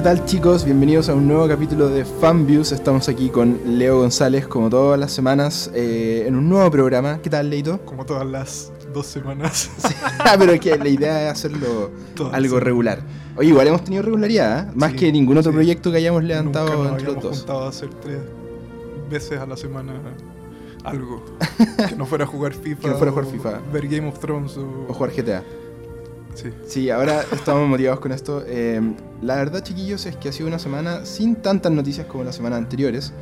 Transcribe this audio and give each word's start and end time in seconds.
¿Qué 0.00 0.04
tal 0.04 0.24
chicos? 0.24 0.64
Bienvenidos 0.64 1.10
a 1.10 1.14
un 1.14 1.28
nuevo 1.28 1.46
capítulo 1.46 1.90
de 1.90 2.06
Fanviews. 2.06 2.72
Estamos 2.72 3.06
aquí 3.10 3.28
con 3.28 3.60
Leo 3.78 3.98
González, 3.98 4.46
como 4.46 4.70
todas 4.70 4.98
las 4.98 5.12
semanas, 5.12 5.70
eh, 5.74 6.24
en 6.26 6.36
un 6.36 6.48
nuevo 6.48 6.70
programa. 6.70 7.20
¿Qué 7.20 7.28
tal, 7.28 7.50
Leito? 7.50 7.80
Como 7.84 8.06
todas 8.06 8.26
las 8.26 8.72
dos 8.94 9.04
semanas. 9.06 9.70
Sí, 9.76 9.94
ah, 10.20 10.36
pero 10.38 10.58
que 10.58 10.78
la 10.78 10.88
idea 10.88 11.26
es 11.26 11.32
hacerlo 11.32 11.90
Todas, 12.16 12.32
algo 12.32 12.56
sí. 12.56 12.64
regular. 12.64 13.00
Oye, 13.36 13.50
igual 13.50 13.66
hemos 13.66 13.84
tenido 13.84 14.02
regularidad, 14.02 14.70
¿eh? 14.70 14.72
más 14.74 14.92
Sí, 14.92 14.96
que 14.96 15.12
ningún 15.12 15.36
otro 15.36 15.52
proyecto 15.52 15.90
que 15.90 15.98
hayamos 15.98 16.24
levantado 16.24 16.68
Nunca 16.68 16.82
nos 16.82 16.92
entre 16.92 17.12
los 17.12 17.22
dos. 17.22 17.36
juntado 17.36 17.64
a 17.64 17.68
hacer 17.68 17.90
tres 18.00 18.20
veces 19.10 19.38
a 19.38 19.44
la 19.44 19.58
semana 19.58 19.92
algo. 20.82 21.22
que 21.90 21.94
no 21.94 22.06
fuera 22.06 22.24
a 22.24 22.26
jugar 22.26 22.54
FIFA. 22.54 22.80
Que 22.80 22.88
no 22.88 22.96
fuera 22.96 23.10
a 23.10 23.14
jugar 23.14 23.30
FIFA. 23.30 23.60
Ver 23.70 23.86
Game 23.86 24.08
of 24.08 24.18
Thrones 24.18 24.56
o. 24.56 24.86
O 24.88 24.94
jugar 24.94 25.12
GTA. 25.14 25.44
Sí. 26.34 26.50
Sí, 26.66 26.90
ahora 26.90 27.22
estamos 27.32 27.68
motivados 27.68 28.00
con 28.00 28.12
esto. 28.12 28.42
Eh, 28.46 28.80
la 29.22 29.36
verdad, 29.36 29.62
chiquillos, 29.62 30.06
es 30.06 30.16
que 30.16 30.28
ha 30.28 30.32
sido 30.32 30.48
una 30.48 30.58
semana 30.58 31.04
sin 31.04 31.36
tantas 31.36 31.72
noticias 31.72 32.06
como 32.06 32.24
las 32.24 32.36
semanas 32.36 32.58
anteriores. 32.58 33.12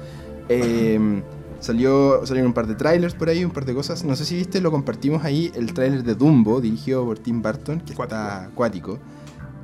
Eh, 0.49 1.23
salió, 1.61 2.25
salieron 2.27 2.49
un 2.49 2.55
par 2.55 2.67
de 2.67 2.75
trailers 2.75 3.15
por 3.15 3.29
ahí, 3.29 3.45
un 3.45 3.51
par 3.51 3.65
de 3.65 3.75
cosas. 3.75 4.05
No 4.05 4.15
sé 4.15 4.25
si 4.25 4.37
viste, 4.37 4.61
lo 4.61 4.71
compartimos 4.71 5.25
ahí, 5.25 5.51
el 5.55 5.73
trailer 5.75 6.03
de 6.05 6.15
Dumbo, 6.15 6.61
dirigido 6.61 7.05
por 7.05 7.19
Tim 7.19 7.43
Burton, 7.43 7.81
que 7.81 7.93
está 7.93 8.45
acuático. 8.45 8.99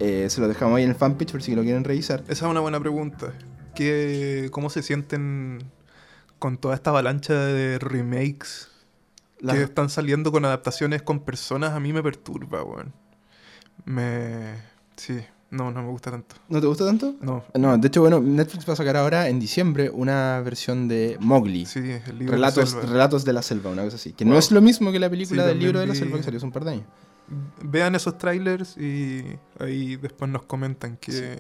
Eh, 0.01 0.27
se 0.29 0.41
lo 0.41 0.48
dejamos 0.48 0.77
ahí 0.77 0.83
en 0.84 0.91
el 0.91 0.97
fanpage 0.97 1.31
por 1.33 1.42
si 1.42 1.55
lo 1.55 1.62
quieren 1.62 1.84
revisar. 1.84 2.20
Esa 2.29 2.47
es 2.47 2.51
una 2.51 2.61
buena 2.61 2.81
pregunta. 2.81 3.33
¿Qué, 3.75 4.48
¿Cómo 4.51 4.70
se 4.70 4.83
sienten 4.83 5.58
con 6.41 6.58
toda 6.58 6.75
esta 6.75 6.91
avalancha 6.91 7.34
de 7.34 7.79
remakes 7.79 8.69
La- 9.41 9.53
que 9.55 9.62
están 9.62 9.89
saliendo 9.91 10.33
con 10.33 10.45
adaptaciones 10.45 11.03
con 11.03 11.20
personas? 11.20 11.73
A 11.73 11.81
mí 11.81 11.92
me 11.92 12.03
perturba, 12.03 12.62
weón. 12.64 12.92
Me. 13.84 14.55
Sí, 14.97 15.19
no, 15.50 15.70
no 15.70 15.83
me 15.83 15.89
gusta 15.91 16.11
tanto. 16.11 16.36
¿No 16.48 16.61
te 16.61 16.67
gusta 16.67 16.84
tanto? 16.86 17.14
No. 17.20 17.44
No, 17.55 17.77
de 17.78 17.89
hecho, 17.89 18.00
bueno, 18.00 18.20
Netflix 18.20 18.69
va 18.69 18.72
a 18.72 18.77
sacar 18.77 18.97
ahora 18.97 19.28
en 19.28 19.39
diciembre 19.41 19.91
una 19.91 20.41
versión 20.44 20.89
de 20.89 21.17
Mowgli. 21.20 21.67
Sí, 21.67 21.78
el 21.80 22.19
libro 22.19 22.33
de 22.33 22.36
Relatos, 22.36 22.70
Selva. 22.70 22.86
relatos 22.86 23.25
de 23.25 23.33
la 23.33 23.42
selva, 23.42 23.70
una 23.70 23.84
cosa 23.84 23.97
así. 23.97 24.12
Que 24.12 24.25
Wow. 24.25 24.33
no 24.34 24.39
es 24.39 24.50
lo 24.50 24.61
mismo 24.61 24.91
que 24.92 24.98
la 24.98 25.11
película 25.11 25.42
Sí, 25.42 25.48
del 25.48 25.58
libro 25.58 25.80
de 25.80 25.86
la 25.86 25.95
selva 25.95 26.17
que 26.19 26.22
salió 26.22 26.39
hace 26.39 26.47
un 26.47 26.52
par 26.52 26.64
de 26.64 26.70
años. 26.72 26.84
Vean 27.62 27.95
esos 27.95 28.19
trailers 28.19 28.77
y 28.77 29.25
ahí 29.58 29.97
después 29.97 30.30
nos 30.30 30.42
comentan 30.45 30.97
que 30.98 31.39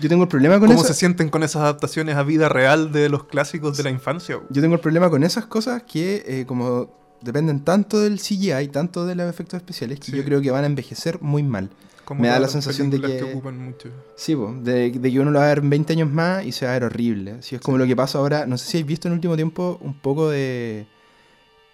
Yo 0.00 0.08
tengo 0.08 0.22
el 0.22 0.28
problema 0.28 0.58
con 0.58 0.68
cómo 0.68 0.80
eso. 0.80 0.88
se 0.88 0.94
sienten 0.98 1.28
con 1.28 1.42
esas 1.42 1.62
adaptaciones 1.62 2.16
a 2.16 2.22
vida 2.22 2.48
real 2.48 2.92
de 2.92 3.08
los 3.10 3.24
clásicos 3.24 3.76
de 3.76 3.82
la 3.82 3.90
infancia. 3.90 4.40
Yo 4.50 4.62
tengo 4.62 4.74
el 4.74 4.80
problema 4.80 5.10
con 5.10 5.22
esas 5.22 5.44
cosas 5.46 5.82
que, 5.82 6.24
eh, 6.26 6.44
como 6.46 7.01
dependen 7.22 7.60
tanto 7.64 8.00
del 8.00 8.18
CGI, 8.20 8.68
tanto 8.68 9.06
de 9.06 9.14
los 9.14 9.28
efectos 9.30 9.58
especiales, 9.58 10.00
que 10.00 10.06
Sí. 10.12 10.16
yo 10.16 10.24
creo 10.24 10.40
que 10.40 10.50
van 10.50 10.64
a 10.64 10.66
envejecer 10.66 11.20
muy 11.22 11.42
mal. 11.42 11.70
Como 12.04 12.20
Me 12.22 12.28
da 12.28 12.40
la 12.40 12.48
sensación 12.48 12.90
de 12.90 12.98
películas 12.98 13.24
que- 13.26 13.32
ocupan 13.32 13.58
mucho. 13.58 13.88
Sí, 14.16 14.34
po, 14.34 14.52
de, 14.60 14.90
de 14.90 15.10
que 15.12 15.20
uno 15.20 15.30
lo 15.30 15.38
va 15.38 15.44
a 15.46 15.48
ver 15.48 15.58
en 15.58 15.70
20 15.70 15.92
años 15.92 16.10
más 16.10 16.44
y 16.44 16.50
se 16.52 16.64
va 16.66 16.72
a 16.72 16.74
ver 16.74 16.84
horrible. 16.84 17.32
Así 17.38 17.54
es 17.54 17.60
como 17.60 17.78
lo 17.78 17.86
que 17.86 17.94
pasa 17.94 18.18
ahora. 18.18 18.44
No 18.44 18.58
sé 18.58 18.66
si 18.66 18.76
habéis 18.78 18.88
visto 18.88 19.06
en 19.08 19.12
el 19.12 19.18
último 19.18 19.36
tiempo 19.36 19.78
un 19.80 19.94
poco 19.94 20.28
de. 20.28 20.86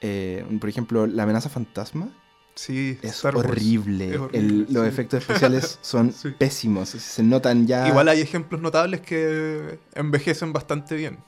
eh, 0.00 0.44
por 0.60 0.68
ejemplo, 0.68 1.06
La 1.06 1.24
amenaza 1.24 1.48
fantasma. 1.48 2.08
Sí, 2.54 2.98
Es 3.02 3.24
horrible. 3.24 4.10
Es 4.14 4.18
horrible, 4.18 4.38
El- 4.38 4.66
los 4.72 4.82
sí. 4.84 4.88
efectos 4.88 5.20
especiales 5.20 5.78
son 5.82 6.12
Sí. 6.12 6.30
pésimos. 6.36 6.88
Se 6.90 7.22
notan 7.22 7.66
ya. 7.66 7.88
Igual 7.88 8.08
hay 8.08 8.20
ejemplos 8.20 8.60
notables 8.60 9.00
que 9.00 9.78
envejecen 9.94 10.52
bastante 10.52 10.94
bien. 10.96 11.18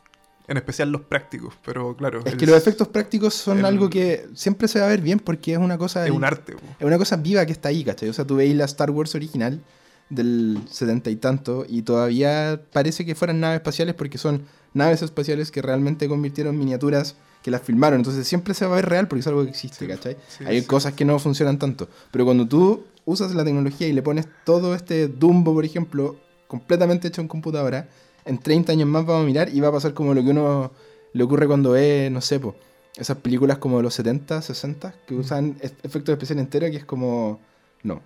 En 0.51 0.57
especial 0.57 0.91
los 0.91 1.03
prácticos, 1.03 1.55
pero 1.65 1.97
claro. 1.97 2.21
Es 2.25 2.33
el- 2.33 2.39
que 2.39 2.45
los 2.47 2.57
efectos 2.57 2.89
prácticos 2.89 3.35
son 3.35 3.61
el- 3.61 3.65
algo 3.65 3.89
que 3.89 4.27
siempre 4.35 4.67
se 4.69 4.81
va 4.81 4.87
a 4.87 4.89
ver 4.89 5.01
bien 5.01 5.21
porque 5.21 5.53
es 5.53 5.59
una 5.59 5.79
cosa. 5.79 6.05
Es 6.05 6.11
un 6.11 6.25
arte. 6.25 6.55
güey. 6.55 6.65
Es 6.79 6.85
una 6.85 6.99
cosa 6.99 7.17
viva 7.17 7.47
que 7.47 7.53
está 7.53 7.69
ahí, 7.69 7.85
¿cachai? 7.85 8.09
O 8.09 8.13
sea, 8.13 8.25
tú 8.27 8.37
veis 8.37 8.55
la 8.57 8.65
Star 8.65 8.91
Wars 8.91 9.15
original 9.15 9.63
del 10.09 10.59
setenta 10.69 11.09
y 11.11 11.17
tanto 11.17 11.65
y 11.69 11.83
todavía 11.83 12.61
parece 12.73 13.07
que 13.07 13.15
fueran 13.15 13.39
naves 13.41 13.59
espaciales 13.59 13.95
porque 13.95 14.19
son 14.19 14.43
naves 14.75 15.03
espaciales 15.03 15.51
que 15.53 15.63
realmente 15.63 16.09
convirtieron 16.09 16.59
miniaturas 16.59 17.15
que 17.45 17.51
las 17.53 17.63
filmaron. 17.63 18.01
Entonces 18.01 18.27
siempre 18.27 18.53
se 18.55 18.67
va 18.67 18.73
a 18.73 18.77
ver 18.77 18.89
real 18.89 19.07
porque 19.09 19.21
es 19.21 19.27
algo 19.29 19.45
que 19.45 19.51
existe, 19.51 19.87
Sí, 19.87 19.87
¿cachai? 19.91 20.17
sí, 20.29 20.45
Hay 20.45 20.61
sí. 20.63 20.67
cosas 20.67 20.95
que 20.95 21.05
no 21.05 21.19
funcionan 21.21 21.59
tanto. 21.61 21.89
Pero 22.11 22.25
cuando 22.25 22.47
tú 22.49 22.85
usas 23.05 23.35
la 23.37 23.45
tecnología 23.45 23.87
y 23.87 23.93
le 23.93 24.03
pones 24.03 24.27
todo 24.45 24.75
este 24.75 25.07
Dumbo, 25.09 25.55
por 25.55 25.65
ejemplo, 25.65 26.17
completamente 26.49 27.07
hecho 27.09 27.21
en 27.21 27.29
computadora, 27.29 27.89
en 28.25 28.39
30 28.39 28.73
años 28.73 28.89
más 28.89 29.05
vamos 29.07 29.23
a 29.25 29.27
mirar 29.27 29.49
y 29.55 29.61
va 29.61 29.69
a 29.69 29.73
pasar 29.73 29.95
como 29.95 30.15
lo 30.15 30.23
que 30.23 30.31
uno 30.31 30.73
le 31.13 31.23
ocurre 31.25 31.47
cuando 31.47 31.71
ve, 31.73 32.09
no 32.13 32.21
sé, 32.21 32.39
po, 32.41 32.55
esas 32.97 33.17
películas 33.19 33.59
como 33.59 33.79
de 33.79 33.83
los 33.85 33.95
70, 33.95 34.43
60, 34.43 34.95
que 35.07 35.15
usan 35.15 35.57
e- 35.61 35.71
efectos 35.83 36.13
especiales 36.13 36.45
enteros, 36.45 36.71
que 36.71 36.77
es 36.77 36.85
como... 36.85 37.41
No. 37.83 38.01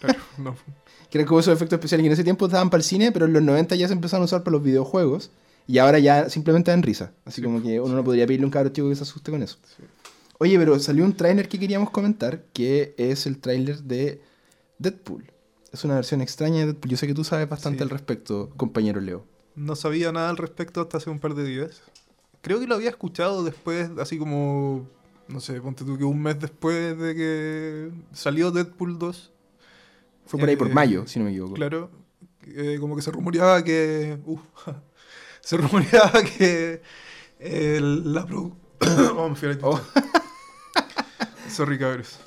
Claro, 0.00 0.18
no. 0.38 0.56
Que 1.10 1.18
eran 1.18 1.26
como 1.28 1.40
esos 1.40 1.52
efectos 1.54 1.76
especiales 1.78 2.02
que 2.04 2.06
en 2.06 2.12
ese 2.12 2.24
tiempo 2.24 2.46
estaban 2.46 2.70
para 2.70 2.78
el 2.80 2.84
cine, 2.84 3.12
pero 3.12 3.26
en 3.26 3.32
los 3.32 3.42
90 3.42 3.74
ya 3.76 3.86
se 3.88 3.92
empezaron 3.94 4.22
a 4.22 4.24
usar 4.26 4.42
para 4.42 4.52
los 4.52 4.62
videojuegos. 4.62 5.30
Y 5.66 5.78
ahora 5.78 5.98
ya 5.98 6.28
simplemente 6.30 6.70
dan 6.70 6.82
risa. 6.82 7.12
Así 7.24 7.36
Sí. 7.36 7.42
como 7.42 7.62
que 7.62 7.80
uno 7.80 7.94
no 7.94 8.02
podría 8.02 8.26
pedirle 8.26 8.44
a 8.44 8.46
un 8.46 8.50
cabro 8.50 8.70
chico 8.70 8.88
que 8.88 8.96
se 8.96 9.02
asuste 9.02 9.30
con 9.30 9.42
eso. 9.42 9.58
Sí. 9.76 9.84
Oye, 10.38 10.58
pero 10.58 10.78
salió 10.78 11.04
un 11.04 11.12
tráiler 11.14 11.48
que 11.48 11.58
queríamos 11.60 11.90
comentar, 11.90 12.44
que 12.52 12.94
es 12.96 13.26
el 13.26 13.38
tráiler 13.38 13.82
de 13.82 14.20
Deadpool. 14.78 15.30
Es 15.72 15.84
una 15.84 15.94
versión 15.96 16.22
extraña 16.22 16.60
de 16.60 16.66
Deadpool. 16.66 16.90
Yo 16.90 16.96
sé 16.96 17.06
que 17.06 17.14
tú 17.14 17.22
sabes 17.24 17.48
bastante 17.48 17.82
al 17.82 17.90
respecto, 17.90 18.50
compañero 18.56 19.00
Leo. 19.00 19.24
No 19.60 19.76
sabía 19.76 20.10
nada 20.10 20.30
al 20.30 20.38
respecto 20.38 20.80
hasta 20.80 20.96
hace 20.96 21.10
un 21.10 21.18
par 21.18 21.34
de 21.34 21.44
días. 21.44 21.82
Creo 22.40 22.58
que 22.60 22.66
lo 22.66 22.74
había 22.76 22.88
escuchado 22.88 23.44
después, 23.44 23.90
así 23.98 24.16
como, 24.18 24.88
no 25.28 25.40
sé, 25.40 25.60
ponte 25.60 25.84
tú 25.84 25.98
que 25.98 26.04
un 26.04 26.22
mes 26.22 26.40
después 26.40 26.98
de 26.98 27.14
que 27.14 27.90
salió 28.12 28.50
Deadpool 28.50 28.98
2. 28.98 29.32
Fue 30.24 30.40
por 30.40 30.48
ahí 30.48 30.56
por 30.56 30.68
Eh, 30.68 30.74
mayo, 30.74 31.06
si 31.06 31.18
no 31.18 31.26
me 31.26 31.30
equivoco. 31.32 31.54
Claro, 31.54 31.90
eh, 32.46 32.78
como 32.80 32.96
que 32.96 33.02
se 33.02 33.10
rumoreaba 33.10 33.62
que... 33.62 34.18
uh, 34.24 34.38
se 35.42 35.56
rumoreaba 35.58 36.22
que 36.22 36.80
la 37.38 38.26
produ- 38.26 38.54
Oh, 39.16 39.28
me 39.28 39.36
fui 39.36 39.48
a 39.50 39.52
la 39.52 39.58
Oh. 39.62 39.78
Sorry, 41.50 41.78
cabros. 41.78 42.18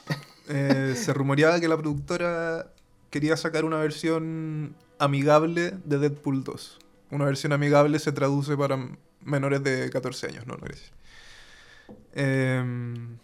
Eh, 0.49 0.93
se 0.95 1.13
rumoreaba 1.13 1.59
que 1.59 1.67
la 1.67 1.77
productora 1.77 2.71
quería 3.09 3.37
sacar 3.37 3.65
una 3.65 3.77
versión 3.77 4.75
amigable 4.99 5.73
de 5.85 5.97
Deadpool 5.97 6.43
2. 6.43 6.79
Una 7.13 7.25
versión 7.25 7.53
amigable 7.53 7.99
se 7.99 8.11
traduce 8.11 8.57
para 8.57 8.77
menores 9.21 9.63
de 9.63 9.89
14 9.89 10.27
años, 10.27 10.47
no, 10.47 10.55
no 10.55 10.61
gracias. 10.65 10.91
Em, 12.13 13.17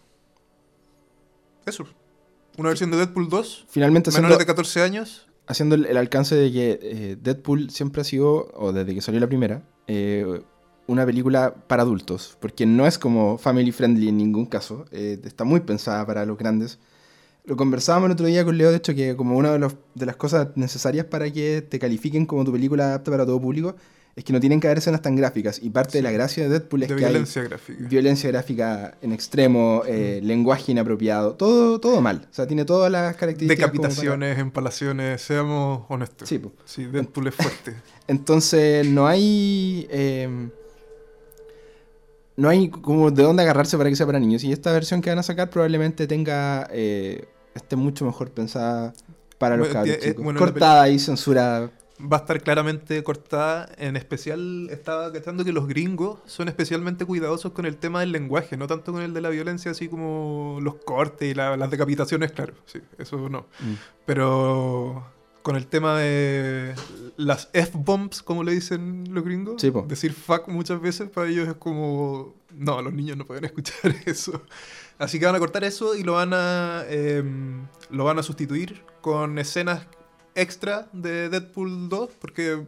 eso. 1.66 1.86
Una 2.56 2.68
versión 2.68 2.90
de 2.90 2.96
Deadpool 2.98 3.28
2, 3.28 3.66
Finalmente 3.68 4.10
menores 4.10 4.38
de 4.38 4.46
14 4.46 4.82
años. 4.82 5.26
haciendo 5.46 5.74
el, 5.74 5.86
el 5.86 5.96
alcance 5.96 6.34
de 6.34 6.52
que 6.52 6.78
eh, 6.82 7.16
Deadpool 7.20 7.70
siempre 7.70 8.00
ha 8.02 8.04
sido, 8.04 8.50
o 8.54 8.72
desde 8.72 8.94
que 8.94 9.00
salió 9.00 9.20
la 9.20 9.28
primera, 9.28 9.62
eh, 9.86 10.42
una 10.86 11.06
película 11.06 11.54
para 11.66 11.82
adultos. 11.82 12.36
Porque 12.40 12.66
no 12.66 12.86
es 12.86 12.98
como 12.98 13.38
family 13.38 13.72
friendly 13.72 14.08
en 14.08 14.16
ningún 14.16 14.46
caso. 14.46 14.84
eh, 14.90 15.20
está 15.24 15.44
muy 15.44 15.60
pensada 15.60 16.04
para 16.06 16.24
los 16.26 16.36
grandes. 16.36 16.78
Lo 17.50 17.56
conversábamos 17.56 18.06
el 18.06 18.12
otro 18.12 18.26
día 18.26 18.44
con 18.44 18.56
Leo, 18.56 18.70
de 18.70 18.76
hecho, 18.76 18.94
que 18.94 19.16
como 19.16 19.36
una 19.36 19.50
de, 19.50 19.58
los- 19.58 19.74
de 19.96 20.06
las 20.06 20.14
cosas 20.14 20.50
necesarias 20.54 21.06
para 21.06 21.28
que 21.32 21.62
te 21.68 21.80
califiquen 21.80 22.24
como 22.24 22.44
tu 22.44 22.52
película 22.52 22.94
apta 22.94 23.10
para 23.10 23.26
todo 23.26 23.40
público, 23.40 23.74
es 24.14 24.22
que 24.22 24.32
no 24.32 24.38
tienen 24.38 24.60
que 24.60 24.68
haber 24.68 24.78
escenas 24.78 25.02
tan 25.02 25.16
gráficas. 25.16 25.58
Y 25.60 25.70
parte 25.70 25.98
de 25.98 26.02
la 26.02 26.12
gracia 26.12 26.44
de 26.44 26.48
Deadpool 26.50 26.84
es 26.84 26.88
de 26.90 26.94
que 26.96 27.04
hay 27.06 27.10
violencia 27.10 27.42
gráfica. 27.42 27.88
violencia 27.88 28.30
gráfica 28.30 28.98
en 29.02 29.10
extremo, 29.12 29.82
eh, 29.84 30.20
lenguaje 30.22 30.70
inapropiado, 30.70 31.34
todo, 31.34 31.80
todo 31.80 32.00
mal. 32.00 32.28
O 32.30 32.32
sea, 32.34 32.46
tiene 32.46 32.64
todas 32.64 32.90
las 32.92 33.16
características. 33.16 33.70
como 33.70 33.82
para- 33.82 33.88
Decapitaciones, 33.94 34.38
empalaciones, 34.38 35.20
seamos 35.20 35.86
honestos. 35.88 36.28
Sí, 36.28 36.38
po. 36.38 36.52
Sí, 36.64 36.84
Deadpool 36.86 37.26
es 37.28 37.34
fuerte. 37.34 37.74
Entonces, 38.06 38.86
no 38.86 39.08
hay. 39.08 39.88
eh, 39.90 40.48
no 42.36 42.48
hay 42.48 42.68
como 42.70 43.10
de 43.10 43.22
dónde 43.22 43.42
agarrarse 43.42 43.76
para 43.76 43.90
que 43.90 43.96
sea 43.96 44.06
para 44.06 44.18
niños. 44.20 44.44
Y 44.44 44.52
esta 44.52 44.72
versión 44.72 45.02
que 45.02 45.10
van 45.10 45.18
a 45.18 45.22
sacar 45.24 45.50
probablemente 45.50 46.06
tenga. 46.06 46.68
eh, 46.72 47.24
esté 47.54 47.76
mucho 47.76 48.04
mejor 48.04 48.30
pensada 48.30 48.92
para 49.38 49.56
los 49.56 49.68
Bueno, 49.68 49.80
cabros 49.80 49.96
eh, 49.96 50.08
chicos. 50.10 50.24
bueno, 50.24 50.40
la 50.40 50.46
Cortada 50.46 50.88
y 50.88 50.98
censurada. 50.98 51.70
Va 52.00 52.16
a 52.16 52.20
estar 52.20 52.42
claramente 52.42 53.02
cortada. 53.02 53.68
En 53.76 53.94
especial, 53.96 54.68
estaba 54.70 55.12
cachando 55.12 55.44
que 55.44 55.52
los 55.52 55.68
gringos 55.68 56.18
son 56.24 56.48
especialmente 56.48 57.04
cuidadosos 57.04 57.52
con 57.52 57.66
el 57.66 57.76
tema 57.76 58.00
del 58.00 58.10
lenguaje, 58.12 58.56
no 58.56 58.66
tanto 58.66 58.92
con 58.92 59.02
el 59.02 59.12
de 59.12 59.20
la 59.20 59.28
violencia, 59.28 59.70
así 59.72 59.86
como 59.88 60.58
los 60.62 60.76
cortes 60.76 61.30
y 61.30 61.34
la- 61.34 61.58
las 61.58 61.70
decapitaciones, 61.70 62.32
claro. 62.32 62.54
Sí, 62.64 62.80
eso 62.98 63.28
no. 63.28 63.40
Mm. 63.60 63.74
Pero 64.06 65.06
con 65.42 65.56
el 65.56 65.66
tema 65.66 65.98
de 65.98 66.74
las 67.16 67.48
F-bombs, 67.52 68.22
como 68.22 68.44
le 68.44 68.52
dicen 68.52 69.04
los 69.10 69.22
gringos, 69.24 69.60
Sí, 69.60 69.70
decir 69.86 70.12
fuck 70.12 70.48
muchas 70.48 70.80
veces 70.80 71.08
para 71.10 71.28
ellos 71.28 71.48
es 71.48 71.54
como, 71.54 72.34
no, 72.54 72.80
los 72.82 72.92
niños 72.92 73.16
no 73.18 73.26
pueden 73.26 73.44
escuchar 73.50 73.94
eso. 74.06 74.42
Así 75.00 75.18
que 75.18 75.24
van 75.24 75.34
a 75.34 75.38
cortar 75.38 75.64
eso 75.64 75.94
y 75.94 76.02
lo 76.02 76.12
van 76.12 76.34
a, 76.34 76.84
em, 76.90 77.66
lo 77.88 78.04
van 78.04 78.18
a 78.18 78.22
sustituir 78.22 78.82
con 79.00 79.38
escenas 79.38 79.86
extra 80.34 80.88
de 80.92 81.30
Deadpool 81.30 81.88
2, 81.88 82.10
porque 82.20 82.66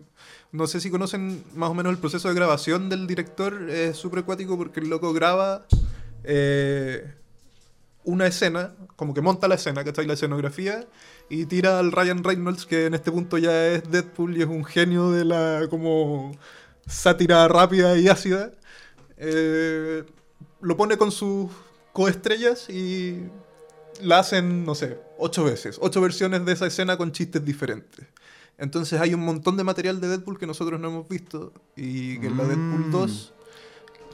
no 0.51 0.67
sé 0.67 0.81
si 0.81 0.91
conocen 0.91 1.45
más 1.55 1.69
o 1.69 1.75
menos 1.75 1.93
el 1.93 1.99
proceso 1.99 2.29
de 2.29 2.35
grabación 2.35 2.89
del 2.89 3.07
director, 3.07 3.69
es 3.69 3.99
súper 3.99 4.21
acuático 4.21 4.57
porque 4.57 4.81
el 4.81 4.89
loco 4.89 5.13
graba 5.13 5.67
eh, 6.25 7.15
una 8.05 8.27
escena 8.27 8.73
como 8.97 9.13
que 9.13 9.21
monta 9.21 9.47
la 9.47 9.57
escena, 9.57 9.85
¿cachai? 9.85 10.07
La 10.07 10.15
escenografía 10.15 10.87
y 11.29 11.45
tira 11.45 11.79
al 11.79 11.93
Ryan 11.93 12.25
Reynolds, 12.25 12.65
que 12.65 12.87
en 12.87 12.95
este 12.95 13.13
punto 13.13 13.37
ya 13.37 13.67
es 13.67 13.91
Deadpool 13.91 14.39
y 14.39 14.41
es 14.41 14.49
un 14.49 14.65
genio 14.65 15.11
de 15.11 15.27
la 15.27 15.67
como 15.69 16.33
sátira 16.87 17.47
rápida 17.49 17.99
y 17.99 18.09
ácida. 18.09 18.53
Eh, 19.19 20.05
lo 20.63 20.77
pone 20.79 20.97
con 20.97 21.13
sus 21.13 21.51
coestrellas 21.93 22.69
y 22.71 23.25
la 24.01 24.19
hacen, 24.21 24.65
no 24.65 24.75
sé, 24.75 24.99
ocho 25.19 25.45
veces, 25.45 25.79
ocho 25.81 26.01
versiones 26.01 26.45
de 26.45 26.53
esa 26.53 26.67
escena 26.67 26.97
con 26.97 27.13
chistes 27.13 27.45
diferentes. 27.45 28.07
Entonces 28.59 29.01
hay 29.01 29.15
un 29.15 29.21
montón 29.21 29.57
de 29.57 29.65
material 29.65 30.01
de 30.01 30.09
Deadpool 30.09 30.39
que 30.39 30.47
nosotros 30.47 30.79
no 30.81 30.89
hemos 30.89 31.09
visto 31.09 31.53
y 31.77 32.19
que 32.19 32.27
en 32.29 32.37
la 32.37 32.45
Deadpool 32.45 32.87
Mm. 32.89 32.91
2 32.93 33.33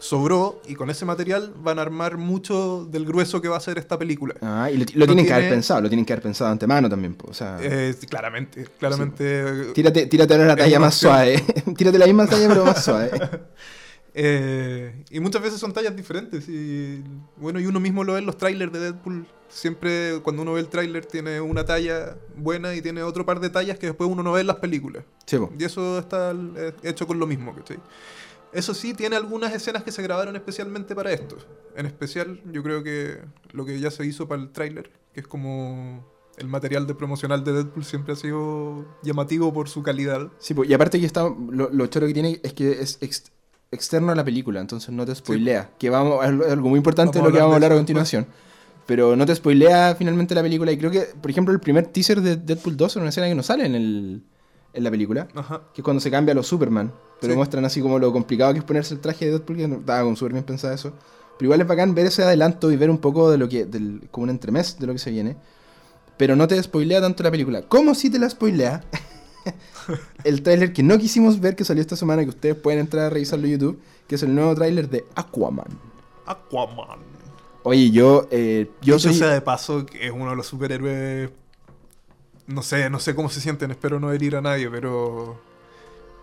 sobró 0.00 0.62
y 0.68 0.74
con 0.76 0.90
ese 0.90 1.04
material 1.04 1.52
van 1.56 1.78
a 1.80 1.82
armar 1.82 2.18
mucho 2.18 2.86
del 2.88 3.04
grueso 3.04 3.42
que 3.42 3.48
va 3.48 3.56
a 3.56 3.60
ser 3.60 3.78
esta 3.78 3.98
película. 3.98 4.34
Ah, 4.40 4.70
y 4.70 4.76
lo, 4.78 4.84
lo 4.94 5.00
No 5.00 5.06
tienen 5.06 5.26
que 5.26 5.32
haber 5.32 5.44
tiene- 5.46 5.56
pensado, 5.56 5.80
lo 5.80 5.88
tienen 5.88 6.04
que 6.06 6.12
haber 6.12 6.22
pensado 6.22 6.48
de 6.48 6.52
antemano 6.52 6.88
también. 6.88 7.14
po, 7.14 7.28
O 7.30 7.34
sea, 7.34 7.58
Eh, 7.60 7.96
claramente, 8.08 8.64
claramente. 8.78 9.72
tírate, 9.74 10.06
tírate 10.06 10.38
la 10.38 10.52
es 10.52 10.56
talla 10.56 10.76
una 10.78 10.86
más 10.86 10.94
opción. 10.94 11.12
suave. 11.12 11.44
tírate 11.76 11.98
la 11.98 12.06
misma 12.06 12.26
talla, 12.26 12.48
pero 12.48 12.64
más 12.64 12.84
suave. 12.84 13.10
Eh, 14.20 15.04
y 15.10 15.20
muchas 15.20 15.40
veces 15.40 15.60
son 15.60 15.72
tallas 15.72 15.94
diferentes. 15.94 16.48
Y 16.48 17.04
bueno, 17.36 17.60
y 17.60 17.66
uno 17.66 17.78
mismo 17.78 18.02
lo 18.02 18.14
ve 18.14 18.18
en 18.18 18.26
los 18.26 18.36
trailers 18.36 18.72
de 18.72 18.80
Deadpool. 18.80 19.28
Siempre 19.48 20.20
cuando 20.24 20.42
uno 20.42 20.54
ve 20.54 20.60
el 20.60 20.68
tráiler 20.68 21.06
tiene 21.06 21.40
una 21.40 21.64
talla 21.64 22.16
buena 22.36 22.74
y 22.74 22.82
tiene 22.82 23.04
otro 23.04 23.24
par 23.24 23.38
de 23.38 23.48
tallas 23.48 23.78
que 23.78 23.86
después 23.86 24.10
uno 24.10 24.24
no 24.24 24.32
ve 24.32 24.40
en 24.40 24.48
las 24.48 24.56
películas. 24.56 25.04
Sí, 25.24 25.38
po. 25.38 25.52
Y 25.56 25.62
eso 25.62 26.00
está 26.00 26.34
eh, 26.56 26.74
hecho 26.82 27.06
con 27.06 27.20
lo 27.20 27.28
mismo, 27.28 27.54
¿cachai? 27.54 27.78
Eso 28.52 28.74
sí, 28.74 28.92
tiene 28.92 29.14
algunas 29.14 29.54
escenas 29.54 29.84
que 29.84 29.92
se 29.92 30.02
grabaron 30.02 30.34
especialmente 30.34 30.94
para 30.96 31.12
esto. 31.12 31.36
En 31.76 31.86
especial, 31.86 32.40
yo 32.50 32.62
creo 32.64 32.82
que 32.82 33.20
lo 33.52 33.64
que 33.64 33.78
ya 33.78 33.92
se 33.92 34.04
hizo 34.04 34.26
para 34.26 34.42
el 34.42 34.50
tráiler, 34.50 34.90
que 35.14 35.20
es 35.20 35.28
como 35.28 36.04
el 36.38 36.48
material 36.48 36.86
de 36.86 36.94
promocional 36.94 37.44
de 37.44 37.52
Deadpool, 37.52 37.84
siempre 37.84 38.14
ha 38.14 38.16
sido 38.16 38.84
llamativo 39.02 39.52
por 39.52 39.68
su 39.68 39.82
calidad. 39.82 40.32
Sí, 40.38 40.54
y 40.66 40.72
aparte 40.72 40.98
que 40.98 41.06
está, 41.06 41.22
lo, 41.22 41.70
lo 41.70 41.86
choro 41.86 42.06
que 42.06 42.14
tiene 42.14 42.40
es 42.42 42.52
que 42.52 42.80
es 42.82 42.98
ex- 43.00 43.30
externo 43.70 44.12
a 44.12 44.14
la 44.14 44.24
película, 44.24 44.60
entonces 44.60 44.90
no 44.90 45.04
te 45.04 45.14
spoilea. 45.14 45.70
Que 45.78 45.90
vamos, 45.90 46.24
es 46.24 46.52
algo 46.52 46.68
muy 46.68 46.78
importante 46.78 47.18
de 47.18 47.24
lo 47.24 47.30
que 47.32 47.38
vamos 47.38 47.52
a 47.52 47.56
hablar 47.56 47.72
a 47.72 47.76
continuación. 47.76 48.26
Pero 48.86 49.16
no 49.16 49.26
te 49.26 49.34
spoilea 49.34 49.94
finalmente 49.98 50.34
la 50.34 50.42
película. 50.42 50.72
Y 50.72 50.78
creo 50.78 50.90
que, 50.90 51.00
por 51.20 51.30
ejemplo, 51.30 51.52
el 51.52 51.60
primer 51.60 51.86
teaser 51.88 52.22
de 52.22 52.36
Deadpool 52.36 52.76
2 52.76 52.92
es 52.92 52.96
una 52.96 53.10
escena 53.10 53.28
que 53.28 53.34
no 53.34 53.42
sale 53.42 53.66
en, 53.66 53.74
el, 53.74 54.22
en 54.72 54.84
la 54.84 54.90
película. 54.90 55.28
Ajá. 55.34 55.60
Que 55.74 55.82
es 55.82 55.84
cuando 55.84 56.00
se 56.00 56.10
cambia 56.10 56.32
a 56.32 56.34
los 56.34 56.46
Superman. 56.46 56.90
Pero 57.20 57.34
Sí. 57.34 57.36
muestran 57.36 57.64
así 57.66 57.82
como 57.82 57.98
lo 57.98 58.10
complicado 58.12 58.52
que 58.54 58.60
es 58.60 58.64
ponerse 58.64 58.94
el 58.94 59.00
traje 59.00 59.26
de 59.26 59.32
Deadpool, 59.32 59.56
que 59.58 59.68
no- 59.68 59.76
estaba 59.80 60.02
como 60.02 60.16
súper 60.16 60.32
bien 60.32 60.44
pensado 60.44 60.72
eso. 60.72 60.94
Pero 61.38 61.48
igual 61.48 61.60
es 61.60 61.66
bacán 61.66 61.94
ver 61.94 62.06
ese 62.06 62.22
adelanto 62.22 62.72
y 62.72 62.76
ver 62.76 62.88
un 62.88 62.98
poco 62.98 63.30
de 63.30 63.36
lo 63.36 63.48
que, 63.48 63.66
del, 63.66 64.08
como 64.10 64.24
un 64.24 64.30
entremés 64.30 64.78
de 64.78 64.86
lo 64.86 64.94
que 64.94 64.98
se 64.98 65.10
viene. 65.10 65.36
Pero 66.16 66.34
no 66.34 66.48
te 66.48 66.60
spoilea 66.62 67.00
tanto 67.02 67.22
la 67.22 67.30
película. 67.30 67.62
¿Cómo 67.62 67.94
si 67.94 68.08
te 68.08 68.18
la 68.18 68.30
spoilea? 68.30 68.82
el 70.24 70.42
tráiler 70.42 70.72
que 70.72 70.82
no 70.82 70.98
quisimos 70.98 71.40
ver 71.40 71.56
que 71.56 71.64
salió 71.64 71.80
esta 71.80 71.96
semana, 71.96 72.22
que 72.22 72.30
ustedes 72.30 72.54
pueden 72.54 72.80
entrar 72.80 73.06
a 73.06 73.10
revisarlo 73.10 73.46
en 73.46 73.52
YouTube, 73.52 73.80
que 74.06 74.14
es 74.14 74.22
el 74.22 74.34
nuevo 74.34 74.54
tráiler 74.54 74.88
de 74.88 75.04
Aquaman. 75.14 75.68
Aquaman. 76.26 77.00
Oye, 77.62 77.90
yo, 77.90 78.26
eh, 78.30 78.70
yo 78.80 78.96
Dicho 78.96 79.08
soy... 79.10 79.18
sea 79.18 79.28
de 79.28 79.40
paso, 79.40 79.84
que 79.84 80.06
es 80.06 80.12
uno 80.12 80.30
de 80.30 80.36
los 80.36 80.46
superhéroes. 80.46 81.30
No 82.46 82.62
sé, 82.62 82.88
no 82.88 82.98
sé 82.98 83.14
cómo 83.14 83.28
se 83.28 83.40
sienten, 83.40 83.70
espero 83.70 84.00
no 84.00 84.12
herir 84.12 84.36
a 84.36 84.40
nadie, 84.40 84.70
pero. 84.70 85.38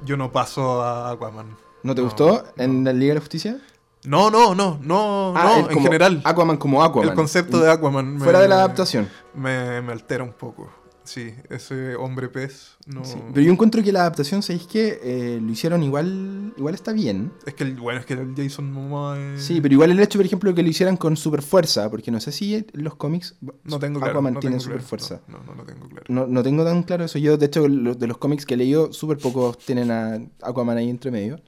Yo 0.03 0.17
no 0.17 0.31
paso 0.31 0.81
a 0.81 1.11
Aquaman. 1.11 1.55
¿No 1.83 1.93
te 1.93 2.01
no, 2.01 2.07
gustó 2.07 2.43
en 2.57 2.83
la 2.83 2.91
Liga 2.91 3.11
de 3.11 3.15
la 3.15 3.21
Justicia? 3.21 3.61
No, 4.03 4.29
no, 4.29 4.53
no, 4.55 4.79
no, 4.81 5.33
Ah, 5.35 5.61
no, 5.61 5.69
en 5.69 5.81
general. 5.81 6.21
Aquaman 6.23 6.57
como 6.57 6.83
Aquaman. 6.83 7.09
El 7.09 7.15
concepto 7.15 7.59
de 7.59 7.71
Aquaman. 7.71 8.19
Fuera 8.19 8.39
de 8.39 8.47
la 8.47 8.55
adaptación. 8.55 9.09
Me, 9.33 9.81
me 9.81 9.93
altera 9.93 10.23
un 10.23 10.33
poco. 10.33 10.69
Sí, 11.05 11.33
ese 11.49 11.95
hombre 11.95 12.29
pez. 12.29 12.75
No... 12.87 13.05
Sí, 13.05 13.15
Pero 13.33 13.45
yo 13.45 13.51
encuentro 13.51 13.81
que 13.83 13.91
la 13.91 14.01
adaptación, 14.01 14.41
¿sabéis 14.43 14.65
que 14.67 14.99
eh, 15.03 15.39
lo 15.41 15.51
hicieron 15.51 15.83
igual, 15.83 16.53
igual 16.57 16.73
está 16.73 16.91
bien? 16.93 17.31
Es 17.45 17.53
que, 17.53 17.63
el, 17.63 17.75
bueno, 17.75 17.99
es 17.99 18.05
que 18.05 18.13
el 18.15 18.33
Jason 18.35 18.71
Momoa 18.71 19.17
es- 19.35 19.43
Sí, 19.43 19.61
pero 19.61 19.73
igual 19.73 19.91
el 19.91 19.99
hecho, 19.99 20.17
por 20.19 20.25
ejemplo, 20.25 20.53
que 20.55 20.63
lo 20.63 20.69
hicieran 20.69 20.97
con 20.97 21.15
super 21.15 21.41
fuerza, 21.41 21.89
porque 21.89 22.11
no 22.11 22.19
sé 22.19 22.31
si 22.31 22.65
los 22.73 22.95
cómics 22.95 23.35
No 23.63 23.79
tengo 23.79 23.99
claro. 23.99 24.13
Aquaman 24.13 24.33
no 24.33 24.39
tiene 24.39 24.59
super 24.59 24.77
claro. 24.77 24.87
fuerza. 24.87 25.21
No, 25.27 25.37
no, 25.39 25.45
no, 25.45 25.55
lo 25.55 25.63
tengo 25.63 25.87
claro. 25.87 26.05
No, 26.09 26.27
no 26.27 26.43
tengo 26.43 26.63
tan 26.65 26.83
claro 26.83 27.05
eso. 27.05 27.19
Yo, 27.19 27.37
de 27.37 27.45
hecho, 27.45 27.63
de 27.63 28.07
los 28.07 28.17
cómics 28.17 28.45
que 28.45 28.55
he 28.55 28.57
leído, 28.57 28.91
súper 28.91 29.17
pocos 29.19 29.57
tienen 29.59 29.91
a 29.91 30.19
Aquaman 30.41 30.77
ahí 30.77 30.89
entre 30.89 31.11
medio. 31.11 31.39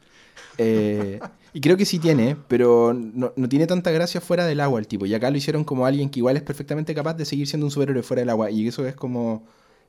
Eh, 0.59 1.19
y 1.53 1.61
creo 1.61 1.77
que 1.77 1.85
sí 1.85 1.99
tiene, 1.99 2.37
pero 2.47 2.93
no, 2.93 3.33
no 3.35 3.49
tiene 3.49 3.67
tanta 3.67 3.91
gracia 3.91 4.21
fuera 4.21 4.45
del 4.45 4.59
agua 4.59 4.79
el 4.79 4.87
tipo. 4.87 5.05
Y 5.05 5.13
acá 5.13 5.29
lo 5.31 5.37
hicieron 5.37 5.63
como 5.63 5.85
alguien 5.85 6.09
que 6.09 6.19
igual 6.19 6.37
es 6.37 6.43
perfectamente 6.43 6.93
capaz 6.93 7.15
de 7.15 7.25
seguir 7.25 7.47
siendo 7.47 7.65
un 7.65 7.71
superhéroe 7.71 8.03
fuera 8.03 8.21
del 8.21 8.29
agua. 8.29 8.51
Y 8.51 8.67
eso 8.67 8.85
es 8.85 8.95
como... 8.95 9.45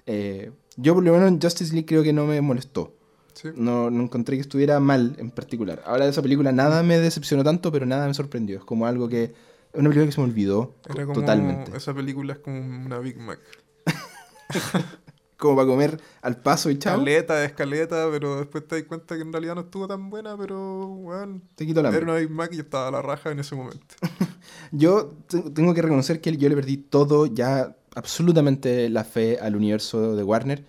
eh, 0.06 0.50
yo 0.76 0.94
por 0.94 1.02
lo 1.02 1.12
menos 1.12 1.28
en 1.28 1.40
Justice 1.40 1.72
League 1.72 1.86
creo 1.86 2.02
que 2.02 2.12
no 2.12 2.26
me 2.26 2.40
molestó. 2.40 2.94
Sí. 3.34 3.48
No, 3.54 3.90
no 3.90 4.04
encontré 4.04 4.36
que 4.36 4.40
estuviera 4.42 4.80
mal 4.80 5.14
en 5.18 5.30
particular. 5.30 5.82
Ahora 5.84 6.04
de 6.04 6.10
esa 6.10 6.22
película 6.22 6.52
nada 6.52 6.82
me 6.82 6.98
decepcionó 6.98 7.44
tanto, 7.44 7.70
pero 7.70 7.86
nada 7.86 8.06
me 8.06 8.14
sorprendió. 8.14 8.58
Es 8.58 8.64
como 8.64 8.86
algo 8.86 9.08
que... 9.08 9.24
Es 9.72 9.80
una 9.80 9.90
película 9.90 10.06
que 10.06 10.12
se 10.12 10.20
me 10.20 10.26
olvidó 10.26 10.74
Era 10.88 11.04
como, 11.04 11.20
totalmente. 11.20 11.76
Esa 11.76 11.92
película 11.94 12.32
es 12.32 12.38
como 12.38 12.58
una 12.58 12.98
Big 12.98 13.18
Mac. 13.18 13.38
Como 15.38 15.56
para 15.56 15.68
comer 15.68 16.00
al 16.22 16.36
paso 16.40 16.68
y 16.70 16.78
chao. 16.78 16.94
Escaleta, 16.94 17.44
escaleta, 17.44 18.08
pero 18.10 18.36
después 18.40 18.66
te 18.66 18.76
das 18.76 18.84
cuenta 18.84 19.14
que 19.16 19.22
en 19.22 19.32
realidad 19.32 19.54
no 19.54 19.60
estuvo 19.62 19.86
tan 19.86 20.10
buena, 20.10 20.36
pero 20.36 20.86
bueno, 20.88 21.40
Te 21.54 21.64
quito 21.66 21.82
la 21.82 21.90
era 21.90 22.00
una 22.04 22.14
Big 22.16 22.30
Mac 22.30 22.50
y 22.52 22.56
yo 22.56 22.62
estaba 22.62 22.88
a 22.88 22.90
la 22.90 23.02
raja 23.02 23.30
en 23.30 23.38
ese 23.38 23.54
momento. 23.54 23.94
Yo 24.72 25.10
te- 25.28 25.50
tengo 25.50 25.74
que 25.74 25.82
reconocer 25.82 26.20
que 26.20 26.36
yo 26.36 26.48
le 26.48 26.54
perdí 26.54 26.76
todo, 26.76 27.26
ya 27.26 27.76
absolutamente 27.94 28.88
la 28.88 29.04
fe 29.04 29.38
al 29.40 29.56
universo 29.56 30.14
de 30.16 30.22
Warner. 30.22 30.64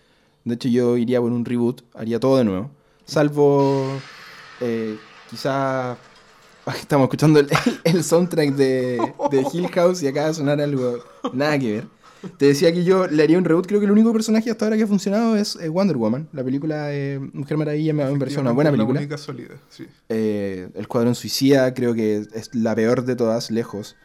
De 0.46 0.56
hecho, 0.56 0.70
yo 0.70 0.98
iría 0.98 1.20
por 1.22 1.32
un 1.32 1.46
reboot, 1.46 1.82
haría 1.94 2.20
todo 2.20 2.38
de 2.38 2.44
nuevo. 2.46 2.72
Salvo, 3.06 4.08
eh, 4.60 4.98
quizá... 5.30 5.98
Estamos 6.68 7.06
escuchando 7.06 7.40
el, 7.40 7.50
el 7.84 8.04
soundtrack 8.04 8.52
de, 8.56 9.16
de 9.24 9.48
Hill 9.52 9.70
House 9.70 10.04
y 10.04 10.08
acaba 10.08 10.28
de 10.28 10.34
sonar 10.36 10.62
algo 10.62 11.04
nada 11.32 11.58
que 11.60 11.72
ver. 11.74 11.88
Te 12.38 12.48
decía 12.48 12.74
que 12.74 12.84
yo 12.84 13.08
le 13.08 13.24
haría 13.24 13.38
un 13.38 13.46
reboot. 13.46 13.66
Creo 13.68 13.80
que 13.80 13.86
el 13.86 13.92
único 13.92 14.12
personaje 14.12 14.50
hasta 14.52 14.66
ahora 14.66 14.78
que 14.78 14.84
ha 14.84 14.88
funcionado 14.88 15.36
es 15.36 15.56
eh, 15.56 15.70
Wonder 15.70 15.98
Woman. 15.98 16.28
La 16.34 16.44
película 16.44 16.88
de 16.88 17.20
Mujer 17.34 17.58
Maravilla 17.58 17.94
me 17.94 18.06
me 18.06 18.20
pareció 18.20 18.42
una 18.42 18.52
buena 18.52 18.72
película. 18.72 19.00
única 19.00 19.18
sólida, 19.18 19.56
sí. 19.70 19.86
Eh, 20.10 20.70
el 20.74 20.82
Escuadrón 20.82 21.16
Suicida 21.16 21.74
creo 21.74 21.94
que 21.94 22.26
es 22.34 22.54
la 22.54 22.76
peor 22.76 23.06
de 23.06 23.16
todas, 23.16 23.52
lejos. 23.52 23.96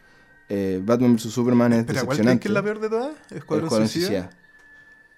Eh, 0.49 0.81
Batman 0.85 1.17
vs. 1.17 1.23
Superman 1.23 1.73
es 1.73 1.79
Espera, 1.81 2.01
¿cuál 2.01 2.19
decepcionante. 2.19 2.43
que 2.43 2.49
es 2.49 2.55
la 2.55 2.63
peor 2.63 2.81
de 2.81 2.89
todas? 2.89 3.15
¿Escuadrón, 3.31 3.67
Escuadrón 3.67 3.89
Suicida? 3.89 4.31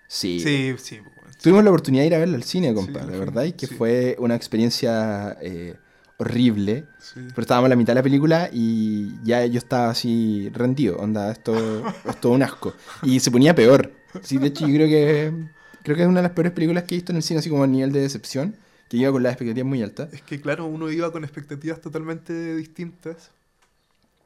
Sí. 0.09 0.41
Sí, 0.41 0.75
sí. 0.79 1.01
pues, 1.03 1.15
bueno. 1.17 1.31
Tuvimos 1.43 1.65
la 1.65 1.71
oportunidad 1.71 2.03
de 2.05 2.07
ir 2.07 2.15
a 2.15 2.19
verla 2.19 2.37
al 2.37 2.45
cine, 2.45 2.73
compa, 2.73 2.93
la 2.93 2.99
la 3.01 3.07
fuimos, 3.09 3.27
verdad, 3.27 3.45
y 3.45 3.53
que 3.53 3.67
sí. 3.67 3.75
fue 3.75 4.17
una 4.19 4.37
experiencia 4.37 5.37
eh, 5.43 5.75
horrible. 6.19 6.87
Sí. 6.99 7.21
Pero 7.29 7.43
estábamos 7.43 7.67
a 7.67 7.71
la 7.71 7.77
mitad 7.77 7.93
de 7.93 8.01
la 8.01 8.03
película 8.03 8.51
y 8.53 9.23
ya 9.23 9.45
yo 9.47 9.59
estaba 9.59 9.91
así 9.91 10.51
rendido. 10.53 10.97
Onda, 10.97 11.31
esto 11.31 11.55
es 12.09 12.21
todo 12.21 12.33
un 12.33 12.43
asco. 12.43 12.75
Y 13.03 13.21
se 13.21 13.31
ponía 13.31 13.55
peor. 13.55 13.93
Sí, 14.23 14.39
de 14.39 14.49
hecho, 14.49 14.67
yo 14.67 14.75
creo 14.75 14.89
que 14.89 15.57
creo 15.83 15.97
que 15.97 16.03
es 16.03 16.09
una 16.09 16.21
de 16.21 16.25
las 16.25 16.33
peores 16.33 16.53
películas 16.53 16.83
que 16.83 16.97
he 16.97 16.99
visto 16.99 17.13
en 17.13 17.17
el 17.17 17.23
cine, 17.23 17.39
así 17.39 17.49
como 17.49 17.63
a 17.63 17.67
nivel 17.69 17.93
de 17.93 18.01
decepción, 18.01 18.57
que 18.89 18.97
iba 18.97 19.13
con 19.13 19.23
las 19.23 19.33
expectativas 19.33 19.69
muy 19.69 19.83
altas. 19.83 20.13
Es 20.13 20.23
que 20.23 20.41
claro, 20.41 20.67
uno 20.67 20.91
iba 20.91 21.13
con 21.13 21.23
expectativas 21.23 21.81
totalmente 21.81 22.57
distintas. 22.57 23.31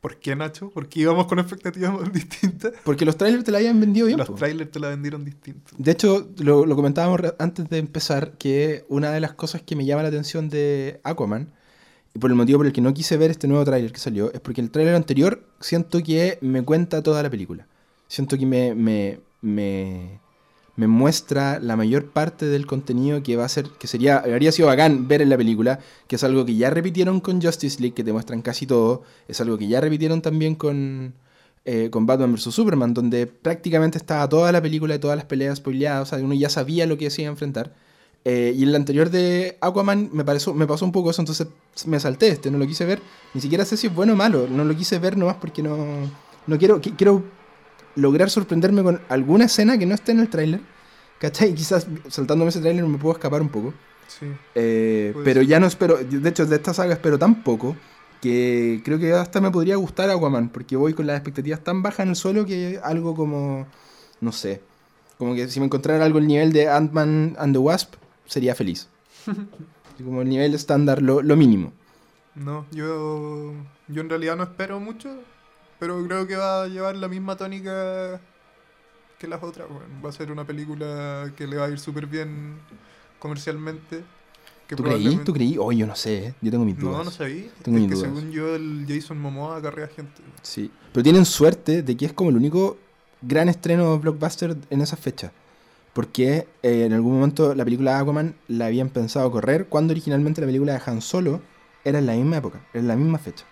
¿Por 0.01 0.17
qué, 0.17 0.35
Nacho? 0.35 0.71
¿Por 0.71 0.89
qué 0.89 1.01
íbamos 1.01 1.27
con 1.27 1.39
expectativas 1.39 1.93
distintas? 2.15 2.73
Porque 2.83 3.05
los 3.05 3.19
trailers 3.19 3.45
te 3.45 3.53
la 3.53 3.59
habían 3.59 3.79
vendido 3.79 4.07
bien. 4.07 4.19
Los 4.19 4.29
po. 4.29 4.37
trailers 4.37 4.71
te 4.71 4.81
la 4.81 4.89
vendieron 4.89 5.23
distinto. 5.23 5.73
De 5.77 5.91
hecho, 5.91 6.31
lo, 6.39 6.65
lo 6.65 6.77
comentábamos 6.77 7.21
antes 7.39 7.69
de 7.69 7.77
empezar, 7.77 8.33
que 8.39 8.87
una 8.89 9.11
de 9.11 9.21
las 9.21 9.35
cosas 9.35 9.61
que 9.61 9.77
me 9.77 9.85
llama 9.85 10.03
la 10.03 10.09
atención 10.09 10.49
de 10.49 11.01
Aquaman, 11.05 11.53
y 12.15 12.19
por 12.19 12.31
el 12.31 12.37
motivo 12.37 12.59
por 12.59 12.67
el 12.67 12.73
que 12.73 12.81
no 12.81 12.93
quise 12.93 13.17
ver 13.17 13.31
este 13.31 13.47
nuevo 13.47 13.65
tráiler 13.65 13.93
que 13.93 14.01
salió, 14.01 14.33
es 14.33 14.41
porque 14.41 14.61
el 14.61 14.71
tráiler 14.71 14.95
anterior 14.95 15.43
siento 15.61 16.03
que 16.03 16.39
me 16.41 16.63
cuenta 16.63 17.03
toda 17.03 17.23
la 17.23 17.31
película. 17.31 17.67
Siento 18.09 18.37
que 18.37 18.47
me, 18.47 18.75
me, 18.75 19.21
me, 19.41 20.21
me 20.77 20.87
muestra 20.89 21.61
la 21.61 21.77
mayor 21.77 22.11
parte 22.11 22.47
del 22.47 22.67
contenido 22.67 23.23
que 23.23 23.37
va 23.37 23.45
a 23.45 23.49
ser, 23.49 23.69
que 23.79 23.87
sería, 23.87 24.17
habría 24.19 24.51
sido 24.51 24.69
bacán 24.69 25.07
ver 25.07 25.23
en 25.23 25.29
la 25.29 25.37
película, 25.37 25.79
que 26.09 26.17
es 26.17 26.25
algo 26.25 26.45
que 26.45 26.57
ya 26.57 26.71
repitieron 26.71 27.21
con 27.21 27.41
Justice 27.41 27.81
League, 27.81 27.95
que 27.95 28.03
te 28.03 28.13
muestran 28.13 28.43
casi 28.43 28.67
todo, 28.67 29.03
es 29.29 29.41
algo 29.41 29.59
que 29.59 29.69
ya 29.69 29.81
repitieron 29.81 30.23
también 30.23 30.55
con, 30.57 31.15
eh, 31.65 31.91
con 31.91 32.07
Batman 32.07 32.33
vs. 32.33 32.55
Superman, 32.55 32.95
donde 32.95 33.27
prácticamente 33.27 33.99
estaba 33.99 34.29
toda 34.29 34.51
la 34.51 34.63
película 34.63 34.95
y 34.95 34.99
todas 34.99 35.17
las 35.17 35.27
peleas 35.27 35.59
spoileadas, 35.59 36.09
o 36.09 36.17
sea, 36.17 36.25
uno 36.25 36.35
ya 36.35 36.49
sabía 36.49 36.87
lo 36.87 36.99
que 36.99 37.11
se 37.11 37.23
iba 37.23 37.29
a 37.29 37.33
enfrentar. 37.33 37.75
Eh, 38.25 38.53
y 38.55 38.65
el 38.65 38.75
anterior 38.77 39.09
de 39.09 39.57
Aquaman 39.63 40.11
me, 40.13 40.25
pareció, 40.25 40.53
me 40.53 40.67
pasó 40.67 40.85
un 40.85 40.93
poco 40.93 41.11
eso, 41.11 41.23
entonces 41.23 41.47
me 41.87 41.99
salté 41.99 42.29
este, 42.29 42.51
no 42.51 42.59
lo 42.59 42.67
quise 42.67 42.85
ver. 42.85 43.01
Ni 43.35 43.41
siquiera 43.41 43.65
sé 43.65 43.77
si 43.77 43.87
es 43.87 43.95
bueno 43.95 44.13
o 44.13 44.17
malo, 44.17 44.47
no 44.49 44.65
lo 44.65 44.77
quise 44.77 44.99
ver 44.99 45.17
nomás 45.17 45.37
porque 45.37 45.63
no, 45.63 45.77
no 46.47 46.59
quiero, 46.59 46.81
qui- 46.81 46.95
quiero 46.97 47.25
lograr 47.97 48.29
sorprenderme 48.31 48.83
con 48.83 49.01
alguna 49.09 49.47
escena 49.47 49.79
que 49.79 49.87
no 49.87 49.95
esté 49.95 50.13
en 50.13 50.21
el 50.21 50.29
tráiler. 50.29 50.61
¿Cachai? 51.19 51.55
Quizás 51.55 51.87
saltándome 52.09 52.51
ese 52.51 52.61
tráiler 52.61 52.85
me 52.85 52.99
puedo 52.99 53.15
escapar 53.15 53.41
un 53.41 53.49
poco. 53.49 53.73
Sí. 54.07 54.27
Eh, 54.55 55.15
pero 55.25 55.41
ser. 55.41 55.49
ya 55.49 55.61
no 55.61 55.67
espero, 55.67 55.97
de 55.97 56.29
hecho 56.29 56.45
de 56.45 56.57
esta 56.57 56.75
saga 56.75 56.95
espero 56.95 57.19
tan 57.19 57.43
poco 57.43 57.77
que 58.21 58.83
creo 58.85 58.99
que 58.99 59.13
hasta 59.15 59.41
me 59.41 59.51
podría 59.51 59.77
gustar 59.77 60.11
Aquaman, 60.11 60.51
porque 60.51 60.77
voy 60.77 60.93
con 60.93 61.07
las 61.07 61.17
expectativas 61.17 61.61
tan 61.65 61.83
bajas 61.83 62.01
en 62.01 62.11
el 62.11 62.17
suelo 62.17 62.45
que 62.45 62.79
algo 62.83 63.15
como, 63.15 63.67
no 64.21 64.33
sé, 64.33 64.61
como 65.17 65.35
que 65.35 65.49
si 65.49 65.59
me 65.61 65.67
encontrara 65.67 66.05
algo 66.05 66.19
el 66.19 66.27
nivel 66.27 66.53
de 66.53 66.69
Ant-Man 66.69 67.37
and 67.39 67.55
the 67.55 67.59
Wasp, 67.59 67.95
sería 68.31 68.55
feliz. 68.55 68.89
como 70.03 70.23
el 70.23 70.29
nivel 70.29 70.55
estándar, 70.55 71.03
lo, 71.03 71.21
lo 71.21 71.37
mínimo. 71.37 71.73
No, 72.35 72.65
yo, 72.71 73.53
yo 73.89 74.01
en 74.01 74.09
realidad 74.09 74.37
no 74.37 74.45
espero 74.45 74.81
mucho, 74.81 75.11
pero 75.79 76.03
creo 76.07 76.27
que 76.27 76.37
va 76.37 76.63
a 76.63 76.69
llevar 76.69 76.97
la 76.97 77.09
misma 77.09 77.37
tónica 77.37 78.21
que 79.19 79.27
las 79.27 79.43
otras. 79.43 79.69
Bueno, 79.69 79.87
va 80.03 80.09
a 80.11 80.13
ser 80.13 80.31
una 80.31 80.47
película 80.47 81.33
que 81.37 81.47
le 81.47 81.57
va 81.57 81.67
a 81.67 81.71
ir 81.71 81.79
súper 81.79 82.07
bien 82.07 82.59
comercialmente. 83.19 84.03
Que 84.69 84.77
¿Tú 84.77 84.85
creí? 84.85 85.17
¿Tú 85.25 85.33
creí? 85.33 85.57
Oh, 85.59 85.73
yo 85.73 85.87
no 85.87 85.97
sé, 85.97 86.29
¿eh? 86.29 86.35
yo 86.41 86.51
tengo 86.53 86.65
mis 86.65 86.79
dudas. 86.79 86.99
No, 86.99 87.05
no 87.05 87.11
sabía. 87.11 87.51
Tengo 87.63 87.79
es 87.79 87.83
mis 87.83 87.91
que 87.91 87.97
dudas. 87.97 88.15
según 88.15 88.31
yo, 88.31 88.55
el 88.55 88.87
Jason 88.89 89.21
Momoa 89.21 89.57
acarrea 89.57 89.89
gente. 89.89 90.23
Sí, 90.43 90.71
pero 90.93 91.03
tienen 91.03 91.25
suerte 91.25 91.83
de 91.83 91.97
que 91.97 92.07
es 92.07 92.13
como 92.13 92.31
el 92.31 92.37
único 92.37 92.79
gran 93.21 93.49
estreno 93.49 93.99
blockbuster 93.99 94.57
en 94.71 94.81
esa 94.81 94.97
fecha. 94.97 95.33
Porque 95.93 96.47
eh, 96.63 96.85
en 96.85 96.93
algún 96.93 97.15
momento 97.15 97.55
la 97.55 97.65
película 97.65 97.95
de 97.95 98.01
Aquaman 98.01 98.35
la 98.49 98.67
habían 98.67 98.91
pensado 98.91 99.31
correr 99.31 99.67
cuando 99.67 99.93
originalmente 99.93 100.41
la 100.41 100.47
película 100.47 100.73
de 100.73 100.81
Han 100.87 101.03
Solo 101.03 101.41
era 101.85 101.99
en 101.99 102.07
la 102.07 102.15
misma 102.15 102.39
época, 102.39 102.61
era 102.73 102.81
en 102.81 102.89
la 102.89 102.97
misma 102.97 103.19
fecha. 103.19 103.45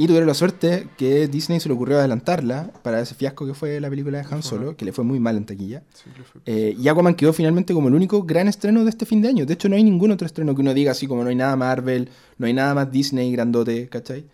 Y 0.00 0.06
tuvieron 0.06 0.28
la 0.28 0.34
suerte 0.34 0.86
que 0.96 1.26
Disney 1.26 1.58
se 1.58 1.68
le 1.68 1.74
ocurrió 1.74 1.98
adelantarla 1.98 2.70
para 2.84 3.00
ese 3.00 3.16
fiasco 3.16 3.44
que 3.46 3.52
fue 3.52 3.80
la 3.80 3.90
película 3.90 4.18
de 4.22 4.26
Han. 4.30 4.44
Solo, 4.44 4.76
que 4.76 4.84
le 4.84 4.92
fue 4.92 5.02
muy 5.02 5.18
mal 5.18 5.36
en 5.36 5.44
taquilla. 5.44 5.82
Sí, 5.92 6.08
Eh, 6.46 6.76
y 6.78 6.86
Aquaman 6.86 7.16
quedó 7.16 7.32
finalmente 7.32 7.74
como 7.74 7.88
el 7.88 7.94
único 7.96 8.22
gran 8.22 8.46
estreno 8.46 8.84
de 8.84 8.90
este 8.90 9.06
fin 9.06 9.20
de 9.22 9.28
año. 9.28 9.44
De 9.44 9.54
hecho, 9.54 9.68
no 9.68 9.74
hay 9.74 9.82
ningún 9.82 10.12
otro 10.12 10.24
estreno 10.24 10.54
que 10.54 10.60
uno 10.60 10.72
diga 10.72 10.92
así 10.92 11.08
como 11.08 11.24
no 11.24 11.30
hay 11.30 11.34
nada 11.34 11.56
Marvel, 11.56 12.10
no 12.38 12.46
hay 12.46 12.52
nada 12.52 12.74
más 12.74 12.92
Disney 12.92 13.32
grandote, 13.32 13.88
¿cachai? 13.88 14.24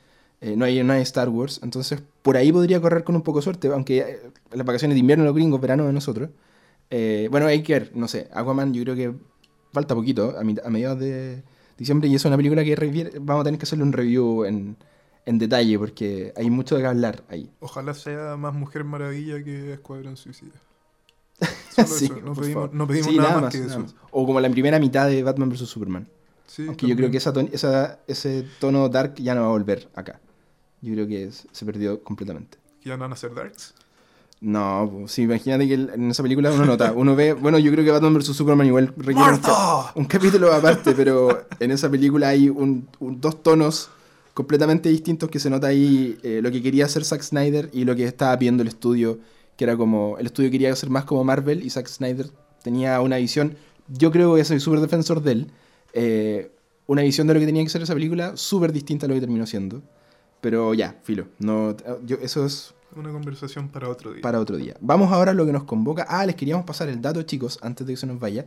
Eh, 0.43 0.55
no, 0.55 0.67
hay, 0.67 0.85
no 0.85 0.93
hay 0.93 1.01
Star 1.01 1.31
Wars. 1.31 1.61
Entonces, 1.63 2.03
por 2.21 2.37
ahí 2.37 2.53
podría 2.53 2.79
correr 2.79 3.03
con 3.03 3.17
un 3.17 3.23
poco 3.23 3.39
de 3.39 3.45
suerte, 3.45 3.69
aunque 3.69 4.01
eh, 4.01 4.19
las 4.53 4.67
vacaciones 4.67 4.97
de 4.97 5.01
invierno 5.01 5.25
de 5.25 5.29
los 5.29 5.35
gringos, 5.35 5.63
verano 5.63 5.87
de 5.87 5.95
nosotros. 5.95 6.29
Eh, 6.91 7.29
bueno, 7.31 7.47
hay 7.47 7.63
que 7.63 7.73
ver, 7.73 7.91
no 7.95 8.07
sé, 8.09 8.29
Aquaman 8.33 8.73
yo 8.75 8.83
creo 8.83 8.95
que 8.95 9.15
falta 9.73 9.95
poquito, 9.95 10.35
a, 10.37 10.41
a 10.41 10.71
mediados 10.71 10.99
de 11.01 11.43
diciembre, 11.77 12.09
y 12.09 12.15
es 12.15 12.25
una 12.25 12.37
película 12.37 12.63
que 12.63 12.75
vamos 13.21 13.41
a 13.41 13.45
tener 13.45 13.59
que 13.59 13.65
hacerle 13.65 13.85
un 13.85 13.93
review 13.93 14.45
en, 14.45 14.77
en 15.27 15.39
detalle, 15.39 15.79
porque 15.79 16.33
hay 16.37 16.51
mucho 16.51 16.77
de 16.77 16.83
qué 16.83 16.87
hablar 16.89 17.25
ahí. 17.29 17.51
Ojalá 17.61 17.95
sea 17.95 18.37
más 18.37 18.55
Mujer 18.55 18.85
Maravilla 18.85 19.43
que 19.43 19.73
Escuadrón 19.73 20.17
Suicida. 20.17 20.53
Solo 21.75 21.89
Sí, 21.89 22.05
eso, 22.05 22.15
No 22.23 22.35
pedimos, 22.35 22.53
favor. 22.55 22.75
no 22.75 22.87
pedimos 22.87 23.09
Sí, 23.11 23.17
nada, 23.19 23.41
más 23.41 23.53
que 23.53 23.59
nada 23.61 23.71
eso. 23.73 23.81
más. 23.81 23.95
O 24.13 24.25
como 24.27 24.41
la 24.41 24.49
primera 24.51 24.79
mitad 24.79 25.09
de 25.09 25.23
Batman 25.25 25.49
vs. 25.51 25.61
Superman. 25.69 26.09
Sí, 26.47 26.67
Aunque 26.69 26.87
yo 26.87 26.95
creo 26.95 27.11
que 27.11 27.17
esa 27.17 27.33
ton- 27.33 27.49
esa- 27.53 27.99
ese 28.07 28.47
tono 28.61 28.89
dark 28.89 29.15
ya 29.17 29.35
no 29.35 29.41
va 29.41 29.47
a 29.49 29.51
volver 29.51 29.89
acá. 29.97 30.21
Yo 30.83 30.93
creo 30.93 31.09
que 31.09 31.25
es- 31.25 31.49
se 31.51 31.65
perdió 31.67 32.01
completamente. 32.05 32.59
¿Que 32.81 32.91
ya 32.91 32.97
no 32.97 33.01
van 33.03 33.13
a 33.15 33.17
ser 33.17 33.35
darks. 33.35 33.75
No, 34.47 34.91
pues, 34.93 35.13
sí, 35.13 35.23
imagínate 35.23 35.67
que 35.67 35.73
en 35.75 36.11
esa 36.11 36.23
película 36.23 36.51
uno 36.53 36.67
nota, 36.67 36.93
uno 36.93 37.17
ve, 37.17 37.33
bueno, 37.33 37.59
yo 37.59 37.73
creo 37.73 37.83
que 37.83 37.91
Batman 37.91 38.13
vs. 38.13 38.27
Superman 38.37 38.67
igual 38.67 38.93
requiere 38.97 39.31
un, 39.33 39.39
ca- 39.39 39.93
un 39.95 40.05
capítulo 40.05 40.53
aparte, 40.53 40.93
pero 40.93 41.47
en 41.59 41.71
esa 41.71 41.89
película 41.91 42.29
hay 42.29 42.51
un- 42.51 42.87
un- 43.01 43.21
dos 43.23 43.43
tonos 43.43 43.89
completamente 44.35 44.91
distintos 44.91 45.31
que 45.31 45.39
se 45.41 45.49
nota 45.49 45.69
ahí 45.69 46.19
eh, 46.23 46.41
lo 46.43 46.51
que 46.51 46.61
quería 46.63 46.85
hacer 46.85 47.05
Zack 47.07 47.23
Snyder 47.23 47.71
y 47.73 47.85
lo 47.85 47.97
que 47.97 48.05
estaba 48.05 48.39
pidiendo 48.39 48.63
el 48.63 48.69
estudio, 48.69 49.19
que 49.57 49.65
era 49.65 49.79
como, 49.79 50.19
el 50.19 50.27
estudio 50.27 50.51
quería 50.51 50.71
hacer 50.73 50.91
más 50.91 51.05
como 51.05 51.25
Marvel 51.25 51.65
y 51.65 51.71
Zack 51.71 51.87
Snyder 51.87 52.27
tenía 52.63 53.01
una 53.01 53.17
visión, 53.17 53.57
yo 53.89 54.11
creo 54.13 54.35
que 54.35 54.45
soy 54.45 54.61
súper 54.61 54.81
defensor 54.81 55.23
de 55.23 55.33
él, 55.33 55.47
eh, 55.95 56.51
una 56.87 57.01
visión 57.01 57.27
de 57.27 57.33
lo 57.33 57.41
que 57.41 57.47
tenía 57.47 57.63
que 57.65 57.71
ser 57.71 57.81
esa 57.81 57.95
película 57.95 58.37
súper 58.37 58.73
distinta 58.73 59.07
a 59.07 59.09
lo 59.09 59.15
que 59.15 59.21
terminó 59.21 59.47
siendo. 59.47 59.81
Pero 60.43 60.75
ya, 60.75 60.99
filo, 61.03 61.29
no, 61.39 61.75
yo, 62.05 62.17
eso 62.21 62.45
es 62.45 62.75
Una 62.97 63.11
conversación 63.11 63.69
para 63.69 63.89
otro 63.89 64.13
día. 64.13 64.23
para 64.23 64.39
otro 64.39 64.57
día. 64.57 64.77
Vamos 64.81 65.13
ahora 65.13 65.33
a 65.33 65.35
lo 65.35 65.45
que 65.45 65.53
nos 65.53 65.65
convoca. 65.65 66.07
Ah, 66.09 66.25
les 66.25 66.37
queríamos 66.37 66.65
pasar 66.65 66.89
el 66.89 67.03
dato, 67.03 67.23
chicos, 67.23 67.59
antes 67.61 67.87
de 67.87 67.95
que 67.95 67.97
se 67.97 68.07
nos 68.07 68.21
vaya. 68.21 68.47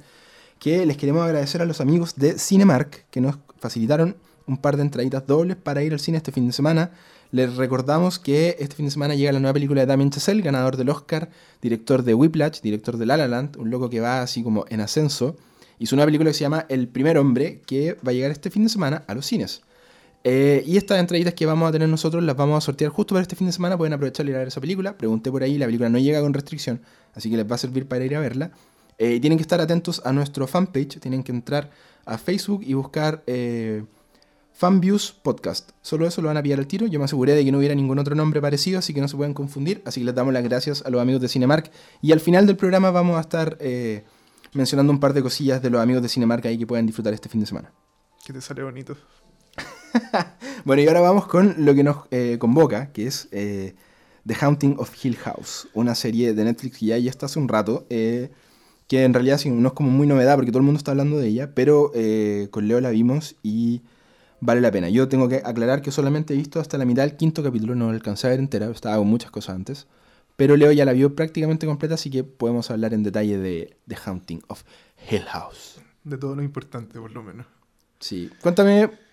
Que 0.59 0.85
les 0.85 0.95
queremos 0.95 1.23
agradecer 1.23 1.61
a 1.61 1.65
los 1.65 1.81
amigos 1.81 2.15
de 2.15 2.39
Cinemark 2.39 3.05
que 3.11 3.19
nos 3.19 3.37
facilitaron 3.59 4.15
un 4.47 4.57
par 4.57 4.77
de 4.77 4.83
entraditas 4.83 5.27
dobles 5.27 5.57
para 5.57 5.83
ir 5.83 5.91
al 5.91 5.99
cine 5.99 6.17
este 6.17 6.31
fin 6.31 6.47
de 6.47 6.53
semana. 6.53 6.91
Les 7.31 7.57
recordamos 7.57 8.19
que 8.19 8.55
este 8.59 8.75
fin 8.75 8.85
de 8.85 8.91
semana 8.91 9.15
llega 9.15 9.33
la 9.33 9.39
nueva 9.39 9.53
película 9.53 9.81
de 9.81 9.87
Damien 9.87 10.11
Chazelle, 10.11 10.41
ganador 10.41 10.77
del 10.77 10.89
Oscar, 10.89 11.29
director 11.61 12.03
de 12.03 12.13
Whiplash, 12.13 12.61
director 12.61 12.97
de 12.97 13.05
La 13.05 13.17
La 13.17 13.27
Land, 13.27 13.57
un 13.57 13.69
loco 13.69 13.89
que 13.89 13.99
va 13.99 14.21
así 14.21 14.43
como 14.43 14.65
en 14.69 14.79
ascenso. 14.79 15.35
Hizo 15.77 15.95
una 15.95 16.05
película 16.05 16.29
que 16.29 16.33
se 16.33 16.41
llama 16.41 16.65
El 16.69 16.87
primer 16.87 17.17
hombre, 17.17 17.61
que 17.65 17.93
va 17.95 18.11
a 18.11 18.13
llegar 18.13 18.31
este 18.31 18.49
fin 18.49 18.63
de 18.63 18.69
semana 18.69 19.03
a 19.07 19.13
los 19.13 19.25
cines. 19.25 19.61
Eh, 20.29 20.61
y 20.67 20.75
estas 20.75 20.99
entraditas 20.99 21.33
que 21.33 21.45
vamos 21.45 21.69
a 21.69 21.71
tener 21.71 21.87
nosotros 21.87 22.21
las 22.21 22.35
vamos 22.35 22.57
a 22.57 22.65
sortear 22.65 22.91
justo 22.91 23.15
para 23.15 23.21
este 23.21 23.37
fin 23.37 23.47
de 23.47 23.53
semana. 23.53 23.77
Pueden 23.77 23.93
aprovechar 23.93 24.25
y 24.25 24.31
ir 24.31 24.35
a 24.35 24.39
ver 24.39 24.49
esa 24.49 24.59
película. 24.59 24.97
Pregunté 24.97 25.31
por 25.31 25.41
ahí, 25.41 25.57
la 25.57 25.67
película 25.67 25.87
no 25.87 25.99
llega 25.99 26.19
con 26.19 26.33
restricción, 26.33 26.81
así 27.13 27.29
que 27.29 27.37
les 27.37 27.49
va 27.49 27.55
a 27.55 27.57
servir 27.57 27.87
para 27.87 28.03
ir 28.03 28.13
a 28.13 28.19
verla. 28.19 28.51
Eh, 28.97 29.21
tienen 29.21 29.37
que 29.37 29.43
estar 29.43 29.61
atentos 29.61 30.01
a 30.03 30.11
nuestro 30.11 30.45
fanpage. 30.45 30.99
Tienen 30.99 31.23
que 31.23 31.31
entrar 31.31 31.69
a 32.03 32.17
Facebook 32.17 32.61
y 32.65 32.73
buscar 32.73 33.23
eh, 33.25 33.85
Fanviews 34.51 35.13
Podcast. 35.13 35.69
Solo 35.81 36.05
eso 36.05 36.21
lo 36.21 36.27
van 36.27 36.35
a 36.35 36.43
pillar 36.43 36.59
al 36.59 36.67
tiro. 36.67 36.87
Yo 36.87 36.99
me 36.99 37.05
aseguré 37.05 37.33
de 37.33 37.45
que 37.45 37.51
no 37.53 37.59
hubiera 37.59 37.73
ningún 37.73 37.97
otro 37.97 38.13
nombre 38.13 38.41
parecido, 38.41 38.79
así 38.79 38.93
que 38.93 38.99
no 38.99 39.07
se 39.07 39.15
pueden 39.15 39.33
confundir. 39.33 39.81
Así 39.85 40.01
que 40.01 40.07
les 40.07 40.15
damos 40.15 40.33
las 40.33 40.43
gracias 40.43 40.83
a 40.85 40.89
los 40.89 40.99
amigos 40.99 41.21
de 41.21 41.29
Cinemark. 41.29 41.71
Y 42.01 42.11
al 42.11 42.19
final 42.19 42.45
del 42.45 42.57
programa 42.57 42.91
vamos 42.91 43.15
a 43.15 43.21
estar 43.21 43.57
mencionando 44.51 44.91
un 44.91 44.99
par 44.99 45.13
de 45.13 45.21
cosillas 45.21 45.61
de 45.61 45.69
los 45.69 45.79
amigos 45.79 46.03
de 46.03 46.09
Cinemark 46.09 46.45
ahí 46.47 46.57
que 46.57 46.67
pueden 46.67 46.85
disfrutar 46.85 47.13
este 47.13 47.29
fin 47.29 47.39
de 47.39 47.47
semana. 47.47 47.71
Que 48.25 48.33
te 48.33 48.41
sale 48.41 48.61
bonito. 48.61 48.97
Bueno, 50.65 50.81
y 50.81 50.87
ahora 50.87 51.01
vamos 51.01 51.27
con 51.27 51.65
lo 51.65 51.73
que 51.75 51.83
nos 51.83 51.97
eh, 52.11 52.37
convoca, 52.39 52.91
que 52.91 53.07
es 53.07 53.27
eh, 53.31 53.75
The 54.25 54.35
Haunting 54.41 54.75
of 54.79 54.93
Hill 55.03 55.15
House, 55.17 55.69
una 55.73 55.95
serie 55.95 56.33
de 56.33 56.43
Netflix 56.43 56.77
que 56.77 56.87
ya, 56.87 56.97
ya 56.97 57.09
está 57.09 57.27
hace 57.27 57.39
un 57.39 57.47
rato, 57.47 57.85
eh, 57.89 58.31
que 58.87 59.03
en 59.03 59.13
realidad 59.13 59.39
no 59.45 59.69
es 59.69 59.73
como 59.73 59.89
muy 59.89 60.07
novedad 60.07 60.35
porque 60.35 60.51
todo 60.51 60.59
el 60.59 60.65
mundo 60.65 60.77
está 60.77 60.91
hablando 60.91 61.17
de 61.17 61.27
ella, 61.27 61.51
pero 61.53 61.91
con 62.51 62.67
Leo 62.67 62.81
la 62.81 62.89
vimos 62.89 63.35
y 63.43 63.81
vale 64.39 64.61
la 64.61 64.71
pena. 64.71 64.89
Yo 64.89 65.07
tengo 65.07 65.27
que 65.27 65.41
aclarar 65.43 65.81
que 65.81 65.91
solamente 65.91 66.33
he 66.33 66.37
visto 66.37 66.59
hasta 66.59 66.77
la 66.77 66.85
mitad 66.85 67.03
del 67.03 67.15
quinto 67.15 67.43
capítulo, 67.43 67.75
no 67.75 67.87
la 67.87 67.93
alcancé 67.93 68.27
a 68.27 68.29
ver 68.31 68.39
entera, 68.39 68.69
estaba 68.69 68.97
con 68.97 69.07
muchas 69.07 69.31
cosas 69.31 69.55
antes, 69.55 69.87
pero 70.35 70.55
Leo 70.55 70.71
ya 70.71 70.85
la 70.85 70.93
vio 70.93 71.15
prácticamente 71.15 71.65
completa, 71.65 71.95
así 71.95 72.09
que 72.09 72.23
podemos 72.23 72.69
hablar 72.71 72.93
en 72.93 73.03
detalle 73.03 73.37
de 73.37 73.77
The 73.87 73.97
Haunting 74.05 74.41
of 74.47 74.63
Hill 75.09 75.23
House. 75.23 75.81
De 76.03 76.17
todo 76.17 76.35
lo 76.35 76.43
importante, 76.43 76.99
por 76.99 77.11
lo 77.11 77.23
menos. 77.23 77.45
Sí, 77.99 78.29
cuéntame 78.41 79.06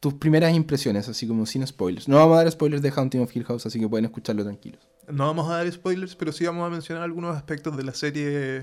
tus 0.00 0.14
primeras 0.14 0.54
impresiones, 0.54 1.08
así 1.08 1.26
como 1.26 1.46
sin 1.46 1.66
spoilers. 1.66 2.06
No 2.08 2.16
vamos 2.16 2.34
a 2.38 2.42
dar 2.44 2.50
spoilers 2.52 2.82
de 2.82 2.90
Haunting 2.94 3.22
of 3.22 3.34
Hill 3.34 3.44
House, 3.44 3.66
así 3.66 3.80
que 3.80 3.88
pueden 3.88 4.04
escucharlo 4.04 4.44
tranquilos. 4.44 4.86
No 5.08 5.26
vamos 5.26 5.48
a 5.50 5.56
dar 5.56 5.72
spoilers, 5.72 6.14
pero 6.16 6.32
sí 6.32 6.44
vamos 6.44 6.66
a 6.66 6.70
mencionar 6.70 7.02
algunos 7.04 7.36
aspectos 7.36 7.76
de 7.76 7.82
la 7.84 7.94
serie 7.94 8.62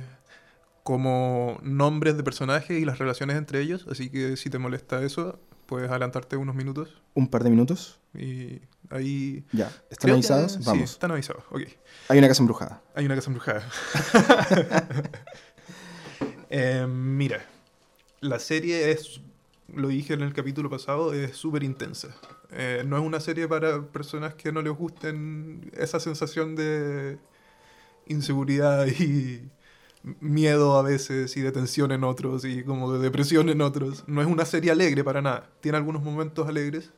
como 0.83 1.57
nombres 1.63 2.17
de 2.17 2.23
personajes 2.23 2.79
y 2.81 2.85
las 2.85 2.99
relaciones 2.99 3.37
entre 3.37 3.61
ellos. 3.61 3.85
Así 3.89 4.09
que 4.09 4.35
si 4.37 4.49
te 4.49 4.57
molesta 4.59 5.01
eso, 5.03 5.39
puedes 5.65 5.89
adelantarte 5.89 6.35
unos 6.37 6.55
minutos. 6.55 7.01
Un 7.13 7.27
par 7.29 7.43
de 7.43 7.49
minutos, 7.49 7.99
Y 8.13 8.59
ahí... 8.89 9.45
ya. 9.53 9.67
¿Están 9.89 9.97
Creo 9.99 10.15
avisados? 10.15 10.57
que- 10.57 10.63
Vamos. 10.65 10.89
Sí, 10.89 10.93
están 10.95 11.11
avisados. 11.11 11.43
Ok. 11.51 11.61
Hay 12.09 12.19
una 12.19 12.27
casa 12.27 12.43
embrujada. 12.43 12.81
Hay 12.95 13.05
una 13.05 13.15
casa 13.15 13.29
embrujada. 13.29 13.67
Eh, 16.55 16.85
mira, 16.87 17.43
la 18.21 18.37
serie 18.37 18.91
es, 18.91 19.21
lo 19.75 19.87
dije 19.87 20.13
en 20.13 20.21
el 20.21 20.33
capítulo 20.33 20.69
pasado, 20.69 21.13
es 21.13 21.35
súper 21.35 21.63
intensa. 21.63 22.09
Eh, 22.51 22.83
no 22.85 22.97
es 22.97 23.03
una 23.03 23.19
serie 23.19 23.47
para 23.47 23.81
personas 23.81 24.35
que 24.35 24.51
no 24.51 24.61
les 24.61 24.73
gusten 24.73 25.71
esa 25.73 25.99
sensación 25.99 26.55
de 26.55 27.17
inseguridad 28.07 28.87
y 28.87 29.49
miedo 30.19 30.77
a 30.77 30.81
veces 30.81 31.35
y 31.37 31.41
de 31.41 31.51
tensión 31.51 31.91
en 31.91 32.03
otros 32.03 32.43
y 32.45 32.63
como 32.63 32.93
de 32.93 32.99
depresión 32.99 33.49
en 33.49 33.61
otros. 33.61 34.03
No 34.07 34.21
es 34.21 34.27
una 34.27 34.45
serie 34.45 34.71
alegre 34.71 35.03
para 35.03 35.21
nada. 35.21 35.49
Tiene 35.61 35.77
algunos 35.77 36.03
momentos 36.03 36.47
alegres, 36.47 36.91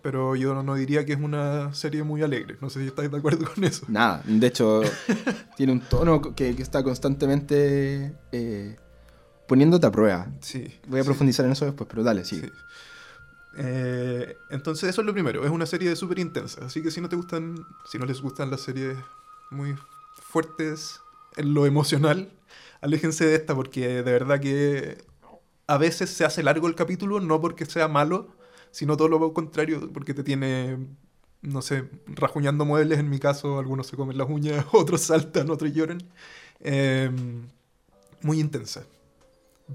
pero 0.00 0.36
yo 0.36 0.62
no, 0.62 0.74
diría 0.74 1.04
que 1.04 1.12
es 1.12 1.20
una 1.20 1.74
serie 1.74 2.02
muy 2.02 2.22
alegre. 2.22 2.56
No 2.60 2.70
sé 2.70 2.80
si 2.80 2.86
estáis 2.86 3.10
de 3.10 3.18
acuerdo 3.18 3.46
con 3.52 3.64
eso. 3.64 3.84
Nada, 3.88 4.22
de 4.24 4.46
hecho, 4.46 4.82
tiene 5.56 5.72
un 5.72 5.80
tono 5.80 6.34
que, 6.34 6.54
que 6.54 6.62
está 6.62 6.82
constantemente 6.82 8.14
eh, 8.32 8.76
poniéndote 9.52 9.86
a 9.86 9.92
prueba. 9.92 10.28
Sí. 10.40 10.64
Voy 10.86 11.00
a 11.00 11.02
sí. 11.02 11.06
profundizar 11.06 11.44
en 11.44 11.52
eso 11.52 11.66
después, 11.66 11.86
pero 11.86 12.02
dale, 12.02 12.24
sí. 12.24 12.40
Sí. 12.40 12.50
Eh, 13.58 14.34
entonces 14.48 14.88
eso 14.88 15.02
es 15.02 15.06
lo 15.06 15.12
primero, 15.12 15.44
es 15.44 15.50
una 15.50 15.66
serie 15.66 15.94
súper 15.94 16.20
intensa, 16.20 16.64
así 16.64 16.82
que 16.82 16.90
si 16.90 17.02
no 17.02 17.10
te 17.10 17.16
gustan, 17.16 17.62
si 17.86 17.98
no 17.98 18.06
les 18.06 18.22
gustan 18.22 18.50
las 18.50 18.62
series 18.62 18.96
muy 19.50 19.74
fuertes 20.14 21.02
en 21.36 21.52
lo 21.52 21.66
emocional, 21.66 22.32
aléjense 22.80 23.26
de 23.26 23.34
esta 23.34 23.54
porque 23.54 24.02
de 24.02 24.10
verdad 24.10 24.40
que 24.40 25.04
a 25.66 25.76
veces 25.76 26.08
se 26.08 26.24
hace 26.24 26.42
largo 26.42 26.66
el 26.66 26.74
capítulo, 26.74 27.20
no 27.20 27.38
porque 27.42 27.66
sea 27.66 27.88
malo, 27.88 28.34
sino 28.70 28.96
todo 28.96 29.08
lo 29.08 29.34
contrario, 29.34 29.92
porque 29.92 30.14
te 30.14 30.22
tiene, 30.22 30.78
no 31.42 31.60
sé, 31.60 31.90
rajuñando 32.06 32.64
muebles 32.64 33.00
en 33.00 33.10
mi 33.10 33.18
caso, 33.18 33.58
algunos 33.58 33.86
se 33.86 33.98
comen 33.98 34.16
las 34.16 34.30
uñas, 34.30 34.64
otros 34.72 35.02
saltan, 35.02 35.50
otros 35.50 35.74
lloran. 35.74 35.98
Eh, 36.60 37.10
muy 38.22 38.40
intensa, 38.40 38.86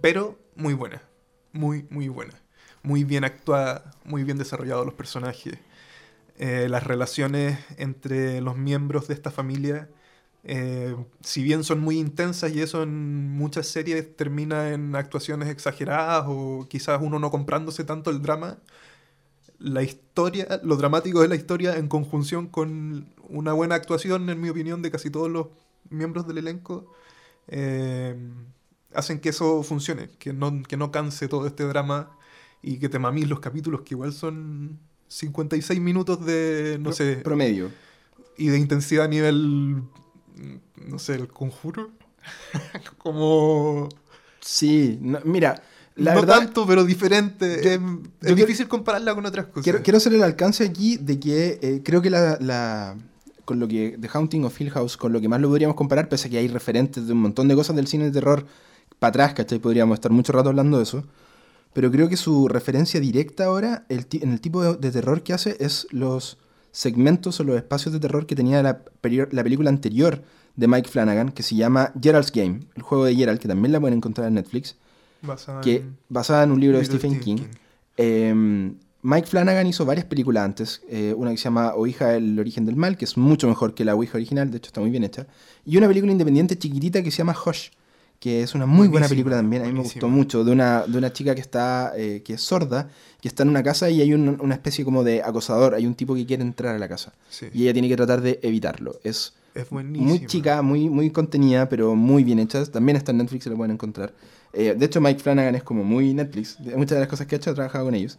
pero 0.01 0.37
muy 0.55 0.73
buena, 0.73 1.01
muy, 1.53 1.85
muy 1.89 2.07
buena. 2.09 2.33
muy 2.83 3.03
bien 3.03 3.23
actuada, 3.25 3.91
muy 4.05 4.23
bien 4.23 4.37
desarrollados 4.37 4.85
los 4.85 4.95
personajes. 4.95 5.59
Eh, 6.37 6.67
las 6.69 6.83
relaciones 6.85 7.59
entre 7.77 8.41
los 8.41 8.57
miembros 8.57 9.07
de 9.07 9.15
esta 9.15 9.31
familia, 9.31 9.89
eh, 10.43 10.95
si 11.21 11.43
bien 11.43 11.63
son 11.63 11.79
muy 11.81 11.99
intensas 11.99 12.51
y 12.53 12.61
eso 12.61 12.83
en 12.83 13.29
muchas 13.37 13.67
series 13.67 14.15
termina 14.15 14.71
en 14.73 14.95
actuaciones 14.95 15.49
exageradas 15.49 16.25
o 16.27 16.67
quizás 16.69 17.01
uno 17.01 17.19
no 17.19 17.31
comprándose 17.31 17.83
tanto 17.85 18.11
el 18.11 18.21
drama, 18.21 18.59
la 19.59 19.83
historia, 19.83 20.59
lo 20.63 20.75
dramático 20.77 21.21
de 21.21 21.27
la 21.29 21.35
historia 21.35 21.77
en 21.77 21.87
conjunción 21.87 22.47
con 22.47 23.07
una 23.29 23.53
buena 23.53 23.75
actuación, 23.75 24.29
en 24.29 24.39
mi 24.41 24.49
opinión, 24.49 24.81
de 24.81 24.91
casi 24.91 25.09
todos 25.09 25.29
los 25.29 25.47
miembros 25.89 26.27
del 26.27 26.37
elenco, 26.39 26.91
eh, 27.47 28.15
hacen 28.97 29.19
que 29.19 29.29
eso 29.29 29.61
funcione, 29.61 30.09
que 30.17 30.33
no, 30.33 30.63
que 30.63 30.75
no 30.75 30.91
canse 30.91 31.27
todo 31.27 31.45
este 31.45 31.63
drama 31.63 32.17
y 32.63 32.79
que 32.79 32.89
te 32.89 32.97
mamís 32.97 33.29
los 33.29 33.39
capítulos, 33.39 33.81
que 33.81 33.93
igual 33.93 34.11
son 34.11 34.79
56 35.07 35.79
minutos 35.79 36.25
de, 36.25 36.77
no 36.81 36.91
sé... 36.91 37.17
Promedio. 37.17 37.69
Y 38.37 38.47
de 38.47 38.57
intensidad 38.57 39.05
a 39.05 39.07
nivel, 39.07 39.83
no 40.87 40.99
sé, 40.99 41.13
el 41.13 41.27
conjuro. 41.27 41.91
Como... 42.97 43.87
Sí, 44.41 44.99
mira, 45.25 45.61
la 45.95 46.13
no 46.13 46.21
verdad, 46.21 46.39
tanto, 46.39 46.65
pero 46.65 46.83
diferente. 46.83 47.75
es, 48.21 48.35
difícil 48.35 48.67
compararla 48.67 49.13
con 49.13 49.25
otras 49.25 49.47
cosas. 49.47 49.63
Quiero, 49.63 49.83
quiero 49.83 49.97
hacer 49.97 50.13
el 50.13 50.23
alcance 50.23 50.63
aquí 50.63 50.97
de 50.97 51.19
que 51.19 51.59
eh, 51.61 51.81
creo 51.83 52.01
que 52.01 52.09
la, 52.09 52.95
con 53.45 53.59
lo 53.59 53.67
que 53.67 53.97
The 53.99 54.09
Haunting 54.11 54.45
of 54.45 54.59
Hill 54.59 54.71
House, 54.71 54.97
con 54.97 55.11
lo 55.11 55.19
que 55.21 55.27
más 55.27 55.41
lo 55.41 55.49
podríamos 55.49 55.75
comparar, 55.75 56.07
pese 56.07 56.27
a 56.27 56.31
que 56.31 56.37
hay 56.37 56.47
referentes 56.47 57.05
de 57.05 57.13
un 57.13 57.19
montón 57.19 57.47
de 57.47 57.55
cosas 57.55 57.75
del 57.75 57.87
cine 57.87 58.05
de 58.05 58.11
terror 58.11 58.45
para 58.99 59.09
atrás, 59.09 59.33
¿cachai? 59.33 59.59
Podríamos 59.59 59.95
estar 59.95 60.11
mucho 60.11 60.33
rato 60.33 60.49
hablando 60.49 60.77
de 60.77 60.83
eso. 60.83 61.03
Pero 61.73 61.91
creo 61.91 62.09
que 62.09 62.17
su 62.17 62.47
referencia 62.47 62.99
directa 62.99 63.45
ahora 63.45 63.85
en 63.89 64.31
el 64.31 64.41
tipo 64.41 64.75
de, 64.75 64.91
terror 64.91 65.21
que 65.21 65.33
hace 65.33 65.57
es 65.59 65.87
los 65.91 66.37
segmentos 66.71 67.39
o 67.39 67.43
los 67.43 67.55
espacios 67.57 67.93
de 67.93 67.99
terror 67.99 68.25
que 68.25 68.35
tenía 68.35 68.63
la, 68.63 68.81
la 69.31 69.43
película 69.43 69.69
anterior 69.69 70.23
de 70.55 70.67
Mike 70.67 70.89
Flanagan, 70.89 71.31
que 71.31 71.43
se 71.43 71.55
llama 71.55 71.93
Gerald's 72.01 72.31
Game, 72.31 72.61
el 72.75 72.81
juego 72.81 73.05
de 73.05 73.15
Gerald, 73.15 73.39
que 73.39 73.47
también 73.47 73.71
la 73.71 73.79
pueden 73.79 73.97
encontrar 73.97 74.27
en 74.27 74.33
Netflix 74.33 74.75
Basada, 75.21 75.61
que, 75.61 75.77
en... 75.77 75.97
basada 76.09 76.43
en 76.43 76.51
un 76.51 76.59
libro, 76.59 76.79
de 76.79 76.85
Stephen, 76.85 77.19
King. 77.19 77.37
Em, 77.95 78.75
Mike 79.03 79.27
Flanagan 79.27 79.67
hizo 79.67 79.85
varias 79.85 80.05
películas 80.05 80.43
antes, 80.43 80.81
eh, 80.89 81.13
una 81.15 81.31
que 81.31 81.37
se 81.37 81.45
llama 81.45 81.73
Oija, 81.75 82.15
el 82.15 82.39
origen 82.39 82.65
del 82.65 82.75
mal, 82.75 82.97
que 82.97 83.05
es 83.05 83.17
mucho 83.17 83.47
mejor 83.47 83.73
que 83.73 83.85
la 83.85 83.95
Ouija 83.95 84.17
original, 84.17 84.49
de 84.49 84.57
hecho 84.57 84.67
está 84.67 84.81
muy 84.81 84.89
bien 84.89 85.03
hecha, 85.03 85.27
y 85.65 85.77
una 85.77 85.87
película 85.87 86.11
independiente 86.11 86.57
chiquitita 86.57 87.03
que 87.03 87.11
se 87.11 87.19
llama 87.19 87.35
Hush, 87.45 87.69
que 88.19 88.41
es 88.41 88.55
una 88.55 88.65
muy 88.65 88.87
buena 88.87 89.07
película 89.07 89.35
también, 89.35 89.63
a 89.63 89.65
mí 89.65 89.73
me 89.73 89.81
gustó 89.81 90.09
mucho, 90.09 90.43
de 90.43 90.51
una, 90.51 90.83
de 90.87 90.97
una 90.97 91.13
chica 91.13 91.35
que 91.35 91.41
está 91.41 91.93
eh, 91.95 92.23
que 92.25 92.33
es 92.33 92.41
sorda, 92.41 92.89
que 93.21 93.27
está 93.27 93.43
en 93.43 93.49
una 93.49 93.61
casa 93.61 93.89
y 93.89 94.01
hay 94.01 94.13
una 94.13 94.53
especie 94.53 94.83
como 94.83 95.03
de 95.03 95.21
acosador, 95.21 95.75
hay 95.75 95.85
un 95.85 95.95
tipo 95.95 96.15
que 96.15 96.25
quiere 96.25 96.43
entrar 96.43 96.75
a 96.75 96.79
la 96.79 96.87
casa, 96.87 97.13
y 97.53 97.63
ella 97.63 97.73
tiene 97.73 97.89
que 97.89 97.95
tratar 97.95 98.21
de 98.21 98.39
evitarlo. 98.41 98.99
Es, 99.03 99.33
es 99.53 99.71
muy 99.71 100.25
chica, 100.25 100.61
muy, 100.61 100.89
muy 100.89 101.11
contenida, 101.11 101.69
pero 101.69 101.95
muy 101.95 102.23
bien 102.23 102.39
hecha, 102.39 102.65
también 102.65 102.95
está 102.95 103.11
en 103.11 103.19
Netflix, 103.19 103.43
se 103.43 103.49
lo 103.49 103.57
pueden 103.57 103.73
encontrar. 103.73 104.13
Eh, 104.53 104.75
de 104.77 104.85
hecho, 104.85 105.01
Mike 105.01 105.21
Flanagan 105.21 105.55
es 105.55 105.63
como 105.63 105.83
muy 105.83 106.13
Netflix. 106.13 106.59
Muchas 106.59 106.95
de 106.95 106.99
las 106.99 107.07
cosas 107.07 107.27
que 107.27 107.35
ha 107.35 107.37
hecho 107.37 107.51
ha 107.51 107.53
trabajado 107.53 107.85
con 107.85 107.95
ellos. 107.95 108.17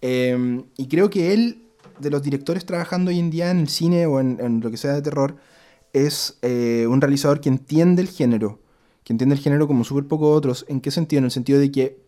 Em, 0.00 0.64
y 0.76 0.86
creo 0.86 1.10
que 1.10 1.32
él, 1.32 1.62
de 1.98 2.10
los 2.10 2.22
directores 2.22 2.64
trabajando 2.64 3.10
hoy 3.10 3.18
en 3.18 3.30
día 3.30 3.50
en 3.50 3.58
el 3.58 3.68
cine 3.68 4.06
o 4.06 4.20
en, 4.20 4.60
lo 4.62 4.70
que 4.70 4.76
sea 4.76 4.92
de 4.92 5.02
terror, 5.02 5.36
es 5.92 6.38
eh, 6.42 6.86
un 6.88 7.00
realizador 7.00 7.40
que 7.40 7.48
entiende 7.48 8.02
el 8.02 8.08
género. 8.08 8.60
Entiende 9.10 9.34
el 9.34 9.40
género 9.40 9.66
como 9.66 9.84
súper 9.84 10.06
poco 10.06 10.30
otros. 10.30 10.64
¿En 10.68 10.80
qué 10.80 10.90
sentido? 10.90 11.18
En 11.18 11.24
el 11.24 11.30
sentido 11.30 11.58
de 11.58 11.70
que 11.70 11.98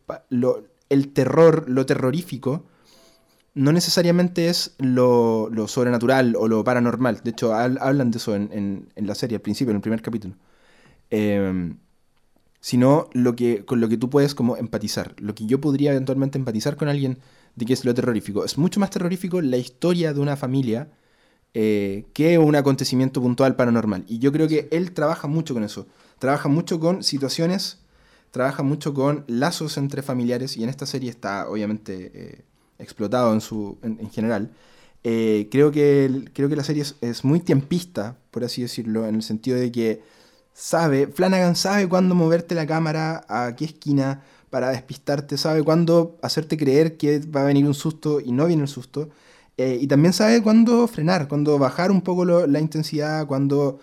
el 0.88 1.12
terror, 1.12 1.68
lo 1.68 1.84
terrorífico, 1.84 2.64
no 3.54 3.72
necesariamente 3.72 4.48
es 4.48 4.74
lo, 4.78 5.50
sobrenatural 5.66 6.36
o 6.36 6.48
lo 6.48 6.62
paranormal. 6.64 7.20
De 7.24 7.30
hecho, 7.30 7.54
hablan 7.54 8.10
de 8.10 8.18
eso 8.18 8.34
en, 8.36 8.88
en, 8.94 9.06
la 9.06 9.14
serie 9.14 9.36
al 9.36 9.42
principio, 9.42 9.70
en 9.70 9.76
el 9.76 9.82
primer 9.82 10.00
capítulo. 10.00 10.36
Eh, 11.10 11.74
sino 12.62 13.10
lo 13.12 13.34
que, 13.34 13.64
con 13.64 13.80
lo 13.80 13.88
que 13.88 13.96
tú 13.96 14.08
puedes 14.08 14.36
como 14.36 14.56
empatizar. 14.56 15.16
Lo 15.18 15.34
que 15.34 15.46
yo 15.46 15.60
podría 15.60 15.90
eventualmente 15.90 16.38
empatizar 16.38 16.76
con 16.76 16.88
alguien 16.88 17.18
de 17.56 17.66
que 17.66 17.72
es 17.72 17.84
lo 17.84 17.92
terrorífico. 17.92 18.44
Es 18.44 18.56
mucho 18.56 18.78
más 18.78 18.90
terrorífico 18.90 19.40
la 19.40 19.56
historia 19.56 20.14
de 20.14 20.20
una 20.20 20.36
familia 20.36 20.88
eh, 21.54 22.06
que 22.14 22.38
un 22.38 22.56
acontecimiento 22.56 23.20
puntual 23.20 23.56
paranormal. 23.56 24.04
Y 24.08 24.18
yo 24.18 24.32
creo 24.32 24.48
que 24.48 24.68
él 24.70 24.92
trabaja 24.92 25.28
mucho 25.28 25.54
con 25.54 25.64
eso. 25.64 25.86
Trabaja 26.18 26.48
mucho 26.48 26.80
con 26.80 27.02
situaciones, 27.02 27.78
trabaja 28.30 28.62
mucho 28.62 28.94
con 28.94 29.24
lazos 29.26 29.76
entre 29.76 30.02
familiares, 30.02 30.56
y 30.56 30.62
en 30.62 30.68
esta 30.70 30.86
serie 30.86 31.10
está 31.10 31.48
obviamente 31.48 32.10
eh, 32.14 32.44
explotado 32.78 33.32
en, 33.32 33.40
su, 33.40 33.78
en, 33.82 34.10
general. 34.10 34.50
Eh, 35.04 35.48
creo, 35.50 35.72
que, 35.72 36.30
creo 36.32 36.48
que 36.48 36.56
la 36.56 36.64
serie 36.64 36.82
es, 36.82 36.96
es 37.00 37.24
muy 37.24 37.40
tiempista, 37.40 38.16
por 38.30 38.44
así 38.44 38.62
decirlo, 38.62 39.06
en 39.06 39.16
el 39.16 39.22
sentido 39.22 39.58
de 39.58 39.72
que 39.72 40.02
sabe, 40.54 41.06
Flanagan 41.08 41.56
sabe 41.56 41.88
cuándo 41.88 42.14
moverte 42.14 42.54
la 42.54 42.66
cámara 42.66 43.24
a 43.28 43.54
qué 43.56 43.64
esquina 43.66 44.22
para 44.50 44.70
despistarte, 44.70 45.38
sabe 45.38 45.62
cuándo 45.62 46.18
hacerte 46.22 46.56
creer 46.56 46.96
que 46.96 47.20
va 47.20 47.42
a 47.42 47.44
venir 47.44 47.66
un 47.66 47.74
susto 47.74 48.20
y 48.20 48.32
no 48.32 48.46
viene 48.46 48.62
el 48.62 48.68
susto. 48.68 49.08
Eh, 49.56 49.78
y 49.80 49.86
también 49.86 50.12
sabe 50.12 50.42
cuándo 50.42 50.86
frenar, 50.88 51.28
cuándo 51.28 51.58
bajar 51.58 51.90
un 51.90 52.00
poco 52.02 52.24
la 52.24 52.60
intensidad, 52.60 53.26
cuándo 53.26 53.78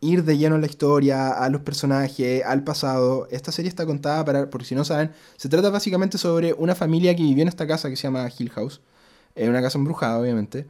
ir 0.00 0.24
de 0.24 0.38
lleno 0.38 0.56
a 0.56 0.58
la 0.58 0.66
historia, 0.66 1.30
a 1.30 1.48
los 1.50 1.60
personajes, 1.62 2.42
al 2.44 2.64
pasado. 2.64 3.28
Esta 3.30 3.52
serie 3.52 3.68
está 3.68 3.86
contada 3.86 4.24
para, 4.24 4.50
por 4.50 4.64
si 4.64 4.74
no 4.74 4.84
saben, 4.84 5.12
se 5.36 5.48
trata 5.48 5.70
básicamente 5.70 6.18
sobre 6.18 6.54
una 6.54 6.74
familia 6.74 7.14
que 7.14 7.22
vivió 7.22 7.42
en 7.42 7.48
esta 7.48 7.66
casa 7.66 7.90
que 7.90 7.96
se 7.96 8.04
llama 8.04 8.28
Hill 8.36 8.50
House, 8.50 8.80
eh, 9.34 9.48
una 9.48 9.60
casa 9.62 9.78
embrujada 9.78 10.18
obviamente, 10.18 10.66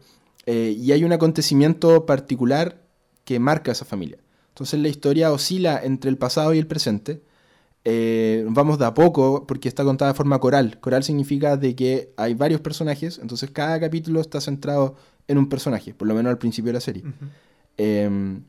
eh, 0.47 0.75
y 0.77 0.93
hay 0.93 1.05
un 1.05 1.13
acontecimiento 1.13 2.07
particular 2.07 2.83
que 3.25 3.39
marca 3.39 3.71
a 3.71 3.73
esa 3.73 3.85
familia. 3.85 4.19
Entonces 4.49 4.81
la 4.81 4.89
historia 4.89 5.33
oscila 5.33 5.81
entre 5.83 6.11
el 6.11 6.19
pasado 6.19 6.53
y 6.55 6.59
el 6.59 6.67
presente. 6.67 7.23
Eh, 7.85 8.45
vamos 8.49 8.79
de 8.79 8.85
a 8.85 8.93
poco 8.93 9.47
porque 9.47 9.69
está 9.69 9.85
contada 9.85 10.12
de 10.12 10.16
forma 10.16 10.38
coral. 10.38 10.79
Coral 10.81 11.03
significa 11.03 11.57
de 11.57 11.75
que 11.75 12.12
hay 12.16 12.35
varios 12.35 12.61
personajes, 12.61 13.19
entonces 13.19 13.51
cada 13.51 13.81
capítulo 13.81 14.21
está 14.21 14.40
centrado 14.40 14.97
en 15.29 15.38
un 15.38 15.49
personaje, 15.49 15.95
por 15.95 16.07
lo 16.07 16.14
menos 16.14 16.31
al 16.31 16.38
principio 16.38 16.69
de 16.69 16.75
la 16.75 16.81
serie. 16.81 17.05
Em, 17.77 18.43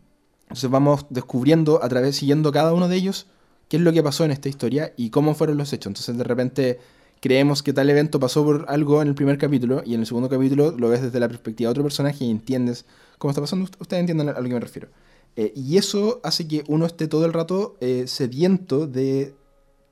entonces 0.44 0.70
vamos 0.70 1.06
descubriendo 1.10 1.82
a 1.82 1.88
través, 1.88 2.18
siguiendo 2.18 2.52
cada 2.52 2.74
uno 2.74 2.90
de 2.90 2.98
ellos, 2.98 3.28
qué 3.70 3.78
es 3.78 3.84
lo 3.84 3.94
que 3.94 4.04
pasó 4.04 4.26
en 4.26 4.32
esta 4.32 4.50
historia 4.50 4.94
y 4.98 5.10
cómo 5.12 5.34
fueron 5.34 5.58
los 5.58 5.72
hechos. 5.72 5.88
Entonces 5.88 6.18
de 6.18 6.24
repente 6.26 6.80
creemos 7.22 7.64
que 7.64 7.72
tal 7.72 7.90
evento 7.90 8.20
pasó 8.20 8.44
por 8.44 8.66
algo 8.68 9.02
en 9.02 9.08
el 9.08 9.16
primer 9.16 9.38
capítulo 9.38 9.82
y 9.86 9.94
en 9.94 10.02
el 10.02 10.08
segundo 10.08 10.28
capítulo 10.28 10.72
lo 10.72 10.90
ves 10.90 11.02
desde 11.04 11.20
la 11.22 11.30
perspectiva 11.30 11.70
de 11.70 11.72
otro 11.72 11.84
personaje 11.84 12.26
y 12.26 12.32
entiendes 12.32 12.86
cómo 13.18 13.32
está 13.32 13.40
pasando. 13.40 13.70
Ustedes 13.80 14.02
entienden 14.02 14.28
a 14.28 14.34
lo 14.34 14.44
que 14.44 14.54
me 14.54 14.60
refiero. 14.60 14.90
Eh, 15.36 15.54
y 15.56 15.78
eso 15.78 16.20
hace 16.24 16.48
que 16.48 16.64
uno 16.68 16.86
esté 16.86 17.08
todo 17.08 17.26
el 17.26 17.34
rato 17.34 17.78
eh, 17.80 18.06
sediento 18.08 18.88
de 18.88 19.34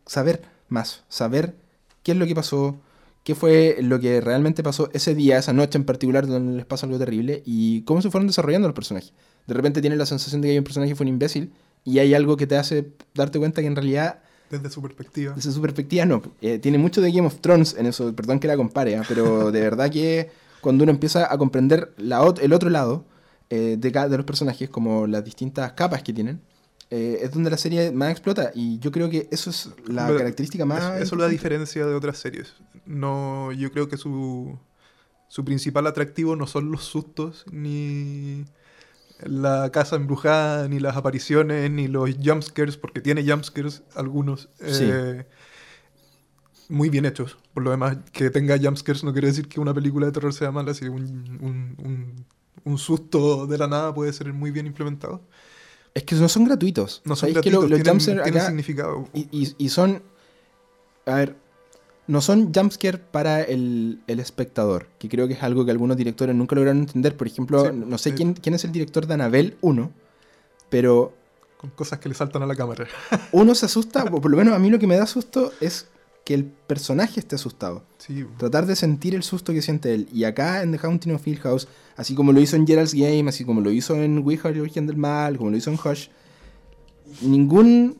saber 0.05 0.41
más, 0.67 1.03
saber 1.07 1.55
qué 2.03 2.11
es 2.11 2.17
lo 2.17 2.25
que 2.27 2.35
pasó, 2.35 2.77
qué 3.23 3.35
fue 3.35 3.77
lo 3.81 3.99
que 3.99 4.21
realmente 4.21 4.63
pasó 4.63 4.89
ese 4.93 5.15
día, 5.15 5.37
esa 5.37 5.53
noche 5.53 5.77
en 5.77 5.85
particular, 5.85 6.27
donde 6.27 6.57
les 6.57 6.65
pasa 6.65 6.85
algo 6.85 6.97
terrible, 6.97 7.41
y 7.45 7.81
cómo 7.83 8.01
se 8.01 8.09
fueron 8.09 8.27
desarrollando 8.27 8.67
los 8.67 8.75
personajes. 8.75 9.13
De 9.47 9.53
repente 9.53 9.81
tienes 9.81 9.99
la 9.99 10.05
sensación 10.05 10.41
de 10.41 10.47
que 10.47 10.51
hay 10.53 10.57
un 10.57 10.63
personaje 10.63 10.91
que 10.91 10.95
fue 10.95 11.05
un 11.05 11.09
imbécil, 11.09 11.53
y 11.85 11.99
hay 11.99 12.13
algo 12.13 12.37
que 12.37 12.47
te 12.47 12.57
hace 12.57 12.91
darte 13.13 13.39
cuenta 13.39 13.61
que 13.61 13.67
en 13.67 13.75
realidad... 13.75 14.19
Desde 14.49 14.69
su 14.69 14.81
perspectiva. 14.81 15.33
Desde 15.35 15.51
su 15.51 15.61
perspectiva 15.61 16.05
no. 16.05 16.21
Eh, 16.41 16.57
tiene 16.57 16.77
mucho 16.77 17.01
de 17.01 17.11
Game 17.11 17.27
of 17.27 17.39
Thrones 17.39 17.75
en 17.77 17.85
eso, 17.85 18.13
perdón 18.15 18.39
que 18.39 18.47
la 18.47 18.57
compare, 18.57 18.95
¿ah? 18.95 19.03
pero 19.07 19.51
de 19.51 19.61
verdad 19.61 19.91
que 19.91 20.31
cuando 20.59 20.83
uno 20.83 20.91
empieza 20.91 21.31
a 21.31 21.37
comprender 21.37 21.93
la, 21.97 22.33
el 22.41 22.53
otro 22.53 22.69
lado, 22.69 23.05
eh, 23.49 23.77
de, 23.79 23.91
de, 23.91 24.17
los 24.17 24.25
personajes, 24.25 24.69
como 24.69 25.07
las 25.07 25.23
distintas 25.23 25.73
capas 25.73 26.03
que 26.03 26.13
tienen, 26.13 26.41
eh, 26.91 27.19
es 27.21 27.31
donde 27.31 27.49
la 27.49 27.57
serie 27.57 27.91
más 27.91 28.11
explota. 28.11 28.51
Y 28.53 28.79
yo 28.79 28.91
creo 28.91 29.09
que 29.09 29.27
eso 29.31 29.49
es 29.49 29.69
la 29.87 30.07
característica 30.07 30.65
más. 30.65 31.01
Eso 31.01 31.15
es 31.15 31.21
la 31.21 31.27
diferencia 31.27 31.85
de 31.85 31.93
otras 31.93 32.17
series. 32.17 32.55
No, 32.85 33.51
yo 33.51 33.71
creo 33.71 33.89
que 33.89 33.97
su, 33.97 34.57
su 35.27 35.45
principal 35.45 35.87
atractivo 35.87 36.35
no 36.35 36.47
son 36.47 36.71
los 36.71 36.83
sustos, 36.83 37.45
ni 37.51 38.45
la 39.23 39.71
casa 39.71 39.95
embrujada, 39.95 40.67
ni 40.67 40.79
las 40.79 40.95
apariciones, 40.95 41.69
ni 41.69 41.87
los 41.87 42.09
jumpscares, 42.23 42.77
porque 42.77 43.01
tiene 43.01 43.23
jumpscares 43.27 43.83
algunos. 43.95 44.49
Eh, 44.61 45.25
muy 46.69 46.89
bien 46.89 47.05
hechos. 47.05 47.37
Por 47.53 47.63
lo 47.63 47.71
demás, 47.71 47.97
que 48.11 48.29
tenga 48.29 48.57
jumpscares 48.59 49.03
no 49.03 49.11
quiere 49.11 49.27
decir 49.27 49.47
que 49.47 49.59
una 49.59 49.73
película 49.73 50.07
de 50.07 50.11
terror 50.11 50.33
sea 50.33 50.51
mala, 50.51 50.73
si 50.73 50.85
un 50.85 51.75
un 51.83 52.25
susto 52.77 53.47
de 53.47 53.57
la 53.57 53.67
nada 53.67 53.93
puede 53.93 54.13
ser 54.13 54.31
muy 54.33 54.51
bien 54.51 54.67
implementado. 54.67 55.21
Es 55.93 56.03
que 56.03 56.15
no 56.15 56.29
son 56.29 56.45
gratuitos. 56.45 57.01
No 57.05 57.15
son 57.15 57.33
gratuitos, 57.33 57.65
que 57.65 57.79
tienen, 57.83 58.41
significado. 58.41 59.07
Y, 59.13 59.69
son... 59.69 60.01
A 61.05 61.15
ver, 61.15 61.35
no 62.07 62.21
son 62.21 62.53
jumpscare 62.53 62.99
para 62.99 63.41
el, 63.41 64.01
espectador, 64.07 64.87
que 64.99 65.09
creo 65.09 65.27
que 65.27 65.33
es 65.33 65.43
algo 65.43 65.65
que 65.65 65.71
algunos 65.71 65.97
directores 65.97 66.35
nunca 66.35 66.55
lograron 66.55 66.79
entender. 66.79 67.17
Por 67.17 67.27
ejemplo, 67.27 67.71
no 67.71 67.97
sé 67.97 68.13
quién, 68.13 68.33
quién 68.33 68.55
es 68.55 68.63
el 68.63 68.71
director 68.71 69.07
de 69.07 69.13
Anabel 69.15 69.57
1, 69.61 69.91
pero... 70.69 71.13
Con 71.57 71.71
cosas 71.71 71.99
que 71.99 72.07
le 72.07 72.15
saltan 72.15 72.41
a 72.41 72.45
la 72.45 72.55
cámara. 72.55 72.87
uno 73.33 73.53
se 73.53 73.65
asusta, 73.65 74.05
o 74.05 74.21
por 74.21 74.31
lo 74.31 74.37
menos 74.37 74.53
a 74.53 74.59
mí 74.59 74.69
lo 74.69 74.79
que 74.79 74.87
me 74.87 74.95
da 74.95 75.05
susto 75.05 75.51
es 75.59 75.87
que 76.25 76.33
el 76.35 76.45
personaje 76.45 77.19
esté 77.19 77.35
asustado. 77.35 77.83
Sí. 77.97 78.25
Tratar 78.37 78.65
de 78.67 78.75
sentir 78.75 79.15
el 79.15 79.23
susto 79.23 79.51
que 79.53 79.61
siente 79.61 79.93
él. 79.93 80.07
Y 80.13 80.25
acá 80.25 80.61
en 80.61 80.71
The 80.71 80.79
Haunting 80.85 81.13
of 81.15 81.25
Hill 81.27 81.39
House, 81.39 81.67
así 81.97 82.13
como 82.15 82.31
lo 82.31 82.39
hizo 82.39 82.55
en 82.55 82.67
Gerald's 82.67 82.93
Game, 82.93 83.27
así 83.29 83.45
como 83.45 83.61
lo 83.61 83.71
hizo 83.71 83.95
en 83.95 84.19
We 84.19 84.39
Are 84.43 84.53
the 84.53 84.61
Origen 84.61 84.85
del 84.87 84.97
Mal, 84.97 85.37
como 85.37 85.49
lo 85.49 85.57
hizo 85.57 85.71
en 85.71 85.79
Hush, 85.83 86.07
ningún... 87.21 87.97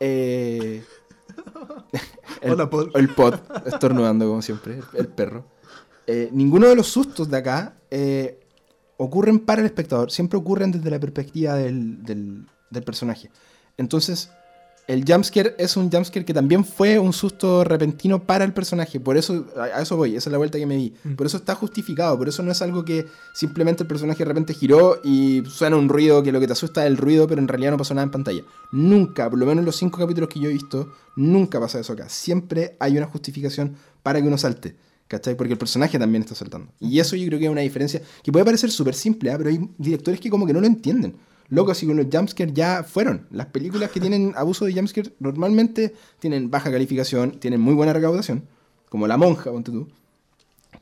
eh, 0.00 0.82
el, 2.40 2.52
Hola, 2.52 2.70
Paul. 2.70 2.90
el 2.94 3.08
pod, 3.08 3.34
estornudando 3.66 4.26
como 4.28 4.42
siempre, 4.42 4.74
el, 4.78 4.84
el 4.94 5.08
perro. 5.08 5.44
Eh, 6.06 6.28
ninguno 6.32 6.68
de 6.68 6.76
los 6.76 6.88
sustos 6.88 7.30
de 7.30 7.36
acá 7.38 7.74
eh, 7.90 8.38
ocurren 8.96 9.38
para 9.40 9.60
el 9.60 9.66
espectador, 9.66 10.10
siempre 10.10 10.38
ocurren 10.38 10.70
desde 10.70 10.90
la 10.90 11.00
perspectiva 11.00 11.54
del, 11.54 12.02
del- 12.04 12.46
del 12.70 12.82
personaje. 12.84 13.30
Entonces, 13.76 14.30
el 14.86 15.04
jumpscare 15.06 15.54
es 15.58 15.76
un 15.76 15.90
jumpscare 15.90 16.24
que 16.24 16.34
también 16.34 16.64
fue 16.64 16.98
un 16.98 17.12
susto 17.12 17.64
repentino 17.64 18.22
para 18.22 18.44
el 18.44 18.52
personaje. 18.52 19.00
Por 19.00 19.16
eso, 19.16 19.46
a 19.56 19.80
eso 19.80 19.96
voy, 19.96 20.16
esa 20.16 20.28
es 20.28 20.32
la 20.32 20.38
vuelta 20.38 20.58
que 20.58 20.66
me 20.66 20.76
di. 20.76 20.94
Mm. 21.04 21.14
Por 21.14 21.26
eso 21.26 21.38
está 21.38 21.54
justificado, 21.54 22.18
por 22.18 22.28
eso 22.28 22.42
no 22.42 22.52
es 22.52 22.60
algo 22.60 22.84
que 22.84 23.06
simplemente 23.32 23.84
el 23.84 23.88
personaje 23.88 24.18
de 24.18 24.24
repente 24.26 24.52
giró 24.52 25.00
y 25.02 25.42
suena 25.48 25.76
un 25.76 25.88
ruido 25.88 26.22
que 26.22 26.32
lo 26.32 26.40
que 26.40 26.46
te 26.46 26.52
asusta 26.52 26.82
es 26.84 26.88
el 26.88 26.98
ruido, 26.98 27.26
pero 27.26 27.40
en 27.40 27.48
realidad 27.48 27.70
no 27.70 27.78
pasó 27.78 27.94
nada 27.94 28.04
en 28.04 28.10
pantalla. 28.10 28.42
Nunca, 28.72 29.30
por 29.30 29.38
lo 29.38 29.46
menos 29.46 29.62
en 29.62 29.66
los 29.66 29.76
cinco 29.76 29.98
capítulos 29.98 30.28
que 30.28 30.40
yo 30.40 30.50
he 30.50 30.52
visto, 30.52 30.92
nunca 31.16 31.58
pasa 31.58 31.80
eso 31.80 31.94
acá. 31.94 32.08
Siempre 32.10 32.76
hay 32.78 32.98
una 32.98 33.06
justificación 33.06 33.76
para 34.02 34.20
que 34.20 34.28
uno 34.28 34.36
salte. 34.36 34.76
¿Cachai? 35.06 35.36
Porque 35.36 35.52
el 35.52 35.58
personaje 35.58 35.98
también 35.98 36.22
está 36.22 36.34
saltando. 36.34 36.72
Y 36.80 36.98
eso 36.98 37.14
yo 37.14 37.26
creo 37.26 37.38
que 37.38 37.44
es 37.44 37.50
una 37.50 37.60
diferencia 37.60 38.00
que 38.22 38.32
puede 38.32 38.44
parecer 38.44 38.70
súper 38.70 38.94
simple, 38.94 39.30
¿ah? 39.30 39.36
pero 39.36 39.50
hay 39.50 39.60
directores 39.76 40.18
que 40.18 40.30
como 40.30 40.46
que 40.46 40.52
no 40.54 40.60
lo 40.60 40.66
entienden. 40.66 41.14
Loco, 41.54 41.70
así 41.70 41.86
con 41.86 41.96
los 41.96 42.06
jumpscares 42.10 42.52
ya 42.52 42.82
fueron. 42.82 43.26
Las 43.30 43.46
películas 43.46 43.90
que 43.90 44.00
tienen 44.00 44.32
abuso 44.36 44.64
de 44.64 44.72
jumpscare 44.72 45.12
normalmente 45.20 45.94
tienen 46.18 46.50
baja 46.50 46.70
calificación, 46.70 47.38
tienen 47.38 47.60
muy 47.60 47.74
buena 47.74 47.92
recaudación, 47.92 48.44
como 48.88 49.06
La 49.06 49.16
Monja, 49.16 49.52
ponte 49.52 49.70
tú. 49.70 49.86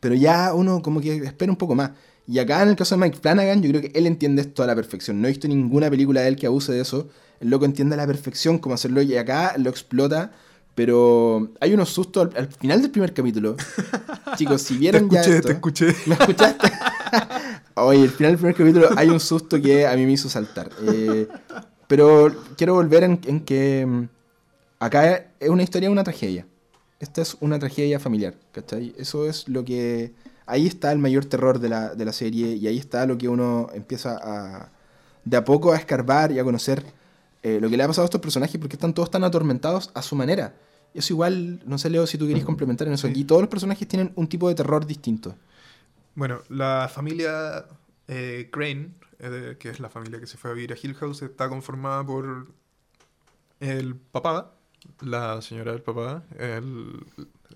Pero 0.00 0.14
ya 0.14 0.54
uno 0.54 0.80
como 0.80 1.00
que 1.00 1.14
espera 1.16 1.52
un 1.52 1.58
poco 1.58 1.74
más. 1.74 1.90
Y 2.26 2.38
acá 2.38 2.62
en 2.62 2.70
el 2.70 2.76
caso 2.76 2.94
de 2.94 3.02
Mike 3.02 3.18
Flanagan, 3.20 3.62
yo 3.62 3.68
creo 3.68 3.82
que 3.82 3.92
él 3.94 4.06
entiende 4.06 4.40
esto 4.42 4.62
a 4.62 4.66
la 4.66 4.74
perfección. 4.74 5.20
No 5.20 5.28
he 5.28 5.30
visto 5.30 5.46
ninguna 5.46 5.90
película 5.90 6.22
de 6.22 6.28
él 6.28 6.36
que 6.36 6.46
abuse 6.46 6.72
de 6.72 6.80
eso. 6.80 7.08
El 7.40 7.50
loco 7.50 7.66
entiende 7.66 7.94
a 7.94 7.98
la 7.98 8.06
perfección 8.06 8.58
cómo 8.58 8.74
hacerlo 8.74 9.02
y 9.02 9.16
acá 9.16 9.54
lo 9.58 9.68
explota. 9.68 10.32
Pero 10.74 11.50
hay 11.60 11.74
unos 11.74 11.90
sustos 11.90 12.28
al, 12.28 12.36
al 12.36 12.48
final 12.48 12.80
del 12.80 12.90
primer 12.90 13.12
capítulo. 13.12 13.56
Chicos, 14.36 14.62
si 14.62 14.74
Te 14.74 14.80
vieron 14.80 15.10
ya 15.10 15.20
escuché, 15.20 15.36
esto, 15.36 15.48
te 15.48 15.54
escuché. 15.54 15.94
¿Me 16.06 16.14
escuchaste? 16.14 16.72
Oye, 17.74 18.02
al 18.02 18.10
final 18.10 18.32
del 18.32 18.38
primer 18.38 18.54
capítulo 18.54 18.88
hay 18.96 19.08
un 19.08 19.20
susto 19.20 19.60
que 19.60 19.86
a 19.86 19.96
mí 19.96 20.04
me 20.04 20.12
hizo 20.12 20.28
saltar. 20.28 20.70
Eh, 20.82 21.26
pero 21.86 22.34
quiero 22.56 22.74
volver 22.74 23.04
en, 23.04 23.20
en 23.24 23.40
que 23.40 23.86
mm, 23.86 24.08
acá 24.78 25.32
es 25.40 25.48
una 25.48 25.62
historia 25.62 25.88
de 25.88 25.92
una 25.92 26.04
tragedia. 26.04 26.46
Esta 27.00 27.22
es 27.22 27.36
una 27.40 27.58
tragedia 27.58 27.98
familiar, 27.98 28.34
¿cachai? 28.52 28.94
Eso 28.96 29.26
es 29.26 29.48
lo 29.48 29.64
que... 29.64 30.14
Ahí 30.46 30.66
está 30.66 30.92
el 30.92 30.98
mayor 30.98 31.24
terror 31.24 31.58
de 31.58 31.68
la, 31.68 31.94
de 31.94 32.04
la 32.04 32.12
serie 32.12 32.54
y 32.54 32.66
ahí 32.66 32.78
está 32.78 33.06
lo 33.06 33.18
que 33.18 33.28
uno 33.28 33.68
empieza 33.74 34.18
a... 34.22 34.70
De 35.24 35.36
a 35.36 35.44
poco 35.44 35.72
a 35.72 35.76
escarbar 35.76 36.32
y 36.32 36.38
a 36.38 36.44
conocer 36.44 36.84
eh, 37.42 37.58
lo 37.60 37.70
que 37.70 37.76
le 37.76 37.82
ha 37.82 37.86
pasado 37.86 38.04
a 38.04 38.06
estos 38.06 38.20
personajes 38.20 38.60
porque 38.60 38.76
están 38.76 38.92
todos 38.92 39.10
tan 39.10 39.24
atormentados 39.24 39.90
a 39.94 40.02
su 40.02 40.14
manera. 40.16 40.54
Y 40.94 40.98
eso 40.98 41.12
igual, 41.14 41.60
no 41.64 41.78
sé 41.78 41.90
Leo 41.90 42.06
si 42.06 42.18
tú 42.18 42.26
querías 42.26 42.44
complementar 42.44 42.86
en 42.86 42.94
eso. 42.94 43.06
Aquí 43.06 43.24
todos 43.24 43.40
los 43.40 43.48
personajes 43.48 43.86
tienen 43.88 44.12
un 44.14 44.26
tipo 44.26 44.48
de 44.48 44.54
terror 44.54 44.86
distinto. 44.86 45.34
Bueno, 46.14 46.40
la 46.48 46.90
familia 46.92 47.66
eh, 48.08 48.48
Crane, 48.52 48.92
eh, 49.18 49.56
que 49.58 49.70
es 49.70 49.80
la 49.80 49.88
familia 49.88 50.20
que 50.20 50.26
se 50.26 50.36
fue 50.36 50.50
a 50.50 50.54
vivir 50.54 50.72
a 50.72 50.76
Hill 50.80 50.94
House, 50.94 51.22
está 51.22 51.48
conformada 51.48 52.04
por 52.04 52.48
el 53.60 53.96
papá, 53.96 54.54
la 55.00 55.40
señora 55.42 55.72
del 55.72 55.82
papá, 55.82 56.24
el, 56.38 57.04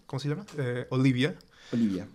¿cómo 0.07 0.21
se 0.21 0.29
llama? 0.29 0.47
Eh, 0.57 0.87
Olivia, 0.90 1.35
Olivia. 1.73 2.09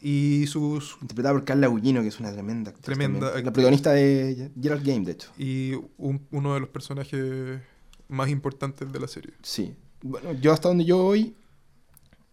y 0.00 0.46
sus 0.48 0.98
Interpretada 1.00 1.34
por 1.34 1.44
Carla 1.44 1.68
Gugino, 1.68 2.02
que 2.02 2.08
es 2.08 2.20
una 2.20 2.32
tremenda 2.32 2.70
actriz 2.70 2.84
Tremenda 2.84 3.26
también. 3.28 3.46
La 3.46 3.52
protagonista 3.52 3.92
de 3.92 4.50
Gerald 4.60 4.84
Game, 4.86 5.04
de 5.06 5.12
hecho. 5.12 5.30
y 5.38 5.74
un- 5.96 6.26
uno 6.32 6.54
de 6.54 6.60
los 6.60 6.68
personajes 6.68 7.60
más 8.08 8.28
importantes 8.28 8.92
de 8.92 9.00
la 9.00 9.08
serie. 9.08 9.32
Sí. 9.42 9.74
Bueno, 10.02 10.32
yo 10.34 10.52
hasta 10.52 10.68
donde 10.68 10.84
yo 10.84 10.98
voy, 10.98 11.34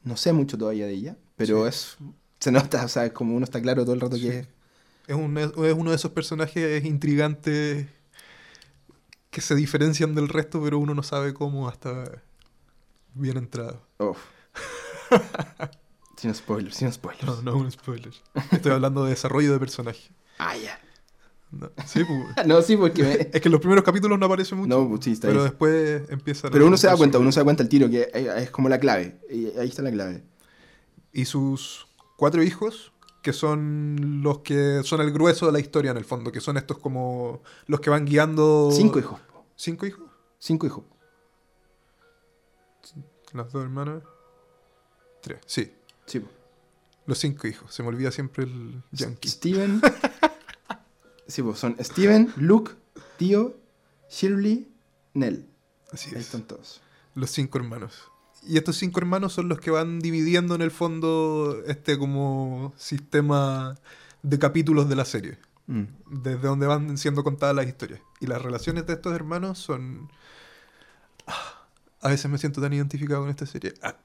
no 0.03 0.17
sé 0.17 0.33
mucho 0.33 0.57
todavía 0.57 0.85
de 0.85 0.93
ella, 0.93 1.17
pero 1.37 1.63
Sí. 1.63 1.69
es. 1.69 1.97
Se 2.43 2.51
nota, 2.51 2.83
o 2.83 2.87
sea, 2.89 3.05
es 3.05 3.13
como 3.13 3.35
uno 3.35 3.45
está 3.45 3.61
claro 3.61 3.83
todo 3.85 3.95
el 3.95 4.01
rato 4.01 4.17
Sí. 4.17 4.23
que 4.23 4.39
es. 4.39 4.47
Es, 5.07 5.15
un- 5.15 5.37
es 5.37 5.51
uno 5.73 5.91
de 5.91 5.95
esos 5.95 6.11
personajes 6.11 6.83
intrigantes 6.83 7.87
que 9.29 9.39
se 9.41 9.55
diferencian 9.55 10.13
del 10.13 10.27
resto, 10.27 10.61
pero 10.61 10.77
uno 10.77 10.93
no 10.93 11.03
sabe 11.03 11.33
cómo 11.33 11.69
hasta 11.69 12.21
bien 13.13 13.37
entrado. 13.37 13.81
Uf. 13.99 14.17
sin 16.17 16.33
spoilers, 16.33 16.75
sin 16.75 16.91
spoilers. 16.91 17.25
No, 17.25 17.41
no 17.41 17.51
es 17.51 17.61
un 17.63 17.71
spoiler. 17.71 18.13
Estoy 18.51 18.71
hablando 18.73 19.03
de 19.05 19.11
desarrollo 19.11 19.51
de 19.53 19.59
personaje. 19.59 20.11
Ah, 20.37 20.55
ya. 20.57 20.79
No, 21.51 21.69
sí, 21.85 22.01
pues, 22.03 22.19
No, 22.47 22.61
sí, 22.61 22.75
porque. 22.77 23.03
me- 23.03 23.11
Es 23.33 23.41
que 23.41 23.47
en 23.47 23.51
los 23.51 23.61
primeros 23.61 23.83
capítulos 23.83 24.17
no 24.19 24.25
aparece 24.25 24.55
mucho. 24.55 24.67
No, 24.67 24.89
pues 24.89 25.05
sí, 25.05 25.11
está 25.13 25.27
pero 25.27 25.41
ahí. 25.41 25.45
después 25.49 26.03
empieza 26.09 26.49
Pero 26.49 26.67
uno 26.67 26.75
se 26.77 26.87
da 26.87 26.97
cuenta, 26.97 27.19
uno 27.19 27.31
se 27.31 27.39
da 27.39 27.43
cuenta 27.43 27.63
el 27.63 27.69
tiro, 27.69 27.89
que 27.89 28.09
es 28.13 28.27
es 28.43 28.51
como 28.51 28.67
la 28.69 28.79
clave. 28.79 29.19
Y 29.29 29.45
ahí 29.57 29.67
está 29.69 29.81
la 29.81 29.91
clave. 29.91 30.23
Y 31.11 31.25
sus 31.25 31.87
cuatro 32.17 32.43
hijos, 32.43 32.91
que 33.21 33.33
son 33.33 34.21
los 34.23 34.39
que 34.39 34.81
son 34.83 35.01
el 35.01 35.11
grueso 35.11 35.45
de 35.45 35.51
la 35.53 35.59
historia 35.59 35.91
en 35.91 35.97
el 35.97 36.05
fondo, 36.05 36.31
que 36.31 36.41
son 36.41 36.57
estos 36.57 36.77
como 36.77 37.41
los 37.67 37.79
que 37.79 37.89
van 37.89 38.05
guiando. 38.05 38.69
Cinco 38.71 38.99
hijos. 38.99 39.19
¿Cinco 39.55 39.85
hijos? 39.85 40.03
Cinco 40.39 40.67
hijos. 40.67 40.83
Las 43.33 43.51
dos 43.51 43.63
hermanas. 43.63 44.03
Tres, 45.21 45.39
sí. 45.45 45.73
Sí. 46.05 46.23
Los 47.05 47.17
cinco 47.17 47.47
hijos. 47.47 47.73
Se 47.73 47.81
me 47.81 47.89
olvida 47.89 48.11
siempre 48.11 48.43
el 48.43 48.83
yankee. 48.91 49.29
Steven. 49.29 49.81
sí, 51.27 51.41
pues 51.41 51.59
son 51.59 51.75
Steven, 51.79 52.31
Luke, 52.37 52.73
Tío, 53.17 53.55
Shirley, 54.09 54.71
Nell. 55.13 55.47
Así 55.91 56.09
Ahí 56.09 56.17
es. 56.17 56.25
están 56.25 56.43
todos. 56.43 56.81
Los 57.15 57.31
cinco 57.31 57.57
hermanos. 57.57 58.11
Y 58.45 58.57
estos 58.57 58.77
cinco 58.77 58.99
hermanos 58.99 59.33
son 59.33 59.47
los 59.49 59.59
que 59.59 59.71
van 59.71 59.99
dividiendo 59.99 60.55
en 60.55 60.61
el 60.61 60.71
fondo 60.71 61.61
este 61.65 61.97
como 61.97 62.73
sistema 62.77 63.75
de 64.21 64.39
capítulos 64.39 64.89
de 64.89 64.95
la 64.95 65.05
serie. 65.05 65.37
Mm. 65.67 65.83
Desde 66.09 66.47
donde 66.47 66.67
van 66.67 66.97
siendo 66.97 67.23
contadas 67.23 67.55
las 67.55 67.67
historias. 67.67 68.01
Y 68.19 68.27
las 68.27 68.41
relaciones 68.41 68.85
de 68.85 68.93
estos 68.93 69.13
hermanos 69.13 69.59
son... 69.59 70.11
Ah, 71.27 71.65
A 72.01 72.09
veces 72.09 72.29
me 72.29 72.37
siento 72.37 72.59
tan 72.61 72.73
identificado 72.73 73.21
con 73.21 73.29
esta 73.29 73.45
serie. 73.45 73.73
Ah, 73.81 73.95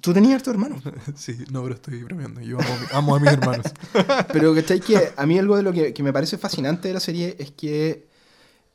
Tú 0.00 0.12
tenías 0.12 0.34
harto 0.34 0.50
hermano. 0.50 0.82
sí, 1.14 1.38
no, 1.52 1.62
pero 1.62 1.76
estoy 1.76 2.02
bromeando. 2.02 2.40
Yo 2.40 2.58
amo, 2.60 2.76
a 2.92 2.98
amo 2.98 3.14
a 3.14 3.20
mis 3.20 3.30
hermanos. 3.30 3.66
Pero 4.32 4.52
¿cachai? 4.52 4.80
Que 4.80 5.12
a 5.16 5.26
mí 5.26 5.38
algo 5.38 5.56
de 5.56 5.62
lo 5.62 5.72
que, 5.72 5.94
que 5.94 6.02
me 6.02 6.12
parece 6.12 6.36
fascinante 6.38 6.88
de 6.88 6.94
la 6.94 6.98
serie 7.00 7.36
es 7.38 7.52
que, 7.52 8.08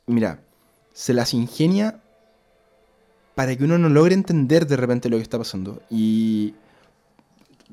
mira, 0.06 0.40
se 0.94 1.12
las 1.12 1.34
ingenia 1.34 2.00
para 3.38 3.54
que 3.54 3.62
uno 3.62 3.78
no 3.78 3.88
logre 3.88 4.14
entender 4.14 4.66
de 4.66 4.76
repente 4.76 5.08
lo 5.08 5.16
que 5.16 5.22
está 5.22 5.38
pasando. 5.38 5.80
Y, 5.90 6.54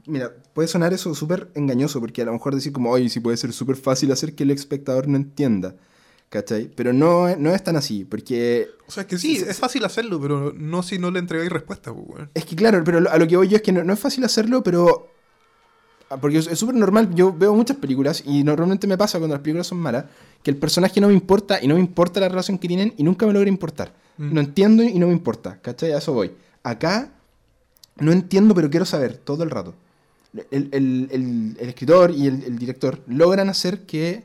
mira, 0.06 0.32
puede 0.54 0.67
sonar 0.67 0.93
eso 0.93 1.15
súper 1.15 1.49
engañoso, 1.56 1.99
porque 1.99 2.21
a 2.21 2.25
lo 2.25 2.34
mejor 2.34 2.54
decir 2.54 2.71
como, 2.71 2.91
oye, 2.91 3.10
sí 3.10 3.19
puede 3.19 3.36
ser 3.36 3.51
súper 3.51 3.75
fácil 3.75 4.12
hacer 4.12 4.36
que 4.36 4.43
el 4.43 4.51
espectador 4.51 5.08
no 5.08 5.17
entienda. 5.17 5.73
¿Cachai? 6.30 6.69
Pero 6.75 6.93
no, 6.93 7.28
es- 7.30 7.39
no 7.39 7.49
es 7.49 7.63
tan 7.63 7.78
así, 7.78 8.06
porque 8.06 8.67
O 8.88 8.91
sea, 8.91 9.08
que 9.08 9.17
sí, 9.17 9.38
es 9.38 9.58
fácil 9.58 9.84
hacerlo, 9.86 10.21
pero 10.21 10.54
no 10.56 10.84
si 10.84 10.99
no 10.99 11.10
le 11.10 11.17
entregáis 11.17 11.51
respuesta. 11.51 11.91
pues, 11.91 12.06
weón. 12.08 12.30
Es 12.36 12.45
que 12.45 12.56
claro, 12.56 12.84
pero 12.84 13.10
a 13.10 13.17
lo 13.17 13.28
que 13.28 13.36
voy 13.38 13.47
yo 13.47 13.56
es 13.56 13.63
que 13.63 13.71
no, 13.71 13.84
no 13.84 13.91
es 13.93 13.99
fácil 13.99 14.23
hacerlo, 14.23 14.62
pero... 14.62 15.08
ah, 16.12 16.17
Porque 16.17 16.38
es 16.38 16.45
es 16.47 16.60
súper 16.60 16.75
normal, 16.75 17.10
yo 17.15 17.34
veo 17.34 17.56
muchas 17.56 17.78
películas 17.78 18.21
y 18.23 18.43
normalmente 18.43 18.86
me 18.86 18.97
pasa 18.99 19.17
cuando 19.17 19.36
las 19.36 19.41
películas 19.41 19.65
son 19.65 19.80
malas, 19.80 20.06
que 20.43 20.51
el 20.51 20.58
personaje 20.58 21.01
no 21.01 21.08
me 21.08 21.13
importa 21.15 21.60
y 21.60 21.67
no 21.67 21.73
me 21.73 21.80
importa 21.80 22.19
la 22.19 22.30
relación 22.30 22.60
que 22.60 22.67
tienen 22.67 22.93
y 22.97 23.04
nunca 23.04 23.25
me 23.25 23.34
logra 23.34 23.49
importar. 23.49 23.93
Mm. 24.17 24.34
No 24.34 24.39
entiendo 24.41 24.84
y 24.84 24.97
no 24.99 25.08
me 25.08 25.13
importa, 25.13 25.60
¿cachai? 25.62 25.91
A 25.93 25.97
eso 25.99 26.13
voy. 26.13 26.32
Acá 26.63 27.12
no 27.97 28.12
entiendo, 28.12 28.54
pero 28.56 28.69
quiero 28.69 28.86
saber 28.86 29.17
todo 29.17 29.43
el 29.43 29.49
rato. 29.49 29.73
El, 30.51 30.69
el- 30.71 31.08
el- 31.12 31.58
el 31.60 31.69
escritor 31.69 32.12
y 32.12 32.28
el, 32.28 32.43
el 32.43 32.58
director 32.58 33.01
logran 33.08 33.47
hacer 33.49 33.86
que 33.86 34.23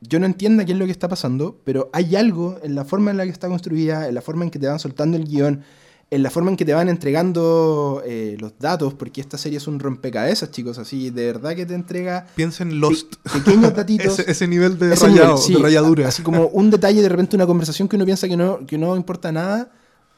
yo 0.00 0.20
no 0.20 0.26
entienda 0.26 0.64
qué 0.64 0.72
es 0.72 0.78
lo 0.78 0.84
que 0.86 0.92
está 0.92 1.08
pasando, 1.08 1.56
pero 1.64 1.90
hay 1.92 2.14
algo 2.14 2.58
en 2.62 2.76
la 2.76 2.84
forma 2.84 3.10
en 3.10 3.16
la 3.16 3.24
que 3.24 3.30
está 3.30 3.48
construida, 3.48 4.06
en 4.08 4.14
la 4.14 4.22
forma 4.22 4.44
en 4.44 4.50
que 4.50 4.58
te 4.60 4.68
van 4.68 4.78
soltando 4.78 5.16
el 5.16 5.24
guion, 5.24 5.62
en 6.10 6.22
la 6.22 6.30
forma 6.30 6.50
en 6.50 6.56
que 6.56 6.64
te 6.64 6.72
van 6.72 6.88
entregando 6.88 8.02
eh, 8.06 8.36
los 8.40 8.52
datos, 8.58 8.94
porque 8.94 9.20
esta 9.20 9.36
serie 9.36 9.58
es 9.58 9.66
un 9.66 9.78
rompecabezas, 9.78 10.50
chicos, 10.50 10.78
así, 10.78 11.10
de 11.10 11.26
verdad 11.26 11.54
que 11.54 11.66
te 11.66 11.74
entrega 11.74 12.26
Piensa 12.34 12.62
en 12.62 12.80
Lost. 12.80 13.16
pe- 13.16 13.40
pequeños 13.40 13.74
datitos. 13.74 14.06
Ese, 14.18 14.30
ese 14.30 14.48
nivel 14.48 14.78
de, 14.78 14.94
ese 14.94 15.06
rayado, 15.06 15.26
nivel, 15.34 15.38
sí, 15.42 15.52
de 15.54 15.58
rayadura. 15.58 16.08
Así 16.08 16.22
como 16.22 16.46
un 16.46 16.70
detalle, 16.70 17.02
de 17.02 17.08
repente 17.08 17.36
una 17.36 17.46
conversación 17.46 17.88
que 17.88 17.96
uno 17.96 18.06
piensa 18.06 18.26
que 18.26 18.36
no, 18.38 18.66
que 18.66 18.78
no 18.78 18.96
importa 18.96 19.30
nada, 19.32 19.70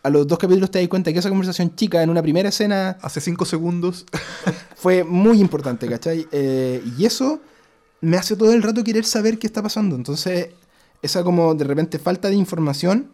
a 0.03 0.11
los 0.11 0.26
dos 0.29 0.38
capítulos 0.38 0.70
te 0.70 0.79
das 0.79 0.88
cuenta 0.88 1.12
que 1.12 1.18
esa 1.18 1.29
conversación 1.29 1.74
chica 1.74 2.03
en 2.03 2.09
una 2.09 2.22
primera 2.22 2.48
escena 2.48 2.96
Hace 3.03 3.20
cinco 3.20 3.44
segundos. 3.44 4.07
fue 4.76 5.03
muy 5.05 5.40
importante, 5.40 5.88
¿cachai? 5.88 6.26
Eh, 6.31 6.83
y 6.98 7.05
eso 7.05 7.40
me 8.00 8.16
hace 8.16 8.37
todo 8.37 8.53
el 8.53 8.62
rato 8.62 8.83
querer 8.85 9.05
saber 9.05 9.38
qué 9.38 9.46
está 9.48 9.61
pasando. 9.62 9.96
Entonces, 9.96 10.50
esa 11.03 11.24
como 11.24 11.55
de 11.55 11.64
repente 11.64 11.98
falta 11.98 12.29
de 12.29 12.37
información 12.37 13.09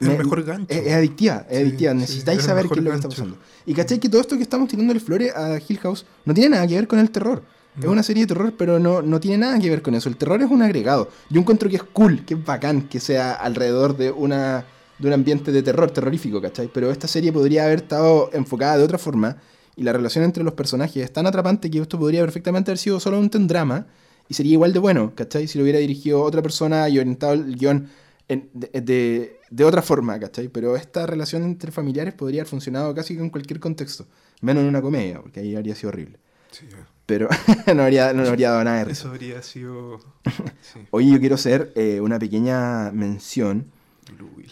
Es 0.00 0.08
me- 0.08 0.14
el 0.14 0.18
mejor 0.24 0.42
gancho. 0.44 0.66
Es, 0.68 0.86
es 0.86 0.92
adictiva, 0.94 1.46
es 1.48 1.56
Sí, 1.58 1.62
adictiva. 1.62 1.94
Necesitáis 1.94 2.42
saber 2.42 2.66
qué 2.68 2.78
es 2.78 2.84
lo 2.84 2.90
que 2.90 2.96
está 2.96 3.08
pasando. 3.08 3.36
Y 3.66 3.74
cachai 3.74 3.98
que 4.00 4.08
todo 4.08 4.20
esto 4.20 4.36
que 4.36 4.42
estamos 4.42 4.68
tirándole 4.68 4.98
flores 5.00 5.34
a 5.36 5.58
Hill 5.66 5.78
House 5.78 6.06
no 6.24 6.34
tiene 6.34 6.50
nada 6.50 6.66
que 6.66 6.74
ver 6.74 6.88
con 6.88 6.98
el 6.98 7.10
terror. 7.10 7.42
Es 7.78 7.86
una 7.86 8.02
serie 8.02 8.24
de 8.24 8.26
terror, 8.26 8.52
pero 8.58 8.78
no, 8.80 9.00
no 9.00 9.20
tiene 9.20 9.38
nada 9.38 9.58
que 9.58 9.70
ver 9.70 9.80
con 9.80 9.94
eso. 9.94 10.08
El 10.08 10.16
terror 10.16 10.42
es 10.42 10.50
un 10.50 10.60
agregado. 10.60 11.08
Yo 11.30 11.40
encuentro 11.40 11.70
que 11.70 11.76
es 11.76 11.82
cool, 11.82 12.24
que 12.24 12.34
es 12.34 12.44
bacán 12.44 12.82
que 12.88 12.98
sea 13.00 13.32
alrededor 13.32 13.96
de 13.96 14.10
una 14.10 14.64
de 14.98 15.06
un 15.06 15.14
ambiente 15.14 15.50
de 15.50 15.62
terror, 15.62 15.90
terrorífico, 15.90 16.42
¿cachai? 16.42 16.68
Pero 16.74 16.90
esta 16.90 17.08
serie 17.08 17.32
podría 17.32 17.64
haber 17.64 17.78
estado 17.78 18.28
enfocada 18.34 18.76
de 18.76 18.84
otra 18.84 18.98
forma 18.98 19.36
y 19.74 19.82
la 19.82 19.94
relación 19.94 20.24
entre 20.24 20.44
los 20.44 20.52
personajes 20.52 21.02
es 21.04 21.10
tan 21.10 21.26
atrapante 21.26 21.70
que 21.70 21.78
esto 21.78 21.98
podría 21.98 22.20
perfectamente 22.20 22.70
haber 22.70 22.76
sido 22.78 23.00
solo 23.00 23.18
un 23.18 23.30
drama 23.48 23.86
y 24.28 24.34
sería 24.34 24.52
igual 24.52 24.74
de 24.74 24.78
bueno, 24.78 25.12
¿cachai? 25.14 25.48
Si 25.48 25.56
lo 25.56 25.62
hubiera 25.64 25.78
dirigido 25.78 26.20
otra 26.22 26.42
persona 26.42 26.86
y 26.90 26.98
orientado 26.98 27.32
el 27.32 27.56
guion 27.56 27.88
en- 28.30 28.48
de, 28.54 28.80
de- 28.80 29.40
de 29.50 29.64
otra 29.64 29.82
forma, 29.82 30.18
¿cachai? 30.18 30.48
Pero 30.48 30.76
esta 30.76 31.06
relación 31.06 31.42
entre 31.42 31.70
familiares 31.72 32.14
podría 32.14 32.40
haber 32.42 32.48
funcionado 32.50 32.94
casi 32.94 33.14
en 33.18 33.30
cualquier 33.30 33.60
contexto, 33.60 34.06
menos 34.40 34.62
en 34.62 34.68
una 34.68 34.80
comedia, 34.80 35.20
porque 35.20 35.40
ahí 35.40 35.54
habría 35.56 35.74
sido 35.74 35.88
horrible. 35.90 36.18
Sí, 36.50 36.66
Pero 37.06 37.28
no, 37.74 37.82
habría, 37.82 38.12
no 38.12 38.22
habría 38.26 38.50
dado 38.50 38.64
nada 38.64 38.84
de 38.84 38.92
eso 38.92 39.08
habría 39.08 39.42
sido. 39.42 39.98
Sí. 40.62 40.80
Oye, 40.90 41.10
yo 41.12 41.18
quiero 41.20 41.34
hacer 41.36 41.72
eh, 41.74 42.00
una 42.00 42.18
pequeña 42.18 42.90
mención 42.92 43.66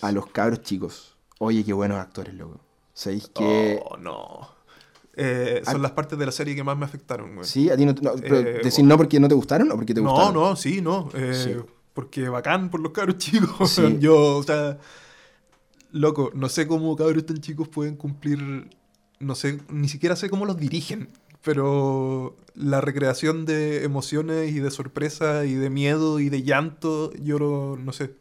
a 0.02 0.10
los 0.12 0.26
cabros 0.28 0.62
chicos. 0.62 1.16
Oye, 1.38 1.64
qué 1.64 1.72
buenos 1.72 1.98
actores, 1.98 2.34
loco. 2.34 2.60
¿Sabéis 2.94 3.28
que...? 3.34 3.80
Oh, 3.84 3.96
no. 3.98 4.48
Eh, 5.14 5.62
son 5.64 5.82
las 5.82 5.92
partes 5.92 6.18
de 6.18 6.26
la 6.26 6.32
serie 6.32 6.54
que 6.54 6.62
más 6.64 6.76
me 6.78 6.84
afectaron, 6.84 7.34
güey. 7.34 7.46
Sí, 7.46 7.70
a 7.70 7.76
ti 7.76 7.84
no, 7.84 7.92
no, 8.00 8.12
pero 8.20 8.36
Eh, 8.38 8.60
decir 8.62 8.84
no 8.84 8.96
porque 8.96 9.18
no 9.20 9.28
te 9.28 9.34
gustaron 9.34 9.70
o 9.72 9.76
porque 9.76 9.92
te 9.94 10.00
no, 10.00 10.10
gustaron. 10.10 10.34
no, 10.34 10.56
sí, 10.56 10.80
no. 10.80 11.08
eh, 11.14 11.34
Sí. 11.34 11.56
Porque 11.98 12.28
bacán 12.28 12.70
por 12.70 12.78
los 12.80 12.92
cabros 12.92 13.18
chicos. 13.24 13.70
Sí. 13.72 13.96
Yo, 13.98 14.36
o 14.36 14.42
sea, 14.44 14.78
loco, 15.90 16.30
no 16.34 16.48
sé 16.48 16.66
cómo 16.68 16.94
cabros 16.96 17.26
tan 17.26 17.38
chicos 17.38 17.68
pueden 17.68 17.96
cumplir, 17.96 18.68
no 19.18 19.34
sé, 19.34 19.58
ni 19.68 19.88
siquiera 19.88 20.16
sé 20.16 20.30
cómo 20.30 20.44
los 20.46 20.56
dirigen, 20.58 21.08
pero 21.42 22.36
la 22.54 22.80
recreación 22.80 23.46
de 23.46 23.84
emociones 23.84 24.52
y 24.52 24.60
de 24.60 24.70
sorpresa 24.70 25.44
y 25.44 25.54
de 25.54 25.70
miedo 25.70 26.20
y 26.20 26.28
de 26.28 26.42
llanto, 26.42 27.12
yo 27.14 27.38
lo- 27.38 27.76
no 27.76 27.92
sé, 27.92 28.14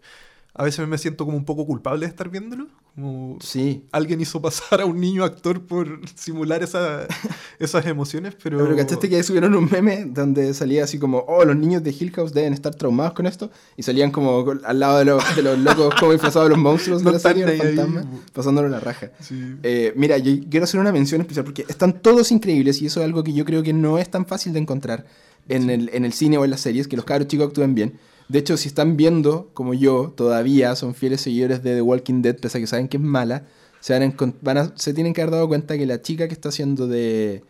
a 0.58 0.64
veces 0.64 0.88
me 0.88 0.98
siento 0.98 1.24
como 1.26 1.38
un 1.38 1.46
poco 1.46 1.66
culpable 1.66 2.02
de 2.06 2.10
estar 2.10 2.30
viéndolo, 2.30 2.68
como 2.96 3.38
Sí. 3.42 3.84
alguien 3.92 4.20
hizo 4.22 4.42
pasar 4.42 4.82
a 4.82 4.86
un 4.86 5.00
niño 5.00 5.24
actor 5.24 5.62
por 5.66 6.02
simular 6.16 6.64
esa- 6.64 7.06
esas 7.60 7.86
emociones, 7.86 8.36
pero... 8.42 8.58
Pero 8.58 8.76
cachaste 8.76 9.08
que 9.08 9.22
subieron 9.24 9.54
un 9.56 9.70
meme 9.72 10.06
donde 10.06 10.54
salía 10.54 10.84
así 10.84 10.98
como, 10.98 11.20
oh, 11.28 11.46
los 11.46 11.56
niños 11.56 11.84
de 11.84 11.92
Hill 11.92 12.12
House 12.16 12.34
deben 12.34 12.54
estar 12.54 12.74
traumados 12.74 13.14
con 13.14 13.28
esto. 13.28 13.52
Y 13.76 13.84
salían 13.84 14.10
como 14.12 14.44
al 14.66 14.80
lado 14.80 14.98
de 14.98 15.06
los, 15.06 15.36
de 15.36 15.44
los 15.44 15.60
locos 15.60 15.94
como 16.00 16.12
disfrazados 16.12 16.50
de 16.50 16.56
los 16.56 16.60
monstruos 16.64 17.04
No 17.04 17.10
de 17.12 17.14
la 17.14 17.20
serie, 17.20 17.44
los 17.46 17.52
ahí, 17.54 17.60
fantasmas, 17.76 18.06
pasándolo 18.34 18.68
la 18.68 18.80
raja. 18.80 19.12
Sí. 19.20 19.56
Eh, 19.64 19.94
mira, 19.96 20.18
yo 20.18 20.32
quiero 20.50 20.64
hacer 20.64 20.80
una 20.80 20.92
mención 20.92 21.22
especial 21.22 21.46
porque 21.46 21.66
están 21.70 22.02
todos 22.02 22.32
increíbles 22.32 22.82
y 22.82 22.88
eso 22.88 23.00
es 23.02 23.06
algo 23.06 23.24
que 23.24 23.34
yo 23.34 23.46
creo 23.46 23.62
que 23.62 23.74
no 23.74 24.00
es 24.00 24.10
tan 24.10 24.26
fácil 24.26 24.54
de 24.54 24.60
encontrar 24.60 25.06
en, 25.50 25.70
el, 25.70 25.90
en 25.94 26.04
el 26.04 26.14
cine 26.14 26.38
o 26.40 26.46
en 26.46 26.52
las 26.52 26.62
series, 26.62 26.88
que 26.88 26.96
los 26.96 27.06
cabros 27.06 27.28
chicos 27.28 27.48
actúen 27.48 27.76
bien. 27.76 28.00
De 28.30 28.40
hecho, 28.40 28.58
si 28.58 28.68
están 28.68 28.98
viendo, 28.98 29.50
como 29.54 29.74
yo, 29.74 30.14
todavía 30.16 30.76
son 30.76 30.94
fieles 30.96 31.22
seguidores 31.22 31.64
de 31.64 31.76
The 31.76 31.82
Walking 31.82 32.22
Dead, 32.22 32.36
pese 32.38 32.58
a 32.58 32.62
que 32.62 32.68
saben 32.68 32.88
que 32.90 32.98
es 32.98 33.04
mala, 33.04 33.46
se, 33.80 33.94
van 33.94 34.02
a 34.02 34.06
encon- 34.06 34.36
van 34.42 34.58
a- 34.58 34.74
se 34.76 34.94
tienen 34.94 35.14
que 35.14 35.22
haber 35.22 35.34
dado 35.34 35.48
cuenta 35.48 35.78
que 35.78 35.86
la 35.86 36.02
chica 36.02 36.28
que 36.28 36.34
está 36.34 36.50
haciendo 36.50 36.88
de... 36.88 37.44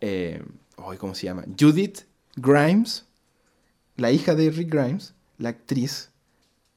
Eh, 0.00 0.42
¿Cómo 0.98 1.14
se 1.14 1.24
llama? 1.26 1.44
Judith 1.58 2.00
Grimes, 2.36 3.04
la 3.96 4.10
hija 4.12 4.34
de 4.34 4.50
Rick 4.50 4.70
Grimes, 4.72 5.14
la 5.38 5.50
actriz, 5.50 6.10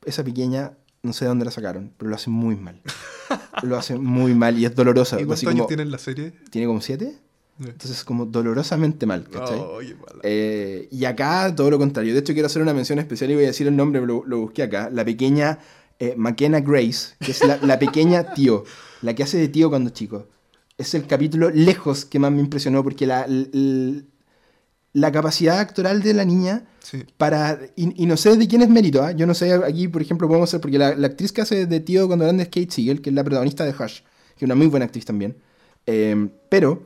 esa 0.06 0.24
pequeña, 0.24 0.74
no 1.04 1.14
sé 1.14 1.26
de 1.26 1.30
dónde 1.30 1.46
la 1.46 1.52
sacaron, 1.52 1.94
pero 1.98 2.10
lo 2.10 2.16
hace 2.16 2.30
muy 2.30 2.56
mal. 2.56 2.82
lo 3.64 3.78
hace 3.78 3.98
muy 3.98 4.34
mal 4.34 4.58
y 4.58 4.66
es 4.66 4.74
dolorosa. 4.76 5.18
¿Y 5.18 5.20
así 5.20 5.26
cuántos 5.28 5.44
como- 5.44 5.52
años 5.56 5.68
tiene 5.68 5.84
en 5.84 5.92
la 5.92 5.98
serie? 5.98 6.34
tiene 6.50 6.68
como 6.68 6.82
siete, 6.82 7.18
entonces 7.60 8.04
como 8.04 8.26
dolorosamente 8.26 9.06
mal, 9.06 9.28
¿cachai? 9.30 9.60
Oye, 9.60 9.96
mala. 9.96 10.20
Eh, 10.24 10.88
y 10.92 11.06
acá 11.06 11.54
todo 11.56 11.70
lo 11.70 11.78
contrario. 11.78 12.14
De 12.14 12.20
hecho, 12.20 12.34
quiero 12.34 12.46
hacer 12.48 12.62
una 12.62 12.74
mención 12.74 13.00
especial 13.00 13.32
y 13.32 13.36
voy 13.36 13.44
a 13.44 13.48
decir 13.48 13.68
el 13.68 13.76
nombre, 13.76 14.00
lo, 14.06 14.24
lo 14.26 14.40
busqué 14.40 14.64
acá. 14.64 14.90
La 14.92 15.04
pequeña 15.04 15.60
eh, 16.00 16.16
McKenna 16.18 16.62
Grace, 16.62 17.16
que 17.20 17.32
es 17.32 17.44
la, 17.46 17.58
la 17.58 17.78
pequeña 17.80 18.34
tío, 18.34 18.64
la 19.02 19.14
que 19.14 19.24
hace 19.24 19.38
de 19.38 19.50
tío 19.50 19.70
cuando 19.70 19.90
chico. 19.90 20.28
Es 20.78 20.94
el 20.94 21.06
capítulo 21.08 21.50
lejos 21.50 22.06
que 22.06 22.20
más 22.20 22.32
me 22.32 22.40
impresionó 22.40 22.84
porque 22.84 23.06
la, 23.06 23.26
l- 23.26 24.04
la 24.94 25.12
capacidad 25.12 25.60
actoral 25.60 26.02
de 26.02 26.14
la 26.14 26.26
niña 26.26 26.66
Sí. 26.82 27.04
para... 27.18 27.60
Y, 27.76 28.02
y 28.04 28.06
no 28.08 28.16
sé 28.18 28.36
de 28.36 28.48
quién 28.48 28.62
es 28.62 28.70
mérito, 28.70 29.04
¿ah? 29.04 29.12
Yo 29.12 29.28
no 29.28 29.34
sé, 29.36 29.54
aquí 29.54 29.88
por 29.90 30.02
ejemplo 30.02 30.28
podemos 30.28 30.50
hacer, 30.50 30.62
porque 30.62 30.80
la, 30.80 30.96
la 30.96 31.08
actriz 31.08 31.32
que 31.32 31.42
hace 31.42 31.66
de 31.68 31.80
tío 31.82 32.08
cuando 32.08 32.26
grande 32.26 32.44
es 32.44 32.50
Kate 32.50 32.72
Siegel, 32.72 33.02
que 33.02 33.10
es 33.10 33.16
la 33.16 33.24
protagonista 33.24 33.64
de 33.66 33.72
Hush, 33.72 34.00
que 34.36 34.38
es 34.38 34.44
una 34.44 34.56
muy 34.56 34.68
buena 34.68 34.86
actriz 34.86 35.06
también. 35.06 35.36
Eh, 35.86 36.30
pero 36.50 36.84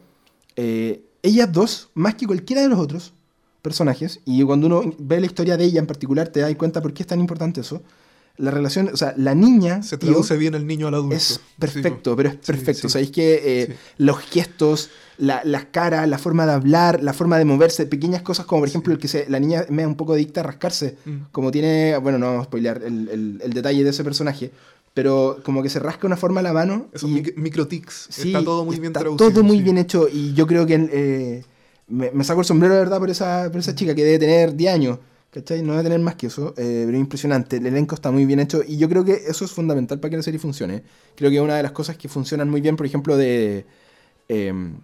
eh, 0.55 1.03
ellas 1.21 1.51
dos, 1.51 1.89
más 1.93 2.15
que 2.15 2.25
cualquiera 2.27 2.61
de 2.61 2.67
los 2.69 2.79
otros 2.79 3.13
personajes, 3.61 4.19
y 4.25 4.43
cuando 4.43 4.67
uno 4.67 4.81
ve 4.99 5.19
la 5.19 5.25
historia 5.25 5.55
de 5.57 5.63
ella 5.63 5.79
en 5.79 5.87
particular, 5.87 6.27
te 6.27 6.41
das 6.41 6.53
cuenta 6.55 6.81
por 6.81 6.93
qué 6.93 7.03
es 7.03 7.07
tan 7.07 7.19
importante 7.19 7.61
eso. 7.61 7.81
La 8.35 8.49
relación, 8.49 8.89
o 8.91 8.97
sea, 8.97 9.13
la 9.15 9.35
niña... 9.35 9.83
Se 9.83 9.95
tío, 9.97 10.09
traduce 10.09 10.35
bien 10.37 10.55
el 10.55 10.65
niño 10.65 10.87
al 10.87 10.95
adulto. 10.95 11.15
es 11.15 11.23
Sí, 11.35 11.39
perfecto, 11.59 12.15
pero 12.15 12.29
es 12.29 12.35
Sí, 12.35 12.41
perfecto. 12.47 12.89
sí. 12.89 12.93
Sabéis 12.93 13.11
que 13.11 13.41
eh, 13.61 13.65
Sí. 13.67 13.73
los 13.99 14.17
gestos, 14.21 14.89
la- 15.19 15.43
las 15.45 15.65
caras, 15.65 16.09
la 16.09 16.17
forma 16.17 16.47
de 16.47 16.53
hablar, 16.53 17.03
la 17.03 17.13
forma 17.13 17.37
de 17.37 17.45
moverse, 17.45 17.85
pequeñas 17.85 18.23
cosas 18.23 18.47
como 18.47 18.61
por 18.63 18.69
ejemplo 18.69 18.91
el 18.91 18.97
que 18.99 19.07
se, 19.07 19.29
la 19.29 19.39
niña 19.39 19.65
me 19.69 19.83
da 19.83 19.87
un 19.87 19.95
poco 19.95 20.13
adicta 20.13 20.39
a 20.39 20.43
rascarse. 20.45 20.97
Mm. 21.05 21.11
Como 21.31 21.51
tiene, 21.51 21.95
bueno, 21.99 22.17
no 22.17 22.25
vamos 22.25 22.41
a 22.41 22.45
spoilear 22.45 22.81
el, 22.83 23.07
el- 23.09 23.41
el 23.43 23.53
detalle 23.53 23.83
de 23.83 23.91
ese 23.91 24.03
personaje, 24.03 24.51
pero 24.93 25.39
como 25.43 25.63
que 25.63 25.69
se 25.69 25.79
rasca 25.79 26.05
una 26.07 26.17
forma 26.17 26.39
a 26.41 26.43
la 26.43 26.53
mano. 26.53 26.87
Esos 26.93 27.09
y- 27.09 27.13
mic- 27.15 27.35
microtics. 27.35 28.07
sí, 28.09 28.27
está 28.29 28.43
todo 28.43 28.65
muy 28.65 28.75
bien 28.79 28.91
está 28.91 28.99
traducido. 29.01 29.31
todo 29.31 29.43
muy 29.43 29.57
sí. 29.57 29.63
bien 29.63 29.77
hecho 29.77 30.07
y 30.11 30.33
yo 30.33 30.45
creo 30.47 30.65
que 30.65 30.75
eh, 30.91 31.43
me, 31.87 32.11
me 32.11 32.23
saco 32.23 32.41
el 32.41 32.45
sombrero 32.45 32.73
de 32.75 32.79
verdad 32.81 32.99
por 32.99 33.09
esa, 33.09 33.49
por 33.51 33.59
esa 33.59 33.73
chica 33.75 33.95
que 33.95 34.03
debe 34.03 34.19
tener 34.19 34.55
10 34.55 34.73
años. 34.73 34.99
¿Cachai? 35.31 35.63
No 35.63 35.71
debe 35.71 35.85
tener 35.85 35.99
más 35.99 36.13
que 36.13 36.27
eso, 36.27 36.53
eh, 36.57 36.83
pero 36.85 36.95
es 36.95 37.01
impresionante. 37.01 37.57
El 37.57 37.65
elenco 37.65 37.95
está 37.95 38.11
muy 38.11 38.23
bien 38.27 38.39
hecho 38.39 38.61
y 38.67 38.77
yo 38.77 38.87
creo 38.87 39.03
que 39.03 39.13
eso 39.27 39.43
es 39.45 39.51
fundamental 39.51 39.99
para 39.99 40.11
que 40.11 40.17
la 40.17 40.21
serie 40.23 40.39
funcione. 40.39 40.83
Creo 41.15 41.31
que 41.31 41.41
una 41.41 41.55
de 41.57 41.63
las 41.63 41.71
cosas 41.71 41.97
que 41.97 42.07
funcionan 42.07 42.51
muy 42.51 42.61
bien, 42.61 42.75
por 42.75 42.85
ejemplo, 42.85 43.17
de, 43.17 43.65
em, 44.27 44.75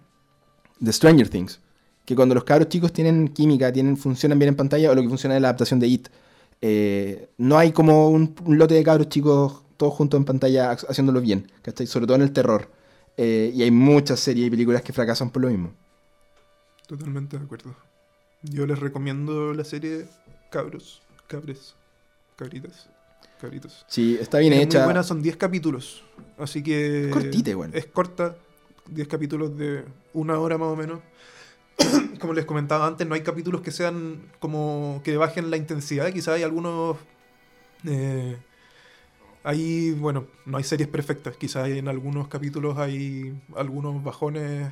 de 0.80 0.92
Stranger 0.92 1.28
Things, 1.28 1.60
que 2.04 2.16
cuando 2.16 2.34
los 2.34 2.42
cabros 2.42 2.68
chicos 2.68 2.92
tienen 2.92 3.28
química, 3.28 3.72
tienen, 3.72 3.96
funcionan 3.96 4.40
bien 4.40 4.48
en 4.48 4.56
pantalla, 4.56 4.90
o 4.90 4.94
lo 4.96 5.02
que 5.02 5.08
funciona 5.08 5.36
en 5.36 5.42
la 5.42 5.48
adaptación 5.50 5.78
de 5.78 5.86
It, 5.86 6.08
eh, 6.62 7.28
no 7.38 7.56
hay 7.56 7.70
como 7.70 8.10
un, 8.10 8.34
un 8.44 8.58
lote 8.58 8.74
de 8.74 8.82
cabros 8.82 9.08
chicos 9.08 9.62
todos 9.80 9.94
juntos 9.94 10.18
en 10.18 10.26
pantalla 10.26 10.70
ha- 10.70 10.72
haciéndolo 10.90 11.22
bien, 11.22 11.50
¿cachai? 11.62 11.86
Sobre 11.86 12.04
todo 12.06 12.16
en 12.16 12.22
el 12.22 12.32
terror. 12.34 12.68
Eh, 13.16 13.50
y 13.54 13.62
hay 13.62 13.70
muchas 13.70 14.20
series 14.20 14.46
y 14.46 14.50
películas 14.50 14.82
que 14.82 14.92
fracasan 14.92 15.30
por 15.30 15.40
lo 15.42 15.48
mismo. 15.48 15.72
Totalmente 16.86 17.38
de 17.38 17.44
acuerdo. 17.44 17.74
Yo 18.42 18.66
les 18.66 18.78
recomiendo 18.78 19.54
la 19.54 19.64
serie 19.64 20.06
Cabros, 20.50 21.00
Cabres, 21.28 21.74
Cabritas, 22.36 22.88
Cabritos. 23.40 23.84
Sí, 23.88 24.18
está 24.20 24.38
bien 24.38 24.52
es 24.52 24.60
hecha. 24.64 24.78
muy 24.80 24.84
buena, 24.86 25.02
son 25.02 25.22
10 25.22 25.36
capítulos. 25.36 26.02
Así 26.38 26.62
que. 26.62 27.06
Es 27.06 27.12
cortita 27.12 27.50
igual. 27.50 27.70
Es 27.74 27.86
corta. 27.86 28.36
10 28.90 29.08
capítulos 29.08 29.56
de 29.56 29.84
una 30.12 30.38
hora 30.38 30.58
más 30.58 30.68
o 30.68 30.76
menos. 30.76 31.00
como 32.20 32.32
les 32.34 32.44
comentaba 32.44 32.86
antes, 32.86 33.06
no 33.06 33.14
hay 33.14 33.22
capítulos 33.22 33.60
que 33.62 33.70
sean 33.70 34.20
como 34.40 35.00
que 35.04 35.16
bajen 35.16 35.50
la 35.50 35.56
intensidad. 35.56 36.12
Quizás 36.12 36.34
hay 36.36 36.42
algunos. 36.42 36.96
eh, 37.86 38.36
hay, 39.44 39.92
bueno, 39.92 40.24
no 40.46 40.58
hay 40.58 40.64
series 40.64 40.88
perfectas. 40.88 41.36
Quizás 41.36 41.68
en 41.68 41.88
algunos 41.88 42.28
capítulos 42.28 42.78
hay 42.78 43.34
algunos 43.56 44.02
bajones 44.02 44.70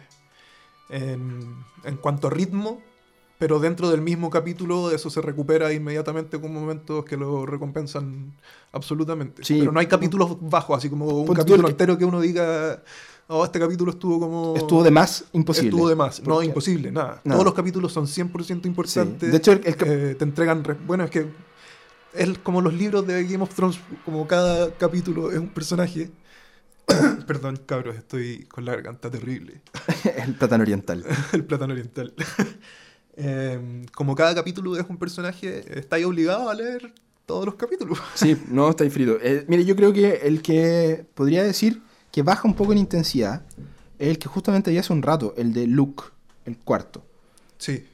en, 0.90 1.40
en 1.84 1.96
cuanto 1.96 2.28
a 2.28 2.30
ritmo. 2.30 2.80
Pero 3.38 3.60
dentro 3.60 3.88
del 3.88 4.00
mismo 4.02 4.30
capítulo 4.30 4.90
eso 4.90 5.10
se 5.10 5.20
recupera 5.22 5.72
inmediatamente 5.72 6.40
con 6.40 6.52
momentos 6.52 7.04
que 7.04 7.16
lo 7.16 7.46
recompensan 7.46 8.32
absolutamente. 8.72 9.44
Sí. 9.44 9.60
Pero 9.60 9.70
no 9.70 9.78
hay 9.78 9.86
capítulos 9.86 10.36
bajos, 10.40 10.76
así 10.76 10.90
como 10.90 11.06
un 11.06 11.24
Ponte 11.26 11.42
capítulo 11.42 11.68
entero 11.68 11.96
que 11.96 12.04
uno 12.04 12.20
diga, 12.20 12.82
oh, 13.28 13.44
este 13.44 13.60
capítulo 13.60 13.92
estuvo 13.92 14.18
como... 14.18 14.54
Estuvo 14.56 14.82
de 14.82 14.90
más 14.90 15.24
imposible. 15.34 15.68
Estuvo 15.68 15.88
de 15.88 15.94
más. 15.94 16.20
No, 16.26 16.42
imposible, 16.42 16.90
nada. 16.90 17.20
Nada. 17.22 17.36
Todos 17.36 17.44
los 17.44 17.54
capítulos 17.54 17.92
son 17.92 18.06
100% 18.08 18.62
Sí. 18.62 18.68
importantes. 18.68 19.30
De 19.30 19.36
hecho, 19.38 19.52
el, 19.52 19.60
el 19.64 19.76
cap- 19.76 19.88
Eh, 19.88 20.16
te 20.18 20.24
entregan... 20.24 20.64
re- 20.64 20.74
Bueno, 20.84 21.04
es 21.04 21.10
que 21.10 21.26
es 22.18 22.38
como 22.38 22.60
los 22.60 22.74
libros 22.74 23.06
de 23.06 23.24
Game 23.24 23.42
of 23.42 23.54
Thrones, 23.54 23.78
como 24.04 24.26
cada 24.26 24.72
capítulo 24.74 25.30
es 25.30 25.38
un 25.38 25.48
personaje. 25.48 26.10
Perdón, 27.26 27.60
cabros, 27.64 27.96
estoy 27.96 28.44
con 28.46 28.64
la 28.64 28.72
garganta 28.72 29.10
terrible. 29.10 29.60
el 30.24 30.34
plátano 30.34 30.62
oriental. 30.62 31.04
El 31.32 31.44
plátano 31.44 31.72
oriental. 31.72 32.14
Eh, 33.20 33.84
como 33.96 34.14
cada 34.14 34.32
capítulo 34.32 34.76
es 34.76 34.86
un 34.88 34.96
personaje, 34.96 35.76
estáis 35.76 36.06
obligado 36.06 36.48
a 36.48 36.54
leer 36.54 36.94
todos 37.26 37.46
los 37.46 37.56
capítulos. 37.56 37.98
Sí, 38.14 38.40
no, 38.48 38.70
está 38.70 38.84
ahí 38.84 38.90
frito. 38.90 39.18
Eh, 39.20 39.44
mire, 39.48 39.64
yo 39.64 39.74
creo 39.74 39.92
que 39.92 40.20
el 40.22 40.40
que 40.40 41.04
podría 41.14 41.42
decir 41.42 41.82
que 42.12 42.22
baja 42.22 42.46
un 42.46 42.54
poco 42.54 42.70
en 42.70 42.78
intensidad 42.78 43.42
es 43.98 44.06
el 44.10 44.20
que 44.20 44.28
justamente 44.28 44.70
había 44.70 44.82
hace 44.82 44.92
un 44.92 45.02
rato, 45.02 45.34
el 45.36 45.52
de 45.52 45.66
Luke, 45.66 46.04
el 46.44 46.58
cuarto. 46.58 47.04
Sí. 47.56 47.88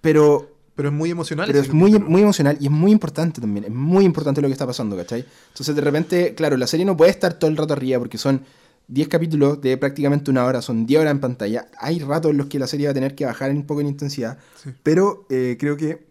Pero 0.00 0.53
Pero 0.76 0.88
es 0.88 0.94
muy 0.94 1.10
emocional. 1.10 1.46
Pero 1.46 1.60
es 1.60 1.72
muy, 1.72 1.92
capítulo. 1.92 2.10
muy 2.10 2.22
emocional 2.22 2.56
y 2.60 2.64
es 2.66 2.70
muy 2.70 2.90
importante 2.92 3.40
también. 3.40 3.64
Es 3.64 3.70
muy 3.70 4.04
importante 4.04 4.40
lo 4.42 4.48
que 4.48 4.52
está 4.52 4.66
pasando, 4.66 4.96
¿cachai? 4.96 5.24
Entonces, 5.48 5.74
de 5.74 5.80
repente, 5.80 6.34
claro, 6.34 6.56
la 6.56 6.66
serie 6.66 6.84
no 6.84 6.96
puede 6.96 7.10
estar 7.12 7.34
todo 7.34 7.50
el 7.50 7.56
rato 7.56 7.74
arriba 7.74 7.98
porque 8.00 8.18
son 8.18 8.42
10 8.88 9.08
capítulos 9.08 9.60
de 9.60 9.76
prácticamente 9.78 10.30
una 10.30 10.44
hora, 10.44 10.60
son 10.60 10.84
10 10.84 11.00
horas 11.00 11.12
en 11.12 11.20
pantalla. 11.20 11.66
Hay 11.78 12.00
ratos 12.00 12.32
en 12.32 12.38
los 12.38 12.46
que 12.48 12.58
la 12.58 12.66
serie 12.66 12.86
va 12.86 12.90
a 12.90 12.94
tener 12.94 13.14
que 13.14 13.24
bajar 13.24 13.50
un 13.52 13.64
poco 13.66 13.80
en 13.80 13.86
intensidad, 13.86 14.38
Sí. 14.62 14.70
pero 14.82 15.26
eh, 15.30 15.56
creo 15.58 15.76
que. 15.76 16.06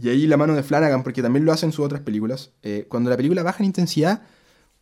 Y 0.00 0.08
ahí 0.08 0.26
la 0.26 0.36
mano 0.36 0.54
de 0.54 0.62
Flanagan, 0.62 1.02
porque 1.02 1.22
también 1.22 1.44
lo 1.44 1.52
hacen 1.52 1.72
sus 1.72 1.84
otras 1.84 2.00
películas. 2.02 2.50
eh, 2.62 2.86
cuando 2.88 3.10
la 3.10 3.16
película 3.16 3.42
baja 3.42 3.58
en 3.58 3.66
intensidad, 3.66 4.22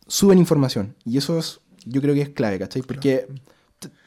suben 0.07 0.37
información. 0.37 0.95
Y 1.05 1.17
eso 1.17 1.37
es, 1.39 1.59
yo 1.85 2.01
creo 2.01 2.13
que 2.13 2.21
es 2.21 2.29
clave, 2.29 2.59
¿cachai? 2.59 2.81
Porque 2.83 3.25
t- 3.27 3.41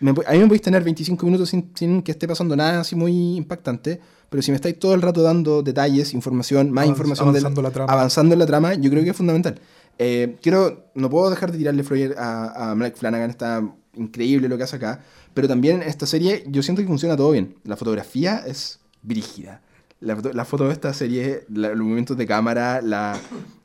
me 0.01 0.11
a 0.11 0.33
mí 0.33 0.39
me 0.39 0.47
podéis 0.47 0.63
tener 0.63 0.83
25 0.83 1.25
minutos 1.27 1.49
sin, 1.51 1.71
sin 1.75 2.03
que 2.03 2.11
esté 2.13 2.27
pasando 2.27 2.57
nada 2.57 2.81
así 2.81 2.97
muy 2.97 3.37
impactante, 3.37 4.01
pero 4.29 4.43
si 4.43 4.51
me 4.51 4.57
estáis 4.57 4.79
todo 4.79 4.95
el 4.95 5.03
rato 5.03 5.23
dando 5.23 5.63
detalles, 5.63 6.15
información, 6.15 6.71
más 6.71 6.85
Avanz- 6.87 6.91
información 6.91 7.33
del- 7.33 7.43
avanzando 7.45 7.63
la 7.63 7.71
trama. 7.71 7.93
avanzando 7.93 8.33
en 8.35 8.39
la 8.39 8.47
trama, 8.47 8.75
yo 8.75 8.91
creo 8.91 9.03
que 9.05 9.11
es 9.11 9.17
fundamental. 9.17 9.61
Eh, 9.99 10.37
quiero, 10.43 10.91
no 10.95 11.11
puedo 11.11 11.29
dejar 11.31 11.53
de 11.53 11.59
tirarle 11.59 11.83
flyer 11.85 12.15
a, 12.19 12.71
a 12.71 12.75
Mike 12.75 12.97
Flanagan, 12.97 13.31
está 13.31 13.63
increíble 13.95 14.49
lo 14.49 14.57
que 14.57 14.63
hace 14.65 14.77
acá, 14.77 15.01
pero 15.35 15.47
también 15.49 15.83
esta 15.83 16.07
serie 16.07 16.45
yo 16.49 16.63
siento 16.63 16.81
que 16.83 16.89
funciona 16.89 17.17
todo 17.17 17.31
bien. 17.33 17.57
La 17.65 17.77
fotografía 17.77 18.39
es 18.47 18.81
brígida. 19.03 19.61
La 20.01 20.17
foto, 20.17 20.33
la 20.33 20.45
foto 20.47 20.67
de 20.69 20.73
esta 20.73 20.95
serie, 20.95 21.45
la- 21.53 21.69
los 21.71 21.81
movimientos 21.81 22.17
de 22.17 22.27
cámara, 22.27 22.81
la, 22.81 23.19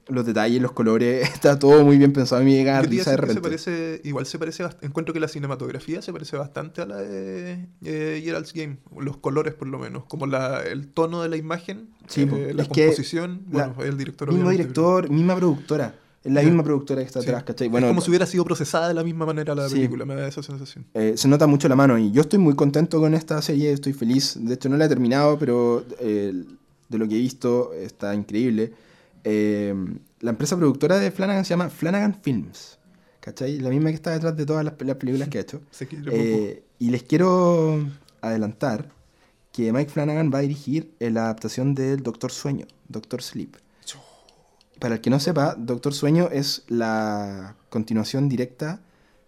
los 0.08 0.26
detalles, 0.26 0.62
los 0.62 0.72
colores, 0.72 1.28
está 1.34 1.58
todo 1.58 1.84
muy 1.84 1.98
bien 1.98 2.14
pensado 2.14 2.42
y 2.42 2.46
me 2.46 2.52
llega 2.52 2.78
a 2.78 2.82
risa 2.82 3.10
de 3.12 3.16
se 3.16 3.22
repente. 3.22 3.42
parece, 3.42 4.02
igual 4.04 4.26
se 4.26 4.38
parece, 4.38 4.64
encuentro 4.82 5.14
que 5.14 5.20
la 5.20 5.28
cinematografía 5.28 6.02
se 6.02 6.14
parece 6.14 6.38
bastante 6.38 6.82
a 6.82 6.86
la 6.86 6.98
de 6.98 7.66
eh, 7.84 8.22
Gerald's 8.24 8.54
Game, 8.54 8.78
los 9.00 9.18
colores 9.18 9.54
por 9.56 9.68
lo 9.68 9.80
menos, 9.80 10.04
como 10.06 10.28
la, 10.28 10.62
el 10.62 10.88
tono 10.88 11.22
de 11.24 11.30
la 11.30 11.38
imagen, 11.38 11.90
Sí, 12.08 12.22
eh, 12.32 12.52
la 12.54 12.64
Es 12.64 12.68
composición, 12.70 13.42
la- 13.52 13.68
bueno, 13.70 13.84
el 13.84 13.98
director 13.98 14.32
Mismo 14.32 14.50
director, 14.52 15.10
misma 15.10 15.36
productora. 15.36 15.96
Es 16.24 16.32
la 16.34 16.42
misma 16.42 16.64
productora 16.64 17.02
que 17.02 17.06
está 17.08 17.22
Sí. 17.22 17.28
atrás, 17.28 17.44
¿cachai? 17.44 17.68
es 17.68 17.72
Bueno, 17.72 17.88
como 17.88 18.02
si 18.02 18.10
hubiera 18.10 18.26
sido 18.26 18.44
procesada 18.46 18.88
de 18.88 18.96
la 18.96 19.04
misma 19.04 19.28
manera 19.28 19.54
la 19.54 19.70
Sí. 19.70 19.76
película, 19.76 20.06
me 20.06 20.16
da 20.16 20.28
esa 20.28 20.42
sensación. 20.42 20.86
Eh, 20.96 21.14
se 21.18 21.28
nota 21.28 21.46
mucho 21.46 21.68
la 21.70 21.76
mano 21.76 22.00
y 22.00 22.12
yo 22.12 22.22
estoy 22.22 22.40
muy 22.40 22.56
contento 22.56 23.00
con 23.00 23.14
esta 23.14 23.40
serie, 23.44 23.72
estoy 23.72 23.94
feliz. 23.94 24.36
De 24.40 24.56
hecho, 24.56 24.68
no 24.70 24.78
la 24.78 24.86
he 24.86 24.90
terminado, 24.90 25.38
pero 25.38 25.86
eh, 26.00 26.34
de 26.90 26.98
lo 26.98 27.08
que 27.08 27.16
he 27.16 27.20
visto 27.20 27.74
está 27.74 28.14
increíble. 28.16 28.74
Eh, 29.28 29.74
la 30.22 30.30
empresa 30.30 30.56
productora 30.56 31.00
de 31.00 31.10
Flanagan 31.12 31.44
se 31.46 31.50
llama 31.50 31.70
Flanagan 31.70 32.14
Films, 32.22 32.78
¿cachai? 33.20 33.60
La 33.60 33.70
misma 33.70 33.90
que 33.90 33.96
está 33.96 34.12
detrás 34.12 34.38
de 34.38 34.46
todas 34.46 34.64
las, 34.64 34.76
las 34.80 34.96
películas 34.98 35.28
que 35.30 35.40
ha 35.40 35.42
hecho. 35.42 35.62
Eh, 36.12 36.64
y 36.80 36.90
les 36.92 37.04
quiero 37.04 37.84
adelantar 38.22 38.90
que 39.52 39.72
Mike 39.74 39.90
Flanagan 39.92 40.32
va 40.34 40.40
a 40.40 40.42
dirigir 40.42 40.92
eh, 41.00 41.10
la 41.10 41.24
adaptación 41.26 41.74
del 41.76 42.04
Doctor 42.04 42.32
Sueño, 42.32 42.68
Doctor 42.88 43.22
Sleep. 43.22 43.56
Para 44.80 44.96
el 44.96 45.02
que 45.02 45.10
no 45.10 45.20
sepa, 45.22 45.56
Doctor 45.58 45.94
Sueño 45.94 46.28
es 46.32 46.64
la 46.68 47.56
continuación 47.70 48.28
directa 48.28 48.82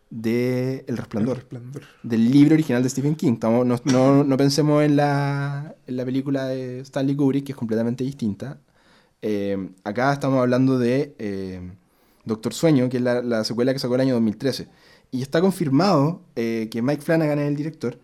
de 0.09 0.79
El 0.79 0.85
El 0.89 0.97
Resplandor, 0.97 1.37
resplandor. 1.37 1.83
del 2.03 2.29
libro 2.31 2.53
original 2.55 2.83
de 2.83 2.89
Stephen 2.89 3.15
King. 3.15 3.33
Estamos- 3.33 3.65
no, 3.65 3.79
no- 3.85 4.23
no 4.25 4.37
pensemos 4.37 4.83
en 4.83 4.97
la, 4.97 5.73
en 5.87 5.95
la 5.97 6.03
película 6.05 6.45
de 6.47 6.81
Stanley 6.81 7.15
Kubrick, 7.15 7.45
que 7.45 7.51
es 7.53 7.57
completamente 7.57 8.03
distinta. 8.03 8.59
Eh, 9.21 9.69
acá 9.83 10.13
estamos 10.13 10.39
hablando 10.39 10.77
de 10.79 11.15
eh, 11.19 11.71
Doctor 12.25 12.53
Sueño, 12.53 12.89
que 12.89 12.97
es 12.97 13.03
la, 13.03 13.21
la 13.21 13.43
secuela 13.43 13.73
que 13.73 13.79
sacó 13.79 13.95
el 13.95 14.01
año 14.01 14.13
2013. 14.15 14.67
Y 15.11 15.21
está 15.21 15.41
confirmado 15.41 16.21
eh, 16.35 16.67
que 16.69 16.81
Mike 16.81 17.01
Flanagan 17.01 17.39
es 17.39 17.47
el 17.47 17.55
director. 17.55 17.99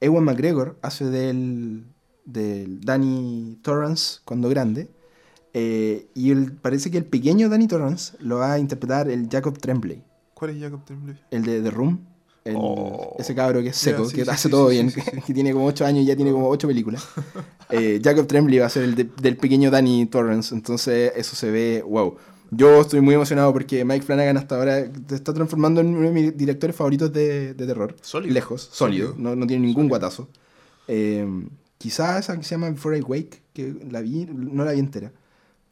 Ewan 0.00 0.24
McGregor 0.24 0.78
hace 0.82 1.06
del, 1.06 1.84
del 2.24 2.80
Danny 2.82 3.58
Torrance 3.62 4.20
cuando 4.24 4.48
grande. 4.48 4.88
Eh, 5.54 6.08
y 6.14 6.30
el- 6.32 6.52
parece 6.52 6.90
que 6.90 6.98
el 6.98 7.04
pequeño 7.04 7.48
Danny 7.48 7.66
Torrance 7.68 8.16
lo 8.20 8.38
va 8.38 8.52
a 8.54 8.58
interpretar 8.58 9.08
el 9.08 9.28
Jacob 9.30 9.56
Tremblay, 9.58 10.02
¿Cuál 10.34 10.50
es 10.50 10.60
Jacob 10.62 10.84
Tremblay? 10.84 11.16
el 11.30 11.42
de 11.44 11.62
The 11.62 11.70
Room. 11.70 12.00
El- 12.44 12.56
Oh. 12.58 13.16
Ese 13.18 13.34
cabro 13.34 13.62
que 13.62 13.68
es 13.68 13.76
seco, 13.76 14.04
sí, 14.08 14.16
que 14.16 14.24
sí, 14.24 14.30
hace 14.30 14.48
sí, 14.48 14.50
todo 14.50 14.68
bien, 14.68 14.92
que 15.26 15.32
tiene 15.34 15.52
como 15.52 15.66
8 15.66 15.84
años 15.86 16.02
y 16.04 16.06
ya 16.06 16.16
tiene 16.16 16.30
como 16.32 16.48
8 16.48 16.66
películas. 16.68 17.06
Eh, 17.70 18.00
Jacob 18.04 18.26
Tremblay 18.26 18.58
va 18.58 18.66
a 18.66 18.70
ser 18.70 18.82
el 18.84 18.94
de- 18.94 19.08
del 19.20 19.36
pequeño 19.36 19.70
Danny 19.70 20.06
Torrance, 20.06 20.54
entonces 20.54 21.12
eso 21.16 21.34
se 21.36 21.50
ve, 21.50 21.82
wow. 21.86 22.16
Yo 22.50 22.82
estoy 22.82 23.00
muy 23.00 23.14
emocionado 23.14 23.52
porque 23.52 23.84
Mike 23.84 24.04
Flanagan 24.04 24.36
hasta 24.36 24.56
ahora 24.56 24.86
se 25.08 25.14
está 25.14 25.32
transformando 25.32 25.80
en 25.80 25.88
uno 25.96 26.06
de 26.08 26.12
mis 26.12 26.36
directores 26.36 26.76
favoritos 26.76 27.12
de, 27.12 27.54
de 27.54 27.66
terror. 27.66 27.96
Sólido. 28.02 28.32
Lejos, 28.34 28.68
sólido, 28.70 29.08
Sólido. 29.08 29.22
No, 29.30 29.34
no 29.34 29.46
tiene 29.46 29.66
ningún 29.66 29.88
guatazo. 29.88 30.28
Eh, 30.86 31.26
quizás 31.78 32.20
esa 32.20 32.36
que 32.36 32.44
se 32.44 32.50
llama 32.50 32.70
Before 32.70 32.96
I 32.96 33.00
Wake, 33.00 33.42
que 33.52 33.74
la 33.90 34.00
vi, 34.02 34.26
no 34.26 34.64
la 34.64 34.72
vi 34.72 34.78
entera. 34.78 35.10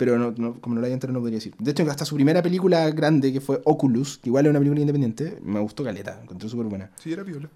Pero 0.05 0.19
no, 0.19 0.33
no- 0.37 0.61
como 0.61 0.75
no 0.75 0.81
la 0.81 0.89
vi 0.89 0.95
entera 0.95 1.13
no 1.13 1.21
podría 1.21 1.37
decir. 1.37 1.55
De 1.61 1.71
hecho, 1.71 1.89
hasta 1.89 2.05
su 2.05 2.17
primera 2.17 2.43
película 2.43 2.91
grande, 2.91 3.33
que 3.33 3.41
fue 3.41 3.61
Oculus, 3.65 4.19
que 4.19 4.31
igual 4.31 4.47
es 4.47 4.51
una 4.51 4.59
película 4.59 4.81
independiente, 4.81 5.39
me 5.45 5.61
gustó 5.61 5.85
caleta, 5.85 6.19
encontré 6.23 6.49
súper 6.49 6.67
buena. 6.67 6.91
Sí, 7.01 7.13
era 7.13 7.25
piola. 7.25 7.49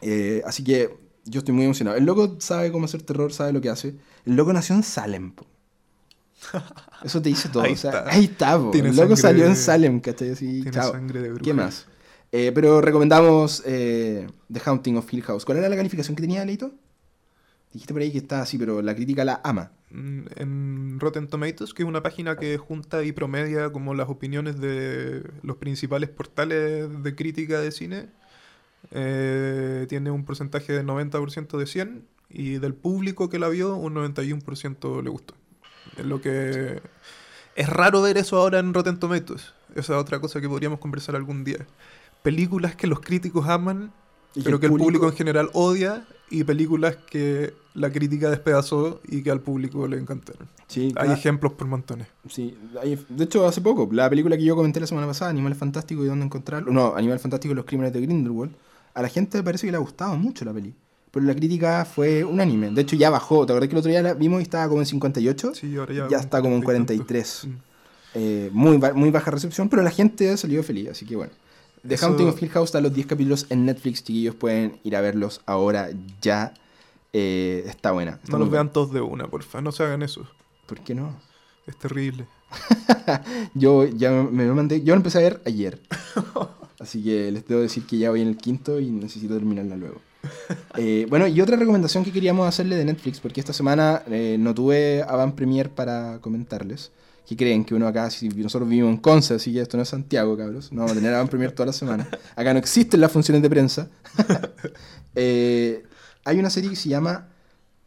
Eh, 0.00 0.42
así 0.46 0.62
que 0.62 0.96
yo 1.24 1.40
estoy 1.40 1.52
muy 1.54 1.64
emocionado. 1.64 1.96
El 1.96 2.04
loco 2.04 2.36
sabe 2.38 2.70
cómo 2.70 2.84
hacer 2.84 3.02
terror, 3.02 3.32
sabe 3.32 3.52
lo 3.52 3.60
que 3.60 3.68
hace. 3.68 3.96
El 4.24 4.36
loco 4.36 4.52
nació 4.52 4.76
en 4.76 4.84
Salem. 4.84 5.32
po. 5.32 5.44
Eso 7.04 7.20
te 7.20 7.28
dice 7.30 7.48
todo. 7.48 7.62
Ahí 7.64 7.72
o 7.72 7.76
sea, 7.76 7.90
está. 7.90 8.10
ahí 8.10 8.24
está. 8.24 8.58
po. 8.58 8.72
El 8.72 8.94
loco 8.96 9.16
salió 9.16 9.44
en 9.46 9.56
Salem, 9.56 9.98
¿cachai? 10.00 10.30
Así, 10.30 10.46
Tiene 10.62 10.70
chao. 10.70 10.92
sangre 10.92 11.20
de 11.20 11.28
bruja. 11.30 11.42
¿Qué 11.44 11.54
más? 11.54 11.86
Eh, 12.30 12.50
pero 12.54 12.80
recomendamos 12.80 13.62
eh, 13.66 14.26
The 14.52 14.60
Haunting 14.64 14.96
of 14.96 15.12
Hill 15.12 15.22
House. 15.22 15.44
¿Cuál 15.44 15.58
era 15.58 15.68
la 15.68 15.76
calificación 15.76 16.14
que 16.16 16.22
tenía, 16.22 16.44
Leito? 16.44 16.72
Dijiste 17.72 17.92
por 17.92 18.02
ahí 18.02 18.10
que 18.12 18.18
está 18.18 18.42
así, 18.42 18.56
pero 18.58 18.82
la 18.82 18.94
crítica 18.94 19.24
la 19.24 19.40
ama. 19.44 19.72
En 19.94 20.98
Rotten 21.00 21.28
Tomatoes, 21.28 21.74
que 21.74 21.82
es 21.82 21.88
una 21.88 22.02
página 22.02 22.36
que 22.36 22.56
junta 22.56 23.02
y 23.04 23.12
promedia 23.12 23.70
como 23.70 23.94
las 23.94 24.08
opiniones 24.08 24.58
de 24.58 25.22
los 25.42 25.56
principales 25.56 26.08
portales 26.08 27.02
de 27.02 27.14
crítica 27.14 27.60
de 27.60 27.72
cine, 27.72 28.08
eh, 28.90 29.86
tiene 29.88 30.10
un 30.10 30.24
porcentaje 30.24 30.72
de 30.72 30.82
90% 30.82 31.58
de 31.58 31.66
100 31.66 32.06
y 32.30 32.58
del 32.58 32.74
público 32.74 33.28
que 33.28 33.38
la 33.38 33.48
vio 33.48 33.76
un 33.76 33.94
91% 33.94 35.02
le 35.02 35.10
gustó. 35.10 35.34
Es 35.98 36.06
lo 36.06 36.20
que 36.20 36.80
es 37.54 37.68
raro 37.68 38.00
ver 38.02 38.16
eso 38.16 38.38
ahora 38.38 38.58
en 38.60 38.72
Rotten 38.72 38.98
Tomatoes. 38.98 39.52
Esa 39.74 39.94
es 39.94 39.98
otra 39.98 40.20
cosa 40.20 40.40
que 40.40 40.48
podríamos 40.48 40.78
conversar 40.78 41.16
algún 41.16 41.44
día. 41.44 41.66
Películas 42.22 42.76
que 42.76 42.86
los 42.86 43.00
críticos 43.00 43.48
aman 43.48 43.92
Y 44.34 44.42
pero 44.42 44.58
que 44.60 44.66
el 44.66 44.72
público 44.72 45.06
en 45.08 45.14
general 45.14 45.50
odia 45.52 46.04
y 46.30 46.44
películas 46.44 46.96
que 47.10 47.52
la 47.74 47.90
crítica 47.90 48.30
despedazó 48.30 49.00
y 49.06 49.22
que 49.22 49.30
al 49.30 49.40
público 49.40 49.86
le 49.86 49.98
encantaron. 49.98 50.48
Sí, 50.68 50.92
Hay 50.96 51.10
ejemplos 51.10 51.52
por 51.52 51.66
montones. 51.66 52.06
sí, 52.28 52.56
hay- 52.80 52.98
de 53.08 53.24
hecho, 53.24 53.46
hace 53.46 53.60
poco, 53.60 53.88
la 53.92 54.08
película 54.08 54.36
que 54.36 54.44
yo 54.44 54.56
comenté 54.56 54.80
la 54.80 54.86
semana 54.86 55.06
pasada, 55.06 55.30
Animal 55.30 55.54
Fantástico 55.54 56.02
y 56.04 56.06
dónde 56.08 56.24
encontrarlo. 56.24 56.72
No, 56.72 56.94
Animal 56.96 57.18
Fantástico 57.18 57.52
y 57.52 57.56
los 57.56 57.64
crímenes 57.66 57.92
de 57.92 58.00
Grindelwald. 58.00 58.52
A 58.94 59.02
la 59.02 59.08
gente 59.08 59.42
parece 59.42 59.66
que 59.66 59.70
le 59.72 59.76
ha 59.76 59.80
gustado 59.80 60.16
mucho 60.16 60.44
la 60.44 60.52
peli. 60.52 60.74
Pero 61.10 61.26
la 61.26 61.34
crítica 61.34 61.84
fue 61.84 62.24
unánime. 62.24 62.70
De 62.70 62.80
hecho, 62.80 62.96
ya 62.96 63.10
bajó. 63.10 63.44
¿Te 63.44 63.52
acordás 63.52 63.68
que 63.68 63.74
el 63.74 63.78
otro 63.80 63.90
día 63.90 64.00
la 64.02 64.14
vimos 64.14 64.40
y 64.40 64.44
estaba 64.44 64.66
como 64.68 64.80
en 64.80 64.86
58? 64.86 65.52
Sí, 65.54 65.76
ahora 65.76 65.92
ya, 65.92 66.08
Ya 66.08 66.16
está 66.18 66.40
como 66.40 66.54
en 66.56 66.62
40 66.62 66.94
y 66.94 66.96
43. 66.98 67.40
tanto. 67.42 67.56
Mm. 67.58 67.60
Eh, 68.14 68.50
muy, 68.52 68.76
ba- 68.78 68.92
muy 68.94 69.10
baja 69.10 69.30
recepción, 69.30 69.68
pero 69.68 69.82
la 69.82 69.90
gente 69.90 70.34
salió 70.38 70.62
feliz, 70.62 70.88
así 70.90 71.04
que 71.06 71.16
bueno. 71.16 71.32
The 71.86 71.94
Eso- 71.94 72.06
Haunting 72.06 72.28
of 72.28 72.40
Hill 72.42 72.50
House 72.50 72.68
está 72.68 72.80
los 72.80 72.94
10 72.94 73.06
capítulos 73.06 73.46
en 73.50 73.66
Netflix, 73.66 74.04
chiquillos 74.04 74.34
pueden 74.34 74.78
ir 74.84 74.94
a 74.96 75.00
verlos 75.00 75.40
ahora 75.46 75.90
ya. 76.20 76.54
Eh, 77.12 77.64
está 77.66 77.90
buena. 77.92 78.12
está 78.22 78.32
No 78.32 78.38
los 78.38 78.48
buena. 78.48 78.62
vean 78.64 78.72
todos 78.72 78.92
de 78.92 79.00
una, 79.00 79.26
porfa. 79.28 79.60
No 79.60 79.72
se 79.72 79.82
hagan 79.82 80.02
eso. 80.02 80.26
¿Por 80.66 80.80
qué 80.80 80.94
no? 80.94 81.14
Es 81.66 81.76
terrible. 81.76 82.26
Yo 83.54 83.84
ya 83.86 84.10
me 84.10 84.46
mandé, 84.52 84.82
yo 84.82 84.94
lo 84.94 84.98
empecé 84.98 85.18
a 85.18 85.22
ver 85.22 85.42
ayer. 85.46 85.80
Así 86.78 87.02
que 87.02 87.30
les 87.30 87.46
debo 87.46 87.60
decir 87.60 87.84
que 87.86 87.98
ya 87.98 88.10
voy 88.10 88.22
en 88.22 88.28
el 88.28 88.36
quinto 88.36 88.80
y 88.80 88.90
necesito 88.90 89.34
terminarla 89.34 89.76
luego. 89.76 90.00
Eh, 90.76 91.06
bueno, 91.08 91.26
y 91.28 91.40
otra 91.40 91.56
recomendación 91.56 92.04
que 92.04 92.12
queríamos 92.12 92.46
hacerle 92.48 92.76
de 92.76 92.84
Netflix, 92.84 93.20
porque 93.20 93.40
esta 93.40 93.52
semana 93.52 94.02
eh, 94.08 94.36
no 94.38 94.54
tuve 94.54 95.02
Avant 95.06 95.34
Premier 95.34 95.70
para 95.70 96.18
comentarles. 96.20 96.90
¿Qué 97.26 97.36
creen? 97.36 97.64
Que 97.64 97.74
uno 97.74 97.86
acá, 97.86 98.10
si 98.10 98.28
nosotros 98.28 98.68
vivimos 98.68 98.90
en 98.92 98.96
Conce, 98.98 99.34
así 99.34 99.52
que 99.52 99.60
esto 99.60 99.76
no 99.76 99.82
es 99.84 99.88
Santiago, 99.88 100.36
cabros. 100.36 100.72
No 100.72 100.78
vamos 100.80 100.92
a 100.92 100.94
tener 100.96 101.14
Avant 101.14 101.30
Premier 101.30 101.52
toda 101.52 101.66
la 101.66 101.72
semana. 101.72 102.08
Acá 102.36 102.52
no 102.52 102.58
existen 102.58 103.00
las 103.00 103.12
funciones 103.12 103.42
de 103.42 103.50
prensa. 103.50 103.88
Eh, 105.14 105.84
hay 106.24 106.38
una 106.38 106.48
serie 106.48 106.70
que 106.70 106.76
se 106.76 106.88
llama 106.88 107.28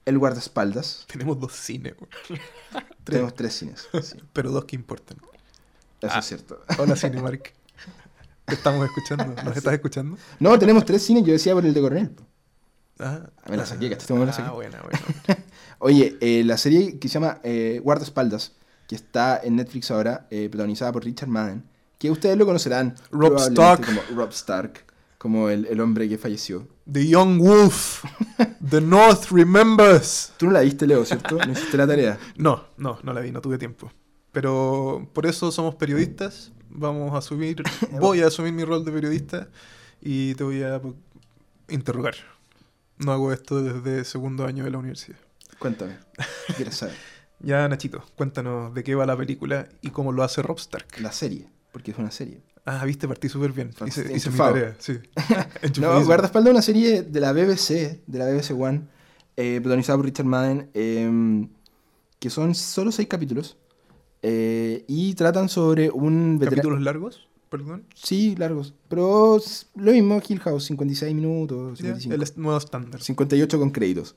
El 0.06 0.20
Guardaespaldas. 0.20 1.06
Tenemos 1.12 1.40
dos 1.40 1.54
cines, 1.54 1.96
Tenemos 3.04 3.34
tres 3.34 3.54
cines. 3.56 3.88
sí, 4.04 4.18
pero 4.32 4.52
dos 4.52 4.66
que 4.66 4.76
importan. 4.76 5.18
eso 6.02 6.14
Ah. 6.14 6.20
es 6.20 6.26
cierto. 6.26 6.62
Hola, 6.78 6.96
Cinemark. 6.96 7.52
Te 8.46 8.54
estamos 8.54 8.86
escuchando. 8.86 9.26
¿Nos 9.44 9.58
estás 9.58 9.74
escuchando? 9.74 10.18
No, 10.40 10.60
tenemos 10.60 10.86
tres 10.86 11.02
cines, 11.04 11.24
yo 11.26 11.34
decía 11.34 11.54
por 11.56 11.66
el 11.66 11.74
de 11.74 11.82
Coronel. 11.82 12.12
Ah, 13.00 13.22
Me 13.50 13.58
la 13.58 13.66
saqué, 13.66 13.90
¿cachaste 13.90 14.14
cómo 14.14 14.20
me 14.22 14.28
la 14.28 14.34
saqué? 14.34 14.50
Ah, 14.50 14.54
buena, 14.54 14.82
buena. 14.84 15.00
Oye, 15.80 16.16
eh, 16.22 16.44
la 16.46 16.58
serie 16.58 17.00
que 17.00 17.08
se 17.10 17.16
llama 17.16 17.40
eh, 17.44 17.82
Guardaespaldas, 17.84 18.52
que 18.88 18.96
está 18.96 19.40
en 19.44 19.56
Netflix 19.56 19.92
ahora, 19.92 20.28
eh, 20.30 20.48
protagonizada 20.50 20.92
por 20.92 21.04
Richard 21.04 21.30
Madden, 21.30 21.64
que 21.98 22.12
ustedes 22.12 22.38
lo 22.38 22.46
conocerán. 22.46 22.96
Rob 23.12 23.38
Stark. 23.38 23.86
Como 23.86 24.02
Rob 24.16 24.30
Stark, 24.30 24.86
como 25.18 25.50
el, 25.50 25.66
el 25.66 25.80
hombre 25.80 26.08
que 26.08 26.18
falleció. 26.18 26.68
The 26.92 27.08
Young 27.08 27.40
Wolf. 27.40 28.04
The 28.70 28.82
North 28.82 29.32
remembers. 29.32 30.34
Tú 30.38 30.48
no 30.48 30.52
la 30.52 30.62
viste, 30.62 30.86
Leo, 30.86 31.06
¿cierto? 31.06 31.38
No 31.46 31.52
hiciste 31.52 31.78
la 31.78 31.88
tarea. 31.88 32.18
No, 32.38 32.66
no, 32.78 33.00
no 33.04 33.14
la 33.14 33.22
vi, 33.22 33.32
no 33.32 33.42
tuve 33.42 33.58
tiempo. 33.58 33.92
Pero 34.32 35.10
por 35.14 35.26
eso 35.26 35.52
somos 35.52 35.76
periodistas. 35.76 36.52
Vamos 36.70 37.14
a 37.14 37.20
asumir, 37.20 37.64
voy 37.92 38.22
a 38.22 38.28
asumir 38.28 38.52
mi 38.52 38.66
rol 38.66 38.84
de 38.84 38.92
periodista 38.92 39.48
y 40.02 40.36
te 40.36 40.44
voy 40.44 40.62
a 40.62 40.82
interrogar. 41.70 42.16
No 42.98 43.12
hago 43.12 43.32
esto 43.32 43.62
desde 43.62 44.04
segundo 44.04 44.46
año 44.46 44.64
de 44.64 44.72
la 44.72 44.78
universidad. 44.78 45.18
Cuéntame. 45.58 45.98
¿Quieres 46.56 46.76
saber? 46.76 46.96
Ya, 47.40 47.68
Nachito, 47.68 48.04
cuéntanos 48.16 48.74
de 48.74 48.84
qué 48.84 48.96
va 48.96 49.06
la 49.06 49.16
película 49.18 49.68
y 49.82 49.90
cómo 49.90 50.12
lo 50.12 50.24
hace 50.24 50.42
Rob 50.42 50.58
Stark. 50.58 50.88
La 51.02 51.12
serie, 51.12 51.48
porque 51.72 51.92
es 51.92 51.98
una 51.98 52.12
serie. 52.12 52.42
Ah, 52.66 52.84
viste, 52.86 53.08
partí 53.08 53.30
súper 53.30 53.52
bien. 53.52 53.70
Hice, 53.86 54.02
hice 54.02 54.08
mi 54.10 54.14
Enchufado. 54.16 54.54
tarea, 54.54 54.76
sí. 54.80 54.94
No, 55.80 56.04
guardaespaldas 56.06 56.48
es 56.50 56.54
una 56.54 56.62
serie 56.62 57.04
de 57.04 57.20
la 57.20 57.32
BBC, 57.34 58.02
de 58.08 58.18
la 58.20 58.26
BBC 58.26 58.52
One, 58.60 58.82
eh, 59.38 59.60
protagonizada 59.62 59.98
por 59.98 60.06
Richard 60.06 60.26
Madden, 60.26 60.70
eh, 60.74 61.48
que 62.20 62.30
son 62.30 62.56
solo 62.56 62.92
seis 62.92 63.08
capítulos. 63.08 63.58
eh, 64.24 64.84
y 64.88 65.14
tratan 65.14 65.50
sobre 65.50 65.92
un 65.92 66.40
veterano. 66.40 66.56
¿Capítulos 66.56 66.82
largos? 66.82 67.28
Perdón. 67.50 67.84
Sí, 67.94 68.36
largos. 68.38 68.74
Pero 68.88 69.40
lo 69.76 69.92
mismo, 69.92 70.20
Hill 70.28 70.40
House, 70.40 70.66
56 70.66 71.14
minutos, 71.14 71.78
Ya, 71.78 71.94
55. 72.00 72.16
el 72.16 72.22
est- 72.24 72.38
nuevo 72.38 72.58
estándar. 72.58 73.00
58 73.04 73.60
con 73.60 73.70
créditos. 73.70 74.16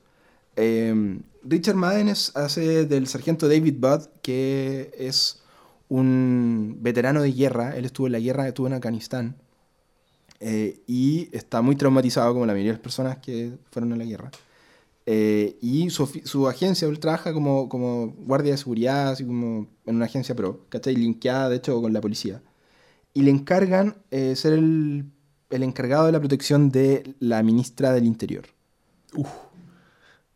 Eh, 0.55 1.19
Richard 1.43 1.75
Madden 1.75 2.09
es- 2.09 2.35
hace 2.35 2.85
del 2.85 3.07
sargento 3.07 3.47
David 3.47 3.75
Budd, 3.79 4.07
que 4.21 4.91
es 4.97 5.41
un 5.87 6.77
veterano 6.81 7.21
de 7.21 7.31
guerra. 7.33 7.75
Él 7.77 7.85
estuvo 7.85 8.07
en 8.07 8.13
la 8.13 8.19
guerra, 8.19 8.47
estuvo 8.47 8.67
en 8.67 8.73
Afganistán. 8.73 9.35
eh, 10.39 10.81
y 10.87 11.29
está 11.35 11.61
muy 11.61 11.75
traumatizado, 11.75 12.33
como 12.33 12.45
la 12.45 12.53
mayoría 12.53 12.71
de 12.71 12.77
las 12.77 12.81
personas 12.83 13.17
que 13.19 13.57
fueron 13.71 13.93
a 13.93 13.97
la 13.97 14.05
guerra. 14.05 14.31
Eh, 15.05 15.57
y 15.61 15.89
su, 15.89 16.47
agencia, 16.47 16.87
él 16.87 16.99
trabaja 16.99 17.33
como, 17.33 17.67
como 17.69 18.09
guardia 18.19 18.51
de 18.53 18.57
seguridad, 18.57 19.09
así 19.11 19.25
como 19.25 19.67
en 19.85 19.95
una 19.95 20.05
agencia 20.05 20.35
pro, 20.35 20.65
¿cachai? 20.69 20.95
Linkeada, 20.95 21.49
de 21.49 21.57
hecho, 21.57 21.81
con 21.81 21.93
la 21.93 22.01
policía. 22.01 22.41
Y 23.13 23.23
le 23.23 23.31
encargan 23.31 23.97
eh, 24.11 24.35
ser 24.35 24.53
el, 24.53 25.05
el 25.49 25.63
encargado 25.63 26.05
de 26.05 26.11
la 26.13 26.19
protección 26.19 26.69
de 26.71 27.15
la 27.19 27.43
ministra 27.43 27.91
del 27.93 28.05
Interior. 28.05 28.45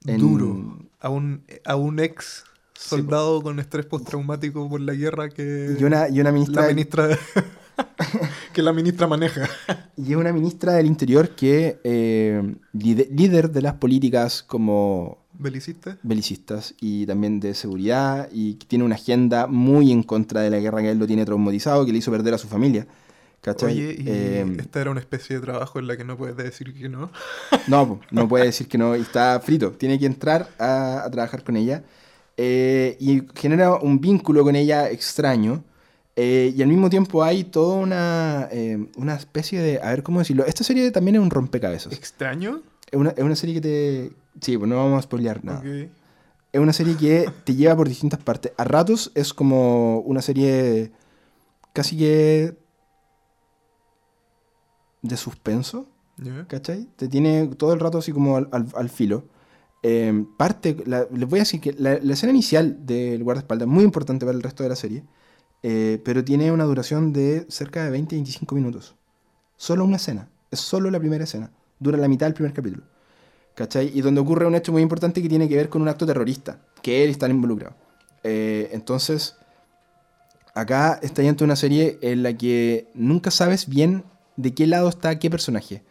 En- 0.05 0.19
Duro. 0.19 0.77
A 0.99 1.09
un, 1.09 1.43
a 1.65 1.75
un 1.75 1.99
ex 1.99 2.43
soldado 2.73 3.41
con 3.41 3.59
estrés 3.59 3.85
postraumático 3.85 4.67
por 4.69 4.79
la 4.81 4.93
guerra 4.93 5.29
que 5.29 5.75
Y 5.79 5.83
una, 5.83 6.07
y 6.09 6.19
una 6.21 6.31
ministra, 6.31 6.61
la 6.63 6.67
ministra 6.69 7.09
que 8.53 8.61
la 8.61 8.73
ministra 8.73 9.07
maneja. 9.07 9.49
y 9.97 10.11
es 10.11 10.17
una 10.17 10.31
ministra 10.33 10.73
del 10.73 10.85
Interior 10.85 11.29
que 11.29 11.79
eh, 11.83 12.55
líder 12.73 13.51
de 13.51 13.61
las 13.61 13.73
políticas 13.75 14.43
como 14.43 15.17
¿Belicista? 15.37 15.97
belicistas 16.03 16.75
y 16.79 17.05
también 17.05 17.39
de 17.39 17.53
seguridad 17.53 18.29
y 18.31 18.55
que 18.55 18.65
tiene 18.67 18.85
una 18.85 18.95
agenda 18.95 19.47
muy 19.47 19.91
en 19.91 20.03
contra 20.03 20.41
de 20.41 20.49
la 20.49 20.59
guerra 20.59 20.81
que 20.81 20.91
él 20.91 20.99
lo 20.99 21.07
tiene 21.07 21.25
traumatizado, 21.25 21.85
que 21.85 21.91
le 21.91 21.97
hizo 21.97 22.11
perder 22.11 22.33
a 22.33 22.37
su 22.37 22.47
familia. 22.47 22.85
¿Cachai? 23.43 23.71
Oye, 23.73 23.95
y 23.99 24.03
Eh, 24.07 24.55
esta 24.57 24.81
era 24.81 24.89
una 24.91 25.01
especie 25.01 25.35
de 25.35 25.41
trabajo 25.41 25.77
en 25.77 25.85
la 25.87 25.97
que 25.97 26.03
no 26.05 26.17
puedes 26.17 26.35
decir 26.37 26.73
que 26.73 26.87
no. 26.89 27.11
No, 27.67 27.99
no 28.09 28.27
puede 28.27 28.45
decir 28.45 28.67
que 28.67 28.77
no, 28.77 28.95
y 28.95 29.01
está 29.01 29.39
frito. 29.41 29.71
Tiene 29.73 29.99
que 29.99 30.05
entrar 30.05 30.49
a, 30.57 31.03
a 31.05 31.11
trabajar 31.11 31.43
con 31.43 31.55
ella. 31.57 31.83
eh, 32.37 32.97
y 32.99 33.21
genera 33.35 33.75
un 33.75 33.99
vínculo 33.99 34.43
con 34.43 34.55
ella 34.55 34.89
extraño. 34.89 35.63
eh, 36.15 36.53
y 36.55 36.61
al 36.61 36.67
mismo 36.69 36.89
tiempo 36.89 37.23
hay 37.23 37.43
toda 37.43 37.75
una, 37.75 38.47
eh, 38.51 38.87
una 38.95 39.15
especie 39.15 39.59
de. 39.61 39.79
A 39.81 39.89
ver 39.89 40.03
cómo 40.03 40.19
decirlo. 40.19 40.45
Esta 40.45 40.63
serie 40.63 40.89
también 40.91 41.15
es 41.15 41.21
un 41.21 41.29
rompecabezas. 41.29 41.91
¿Extraño? 41.93 42.61
Es 42.91 42.97
una, 42.99 43.09
es 43.11 43.23
una 43.23 43.35
serie 43.35 43.55
que 43.55 43.61
te. 43.61 44.11
Sí, 44.41 44.57
pues 44.57 44.69
no 44.69 44.77
vamos 44.77 44.99
a 44.99 45.01
spoilear 45.01 45.43
nada. 45.43 45.59
Ok. 45.59 45.89
Es 46.53 46.61
una 46.61 46.71
serie 46.73 46.95
que 46.95 47.29
te 47.43 47.55
lleva 47.55 47.75
por 47.75 47.89
distintas 47.89 48.19
partes. 48.21 48.51
A 48.57 48.63
ratos 48.63 49.11
es 49.15 49.33
como 49.33 49.99
una 50.01 50.21
serie 50.21 50.91
casi 51.73 51.97
que. 51.97 52.55
De 55.03 55.15
suspenso. 55.17 55.85
Ya. 56.17 56.47
¿Cachai? 56.47 56.87
Te 56.95 57.07
tiene 57.07 57.47
todo 57.47 57.73
el 57.73 57.79
rato 57.79 57.99
así 57.99 58.11
como 58.11 58.37
al, 58.37 58.49
al- 58.51 58.67
al 58.75 58.89
filo. 58.89 59.25
Eh, 59.83 60.25
parte, 60.37 60.77
la- 60.85 61.07
les 61.11 61.29
voy 61.29 61.39
a 61.39 61.43
decir 61.43 61.59
que 61.61 61.73
la, 61.73 61.99
la 62.01 62.13
escena 62.13 62.31
inicial 62.31 62.85
del 62.85 63.23
guardaespaldas 63.23 63.67
es 63.67 63.73
muy 63.73 63.83
importante 63.83 64.25
para 64.25 64.35
el 64.35 64.41
resto 64.43 64.63
de 64.63 64.69
la 64.69 64.75
serie, 64.75 65.03
eh, 65.61 66.01
pero 66.05 66.23
tiene 66.23 66.51
una 66.51 66.63
duración 66.63 67.13
de 67.13 67.45
cerca 67.49 67.83
de 67.83 67.91
20-25 67.99 68.55
minutos. 68.55 68.95
Solo 69.57 69.85
una 69.85 69.97
escena, 69.97 70.29
es 70.51 70.59
solo 70.59 70.89
la 70.89 70.99
primera 70.99 71.23
escena, 71.25 71.51
dura 71.79 71.97
la 71.97 72.07
mitad 72.07 72.25
del 72.27 72.33
primer 72.33 72.53
capítulo. 72.53 72.83
¿Cachai? 73.55 73.91
Y 73.93 74.01
donde 74.01 74.19
ocurre 74.21 74.47
un 74.47 74.55
hecho 74.55 74.71
muy 74.71 74.81
importante 74.81 75.21
que 75.21 75.29
tiene 75.29 75.47
que 75.47 75.55
ver 75.55 75.69
con 75.69 75.81
un 75.83 75.87
acto 75.87 76.05
terrorista, 76.07 76.59
que 76.81 77.03
él 77.03 77.11
está 77.11 77.27
involucrado. 77.29 77.75
Eh, 78.23 78.69
entonces, 78.71 79.35
acá 80.55 80.99
está 81.01 81.21
ante 81.27 81.43
una 81.43 81.55
serie 81.55 81.97
en 82.01 82.23
la 82.23 82.33
que 82.37 82.89
nunca 82.93 83.31
sabes 83.31 83.67
bien 83.67 84.03
de 84.35 84.53
qué 84.53 84.67
lado 84.67 84.89
está 84.89 85.19
qué 85.19 85.29
personaje. 85.29 85.83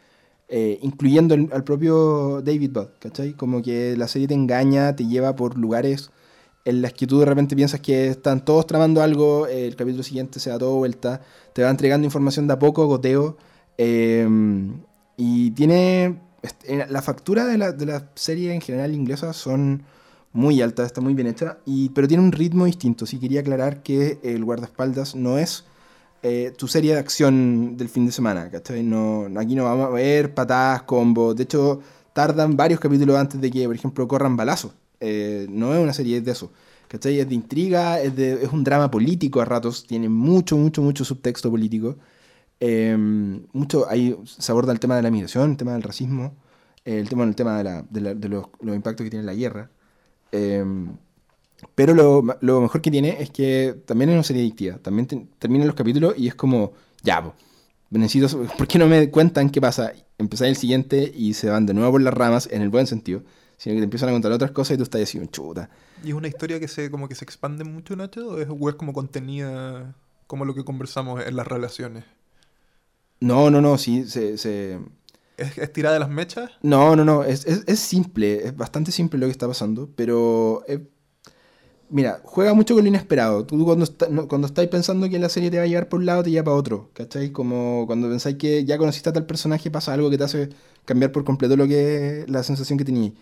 Eh, 0.48 0.78
incluyendo 0.82 1.34
al 1.34 1.64
propio 1.64 2.42
David 2.42 2.72
Budd, 2.72 2.88
¿cachai? 2.98 3.32
Como 3.32 3.62
que 3.62 3.96
la 3.96 4.06
serie 4.06 4.28
te 4.28 4.34
engaña, 4.34 4.94
te 4.94 5.06
lleva 5.06 5.34
por 5.34 5.56
lugares 5.56 6.10
en 6.66 6.82
las 6.82 6.92
que 6.92 7.06
tú 7.06 7.20
de 7.20 7.24
repente 7.24 7.56
piensas 7.56 7.80
que 7.80 8.08
están 8.08 8.44
todos 8.44 8.66
tramando 8.66 9.02
algo, 9.02 9.46
el 9.46 9.74
capítulo 9.76 10.02
siguiente 10.02 10.40
se 10.40 10.50
da 10.50 10.58
todo 10.58 10.76
vuelta, 10.76 11.22
te 11.54 11.62
va 11.62 11.70
entregando 11.70 12.04
información 12.04 12.46
de 12.46 12.52
a 12.52 12.58
poco, 12.58 12.86
goteo, 12.86 13.38
eh, 13.78 14.28
y 15.16 15.50
tiene... 15.52 16.20
eh, 16.64 16.86
La 16.88 17.00
factura 17.02 17.46
de 17.46 17.56
la, 17.58 17.72
de 17.72 18.02
serie 18.14 18.52
en 18.52 18.60
general 18.60 18.94
inglesa 18.94 19.32
son 19.32 19.84
muy 20.32 20.60
altas, 20.62 20.86
está 20.86 21.00
muy 21.00 21.14
bien 21.14 21.28
hecha, 21.28 21.58
y, 21.64 21.88
pero 21.90 22.06
tiene 22.08 22.22
un 22.22 22.32
ritmo 22.32 22.66
distinto. 22.66 23.06
Sí 23.06 23.18
quería 23.18 23.40
aclarar 23.40 23.82
que 23.82 24.18
el 24.22 24.44
guardaespaldas 24.44 25.14
no 25.14 25.38
es 25.38 25.64
eh, 26.22 26.52
tu 26.56 26.68
serie 26.68 26.94
de 26.94 27.00
acción 27.00 27.76
del 27.76 27.88
fin 27.88 28.06
de 28.06 28.12
semana, 28.12 28.50
¿cachai? 28.50 28.82
No, 28.82 29.28
aquí 29.38 29.54
no 29.54 29.64
vamos 29.64 29.86
a 29.86 29.90
ver 29.90 30.34
patadas, 30.34 30.82
combos. 30.82 31.36
De 31.36 31.44
hecho, 31.44 31.80
tardan 32.12 32.56
varios 32.56 32.80
capítulos 32.80 33.16
antes 33.16 33.40
de 33.40 33.50
que, 33.50 33.66
por 33.66 33.74
ejemplo, 33.74 34.06
corran 34.08 34.36
balazos. 34.36 34.72
Eh, 35.00 35.46
no 35.50 35.74
es 35.74 35.80
una 35.82 35.92
serie 35.92 36.20
de 36.20 36.30
eso. 36.30 36.52
¿Cachai? 36.88 37.18
Es 37.20 37.28
de 37.28 37.34
intriga, 37.34 38.00
es, 38.00 38.14
de, 38.14 38.44
es 38.44 38.52
un 38.52 38.62
drama 38.64 38.90
político 38.90 39.40
a 39.40 39.44
ratos, 39.46 39.86
tiene 39.86 40.08
mucho, 40.08 40.56
mucho, 40.58 40.82
mucho 40.82 41.04
subtexto 41.04 41.50
político. 41.50 41.96
Eh, 42.60 42.96
mucho, 43.52 43.88
ahí 43.88 44.16
se 44.24 44.52
aborda 44.52 44.72
el 44.72 44.80
tema 44.80 44.96
de 44.96 45.02
la 45.02 45.10
migración, 45.10 45.52
el 45.52 45.56
tema 45.56 45.72
del 45.72 45.82
racismo, 45.82 46.34
el 46.84 47.08
tema, 47.08 47.24
el 47.24 47.34
tema 47.36 47.62
de, 47.62 47.84
de 47.90 48.00
la- 48.00 48.14
de 48.14 48.28
los, 48.28 48.46
los 48.60 48.76
impactos 48.76 49.04
que 49.04 49.10
tiene 49.10 49.24
la 49.24 49.34
guerra. 49.34 49.70
Pero 51.74 51.94
lo, 51.94 52.22
lo 52.40 52.60
mejor 52.60 52.80
que 52.82 52.90
tiene 52.90 53.22
es 53.22 53.30
que 53.30 53.74
también 53.86 54.10
es 54.10 54.14
una 54.14 54.22
serie 54.22 54.42
adictiva. 54.42 54.78
También 54.78 55.06
te- 55.06 55.26
terminan 55.38 55.66
los 55.66 55.76
capítulos 55.76 56.14
y 56.16 56.28
es 56.28 56.34
como, 56.34 56.72
ya, 57.02 57.22
po, 57.22 57.34
necesito, 57.90 58.44
¿por 58.58 58.66
qué 58.68 58.78
no 58.78 58.86
me 58.86 59.10
cuentan 59.10 59.50
qué 59.50 59.60
pasa? 59.60 59.92
Empezáis 60.18 60.50
el 60.50 60.56
siguiente 60.56 61.12
y 61.14 61.34
se 61.34 61.50
van 61.50 61.66
de 61.66 61.74
nuevo 61.74 61.92
por 61.92 62.02
las 62.02 62.14
ramas, 62.14 62.48
en 62.50 62.62
el 62.62 62.68
buen 62.68 62.86
sentido. 62.86 63.22
Sino 63.56 63.74
que 63.74 63.80
te 63.80 63.84
empiezan 63.84 64.08
a 64.08 64.12
contar 64.12 64.32
otras 64.32 64.50
cosas 64.50 64.74
y 64.74 64.76
tú 64.78 64.82
estás 64.82 65.02
así, 65.02 65.20
chuta. 65.28 65.70
¿Y 66.02 66.08
es 66.08 66.14
una 66.14 66.28
historia 66.28 66.58
que 66.60 66.68
se 66.68 66.90
como 66.90 67.08
que 67.08 67.14
se 67.14 67.24
expande 67.24 67.64
mucho, 67.64 67.94
Nacho? 67.96 68.28
¿O 68.30 68.38
es, 68.38 68.48
o 68.50 68.68
es 68.68 68.74
como 68.74 68.92
contenida 68.92 69.94
como 70.26 70.44
lo 70.44 70.54
que 70.54 70.64
conversamos 70.64 71.24
en 71.24 71.36
las 71.36 71.46
relaciones? 71.46 72.04
No, 73.20 73.50
no, 73.50 73.60
no, 73.60 73.78
sí, 73.78 74.04
se... 74.08 74.36
se- 74.38 74.80
¿Es, 75.36 75.56
es 75.58 75.72
tirada 75.72 75.94
de 75.94 76.00
las 76.00 76.10
mechas? 76.10 76.50
No, 76.62 76.94
no, 76.94 77.04
no, 77.04 77.24
es, 77.24 77.46
es- 77.46 77.64
es 77.66 77.80
simple, 77.80 78.46
es 78.46 78.56
bastante 78.56 78.92
simple 78.92 79.18
lo 79.18 79.26
que 79.26 79.32
está 79.32 79.48
pasando, 79.48 79.88
pero... 79.96 80.64
eh, 80.68 80.86
mira, 81.92 82.20
juega 82.24 82.54
mucho 82.54 82.74
con 82.74 82.84
lo 82.84 82.88
inesperado. 82.88 83.46
Tú 83.46 83.64
cuando, 83.64 83.84
está- 83.84 84.08
no, 84.08 84.28
cuando 84.28 84.46
estáis 84.48 84.68
pensando 84.68 85.08
que 85.08 85.18
la 85.18 85.28
serie 85.28 85.50
te 85.50 85.58
va 85.58 85.64
a 85.64 85.66
llevar 85.66 85.88
por 85.88 86.00
un 86.00 86.06
lado, 86.06 86.22
te 86.22 86.30
lleva 86.30 86.44
para 86.44 86.56
otro, 86.56 86.90
¿cachai? 86.94 87.30
Como 87.32 87.84
cuando 87.86 88.08
pensáis 88.08 88.36
que 88.36 88.64
ya 88.64 88.78
conociste 88.78 89.10
a 89.10 89.12
tal 89.12 89.26
personaje, 89.26 89.70
pasa 89.70 89.92
algo 89.92 90.10
que 90.10 90.18
te 90.18 90.24
hace 90.24 90.48
cambiar 90.84 91.12
por 91.12 91.24
completo 91.24 91.56
lo 91.56 91.66
que 91.68 92.24
la 92.28 92.42
sensación 92.42 92.78
que 92.78 92.84
tenías. 92.84 93.12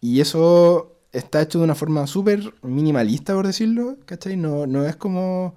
Y 0.00 0.20
eso 0.20 0.96
está 1.12 1.42
hecho 1.42 1.58
de 1.58 1.64
una 1.64 1.74
forma 1.76 2.06
súper 2.06 2.54
minimalista, 2.62 3.34
por 3.34 3.46
decirlo, 3.46 3.98
¿cachai? 4.06 4.36
No, 4.36 4.66
no 4.66 4.86
es 4.86 4.96
como... 4.96 5.54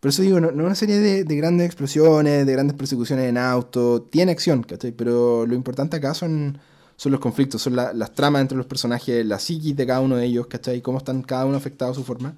Por 0.00 0.10
eso 0.10 0.22
digo, 0.22 0.40
no, 0.40 0.52
no 0.52 0.62
es 0.62 0.66
una 0.66 0.74
serie 0.76 0.98
de, 0.98 1.24
de 1.24 1.36
grandes 1.36 1.66
explosiones, 1.66 2.46
de 2.46 2.52
grandes 2.52 2.76
persecuciones 2.76 3.28
en 3.28 3.38
auto. 3.38 4.02
Tiene 4.02 4.32
acción, 4.32 4.62
¿cachai? 4.62 4.92
Pero 4.92 5.44
lo 5.46 5.54
importante 5.54 5.96
acá 5.96 6.14
son, 6.14 6.58
son 6.98 7.12
los 7.12 7.22
conflictos, 7.22 7.62
son 7.62 7.76
la- 7.76 7.94
las 7.94 8.12
tramas 8.14 8.42
entre 8.42 8.58
los 8.58 8.66
personajes, 8.66 9.24
la 9.26 9.38
psiquis 9.40 9.76
de 9.76 9.86
cada 9.86 10.02
uno 10.02 10.16
de 10.16 10.26
ellos, 10.26 10.48
¿cachai? 10.48 10.82
Cómo 10.82 10.98
están 10.98 11.22
cada 11.22 11.46
uno 11.46 11.56
afectado 11.56 11.92
a 11.92 11.94
su 11.94 12.04
forma. 12.04 12.36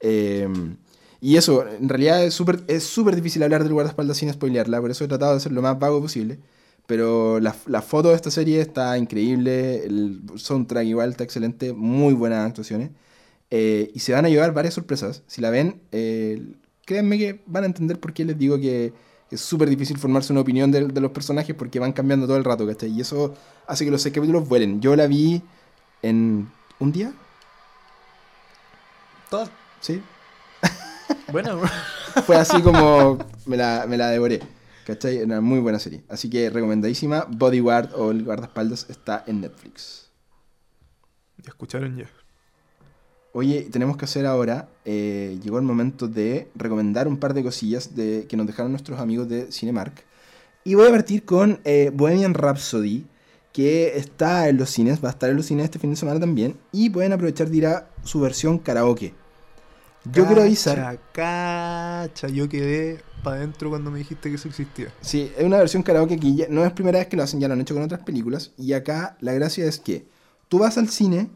Eh, 0.00 0.48
y 1.20 1.36
eso, 1.36 1.66
en 1.68 1.88
realidad 1.88 2.24
es 2.24 2.34
súper 2.34 2.62
es 2.68 2.84
súper 2.84 3.16
difícil 3.16 3.42
hablar 3.42 3.62
del 3.64 3.72
guardaespaldas 3.72 4.18
sin 4.18 4.32
spoilearla, 4.32 4.80
por 4.80 4.90
eso 4.90 5.04
he 5.04 5.08
tratado 5.08 5.34
de 5.34 5.40
ser 5.40 5.52
lo 5.52 5.62
más 5.62 5.78
vago 5.78 6.00
posible. 6.00 6.38
Pero 6.86 7.40
la, 7.40 7.56
la 7.66 7.82
foto 7.82 8.10
de 8.10 8.14
esta 8.16 8.30
serie 8.30 8.60
está 8.60 8.96
increíble, 8.98 9.84
el 9.86 10.20
soundtrack 10.36 10.86
igual 10.86 11.10
está 11.10 11.24
excelente, 11.24 11.72
muy 11.72 12.14
buenas 12.14 12.46
actuaciones. 12.46 12.90
Eh, 13.50 13.90
y 13.94 14.00
se 14.00 14.12
van 14.12 14.26
a 14.26 14.28
llevar 14.28 14.54
varias 14.54 14.74
sorpresas. 14.74 15.22
Si 15.26 15.40
la 15.40 15.50
ven, 15.50 15.82
eh, 15.92 16.42
créanme 16.84 17.18
que 17.18 17.42
van 17.46 17.64
a 17.64 17.66
entender 17.66 18.00
por 18.00 18.12
qué 18.12 18.24
les 18.24 18.38
digo 18.38 18.58
que, 18.60 18.92
es 19.30 19.40
súper 19.40 19.68
difícil 19.68 19.98
formarse 19.98 20.32
una 20.32 20.40
opinión 20.42 20.70
de, 20.70 20.86
de 20.88 21.00
los 21.00 21.10
personajes 21.10 21.54
porque 21.56 21.78
van 21.80 21.92
cambiando 21.92 22.26
todo 22.26 22.36
el 22.36 22.44
rato, 22.44 22.66
¿cachai? 22.66 22.90
Y 22.90 23.00
eso 23.00 23.34
hace 23.66 23.84
que 23.84 23.90
los 23.90 24.02
seis 24.02 24.14
capítulos 24.14 24.48
vuelen. 24.48 24.80
Yo 24.80 24.94
la 24.96 25.06
vi 25.06 25.42
en 26.02 26.50
un 26.78 26.92
día, 26.92 27.12
Todas. 29.30 29.50
¿sí? 29.80 30.02
Bueno, 31.32 31.60
Fue 32.24 32.36
así 32.36 32.62
como 32.62 33.18
me 33.46 33.56
la, 33.56 33.86
me 33.88 33.96
la 33.96 34.08
devoré. 34.10 34.40
¿Cachai? 34.84 35.22
Una 35.22 35.40
muy 35.40 35.58
buena 35.58 35.78
serie. 35.80 36.04
Así 36.08 36.30
que 36.30 36.48
recomendadísima. 36.50 37.26
Bodyguard 37.28 37.92
o 37.94 38.12
El 38.12 38.24
guardaespaldas 38.24 38.86
está 38.88 39.24
en 39.26 39.40
Netflix. 39.40 40.08
ya 41.38 41.48
escucharon 41.50 41.96
ya. 41.96 42.08
Oye, 43.38 43.68
tenemos 43.70 43.98
que 43.98 44.06
hacer 44.06 44.24
ahora. 44.24 44.70
eh, 44.86 45.38
llegó 45.42 45.58
el 45.58 45.64
momento 45.64 46.08
de 46.08 46.48
recomendar 46.54 47.06
un 47.06 47.18
par 47.18 47.34
de 47.34 47.42
cosillas 47.42 47.94
de, 47.94 48.24
que 48.26 48.34
nos 48.34 48.46
dejaron 48.46 48.72
nuestros 48.72 48.98
amigos 48.98 49.28
de 49.28 49.52
Cinemark. 49.52 49.92
Y 50.64 50.74
voy 50.74 50.88
a 50.88 50.90
partir 50.90 51.22
con 51.26 51.60
eh, 51.64 51.90
Bohemian 51.92 52.32
Rhapsody, 52.32 53.04
que 53.52 53.98
está 53.98 54.48
en 54.48 54.56
los 54.56 54.70
cines, 54.70 55.04
va 55.04 55.08
a 55.08 55.12
estar 55.12 55.28
en 55.28 55.36
los 55.36 55.44
cines 55.44 55.64
este 55.64 55.78
fin 55.78 55.90
de 55.90 55.96
semana 55.96 56.18
también. 56.18 56.56
Y 56.72 56.88
pueden 56.88 57.12
aprovechar 57.12 57.50
de 57.50 57.56
ir 57.58 57.66
a 57.66 57.90
su 58.04 58.20
versión 58.20 58.58
karaoke. 58.58 59.12
Yo 60.14 60.24
quiero 60.26 60.40
avisar. 60.40 60.76
Cacha, 61.12 62.06
cacha, 62.08 62.28
yo 62.28 62.48
quedé 62.48 63.00
para 63.22 63.36
adentro 63.36 63.68
cuando 63.68 63.90
me 63.90 63.98
dijiste 63.98 64.30
que 64.30 64.36
eso 64.36 64.48
existía. 64.48 64.88
Sí, 65.02 65.30
es 65.36 65.44
una 65.44 65.58
versión 65.58 65.82
karaoke 65.82 66.18
que 66.18 66.34
ya- 66.36 66.46
no 66.48 66.64
es 66.64 66.72
primera 66.72 67.00
vez 67.00 67.08
que 67.08 67.18
lo 67.18 67.22
hacen, 67.22 67.38
ya 67.38 67.48
lo 67.48 67.52
han 67.54 67.60
hecho 67.60 67.74
con 67.74 67.82
otras 67.82 68.00
películas. 68.02 68.52
Y 68.56 68.72
acá 68.72 69.18
la 69.20 69.34
gracia 69.34 69.66
es 69.66 69.78
que 69.78 70.06
tú 70.48 70.60
vas 70.60 70.78
al 70.78 70.88
cine 70.88 71.28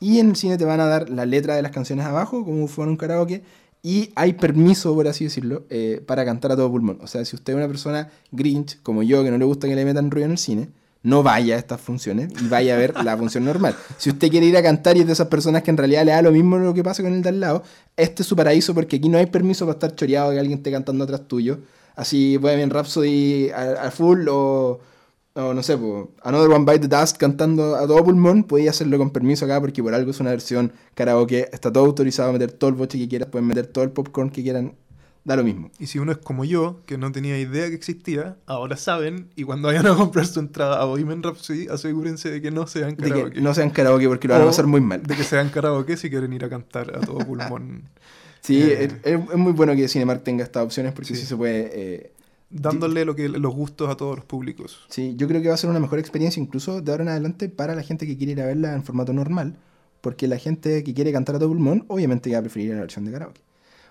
y 0.00 0.18
en 0.20 0.30
el 0.30 0.36
cine 0.36 0.56
te 0.56 0.64
van 0.64 0.80
a 0.80 0.86
dar 0.86 1.10
la 1.10 1.26
letra 1.26 1.56
de 1.56 1.62
las 1.62 1.72
canciones 1.72 2.06
abajo, 2.06 2.44
como 2.44 2.66
si 2.66 2.72
fuera 2.72 2.90
un 2.90 2.96
karaoke. 2.96 3.42
Y 3.82 4.10
hay 4.16 4.32
permiso, 4.32 4.94
por 4.94 5.06
así 5.06 5.24
decirlo, 5.24 5.64
eh, 5.70 6.02
para 6.04 6.24
cantar 6.24 6.52
a 6.52 6.56
todo 6.56 6.70
pulmón. 6.70 6.98
O 7.00 7.06
sea, 7.06 7.24
si 7.24 7.36
usted 7.36 7.52
es 7.52 7.56
una 7.56 7.68
persona 7.68 8.10
grinch, 8.32 8.80
como 8.82 9.02
yo, 9.02 9.22
que 9.22 9.30
no 9.30 9.38
le 9.38 9.44
gusta 9.44 9.68
que 9.68 9.76
le 9.76 9.84
metan 9.84 10.10
ruido 10.10 10.26
en 10.26 10.32
el 10.32 10.38
cine, 10.38 10.68
no 11.02 11.22
vaya 11.22 11.54
a 11.54 11.58
estas 11.58 11.80
funciones 11.80 12.30
y 12.42 12.48
vaya 12.48 12.74
a 12.74 12.78
ver 12.78 12.94
la 13.04 13.16
función 13.16 13.44
normal. 13.44 13.76
Si 13.96 14.10
usted 14.10 14.30
quiere 14.30 14.46
ir 14.46 14.56
a 14.56 14.62
cantar 14.62 14.96
y 14.96 15.00
es 15.00 15.06
de 15.06 15.12
esas 15.12 15.28
personas 15.28 15.62
que 15.62 15.70
en 15.70 15.76
realidad 15.76 16.04
le 16.04 16.10
da 16.10 16.22
lo 16.22 16.32
mismo 16.32 16.58
lo 16.58 16.74
que 16.74 16.82
pasa 16.82 17.02
con 17.02 17.14
el 17.14 17.22
de 17.22 17.28
al 17.28 17.40
lado, 17.40 17.62
este 17.96 18.22
es 18.22 18.28
su 18.28 18.34
paraíso 18.34 18.74
porque 18.74 18.96
aquí 18.96 19.08
no 19.08 19.16
hay 19.16 19.26
permiso 19.26 19.64
para 19.64 19.74
estar 19.74 19.94
choreado 19.94 20.32
que 20.32 20.40
alguien 20.40 20.58
esté 20.58 20.72
cantando 20.72 21.04
atrás 21.04 21.22
tuyo. 21.28 21.60
Así 21.94 22.36
Bohemian 22.36 22.70
Rhapsody 22.70 23.50
a, 23.50 23.86
a 23.86 23.90
full 23.90 24.26
o, 24.28 24.80
o 25.46 25.54
no 25.54 25.62
sé, 25.62 25.76
po, 25.76 26.10
Another 26.22 26.50
One 26.50 26.64
Bite 26.64 26.88
the 26.88 26.96
Dust 26.96 27.16
cantando 27.16 27.76
a 27.76 27.86
todo 27.86 28.02
pulmón, 28.04 28.42
podéis 28.44 28.70
hacerlo 28.70 28.98
con 28.98 29.10
permiso 29.10 29.44
acá 29.44 29.60
porque 29.60 29.82
por 29.82 29.94
algo 29.94 30.10
es 30.10 30.20
una 30.20 30.30
versión 30.30 30.72
karaoke, 30.94 31.48
está 31.52 31.72
todo 31.72 31.84
autorizado 31.84 32.30
a 32.30 32.32
meter 32.32 32.52
todo 32.52 32.70
el 32.70 32.76
boche 32.76 32.98
que 32.98 33.08
quieras, 33.08 33.28
pueden 33.28 33.46
meter 33.46 33.66
todo 33.66 33.84
el 33.84 33.90
popcorn 33.90 34.30
que 34.30 34.42
quieran, 34.42 34.74
da 35.24 35.36
lo 35.36 35.44
mismo. 35.44 35.70
Y 35.78 35.86
si 35.86 35.98
uno 35.98 36.10
es 36.12 36.18
como 36.18 36.44
yo, 36.44 36.80
que 36.86 36.96
no 36.98 37.12
tenía 37.12 37.38
idea 37.38 37.68
que 37.68 37.74
existía, 37.74 38.36
ahora 38.46 38.76
saben, 38.76 39.28
y 39.36 39.44
cuando 39.44 39.68
vayan 39.68 39.86
a 39.86 39.94
comprar 39.94 40.26
su 40.26 40.40
entrada 40.40 40.80
a 40.80 40.84
Bohemian 40.86 41.22
Rhapsody, 41.22 41.68
asegúrense 41.68 42.30
de 42.30 42.40
que 42.40 42.50
no 42.50 42.66
sean 42.66 42.96
De 42.96 43.08
karaoke. 43.08 43.32
que 43.34 43.40
no 43.40 43.54
sean 43.54 43.70
karaoke 43.70 44.08
porque 44.08 44.26
lo 44.28 44.34
van 44.34 44.42
a 44.42 44.46
pasar 44.46 44.66
muy 44.66 44.80
mal. 44.80 45.02
De 45.02 45.14
que 45.14 45.24
sean 45.24 45.50
karaoke 45.50 45.96
si 45.96 46.08
quieren 46.10 46.32
ir 46.32 46.44
a 46.44 46.48
cantar 46.48 46.96
a 46.96 47.00
todo 47.00 47.18
pulmón. 47.18 47.82
Sí, 48.40 48.62
Eh. 48.62 48.84
es, 48.84 48.92
es- 49.14 49.20
es 49.30 49.36
muy 49.36 49.52
bueno 49.52 49.74
que 49.74 49.88
Cinemark 49.88 50.22
tenga 50.22 50.44
estas 50.44 50.64
opciones 50.64 50.92
porque 50.92 51.08
Sí. 51.08 51.16
sí, 51.16 51.26
se 51.26 51.36
puede... 51.36 51.70
eh, 51.74 52.12
dándole 52.50 53.04
lo 53.04 53.14
que, 53.14 53.28
los 53.28 53.54
gustos 53.54 53.90
a 53.90 53.96
todos 53.96 54.16
los 54.16 54.24
públicos. 54.24 54.86
Sí, 54.88 55.14
yo 55.16 55.28
creo 55.28 55.42
que 55.42 55.48
va 55.48 55.54
a 55.54 55.58
ser 55.58 55.70
una 55.70 55.80
mejor 55.80 55.98
experiencia 55.98 56.42
incluso 56.42 56.80
de 56.80 56.90
ahora 56.90 57.04
en 57.04 57.10
adelante 57.10 57.48
para 57.48 57.74
la 57.74 57.82
gente 57.82 58.06
que 58.06 58.16
quiere 58.16 58.32
ir 58.32 58.40
a 58.40 58.46
verla 58.46 58.74
en 58.74 58.84
formato 58.84 59.12
normal, 59.12 59.56
porque 60.00 60.28
la 60.28 60.38
gente 60.38 60.82
que 60.84 60.94
quiere 60.94 61.12
cantar 61.12 61.36
a 61.36 61.38
todo 61.38 61.48
pulmón 61.48 61.84
obviamente 61.88 62.30
va 62.32 62.38
a 62.38 62.42
preferir 62.42 62.74
la 62.74 62.80
versión 62.80 63.04
de 63.04 63.12
karaoke. 63.12 63.40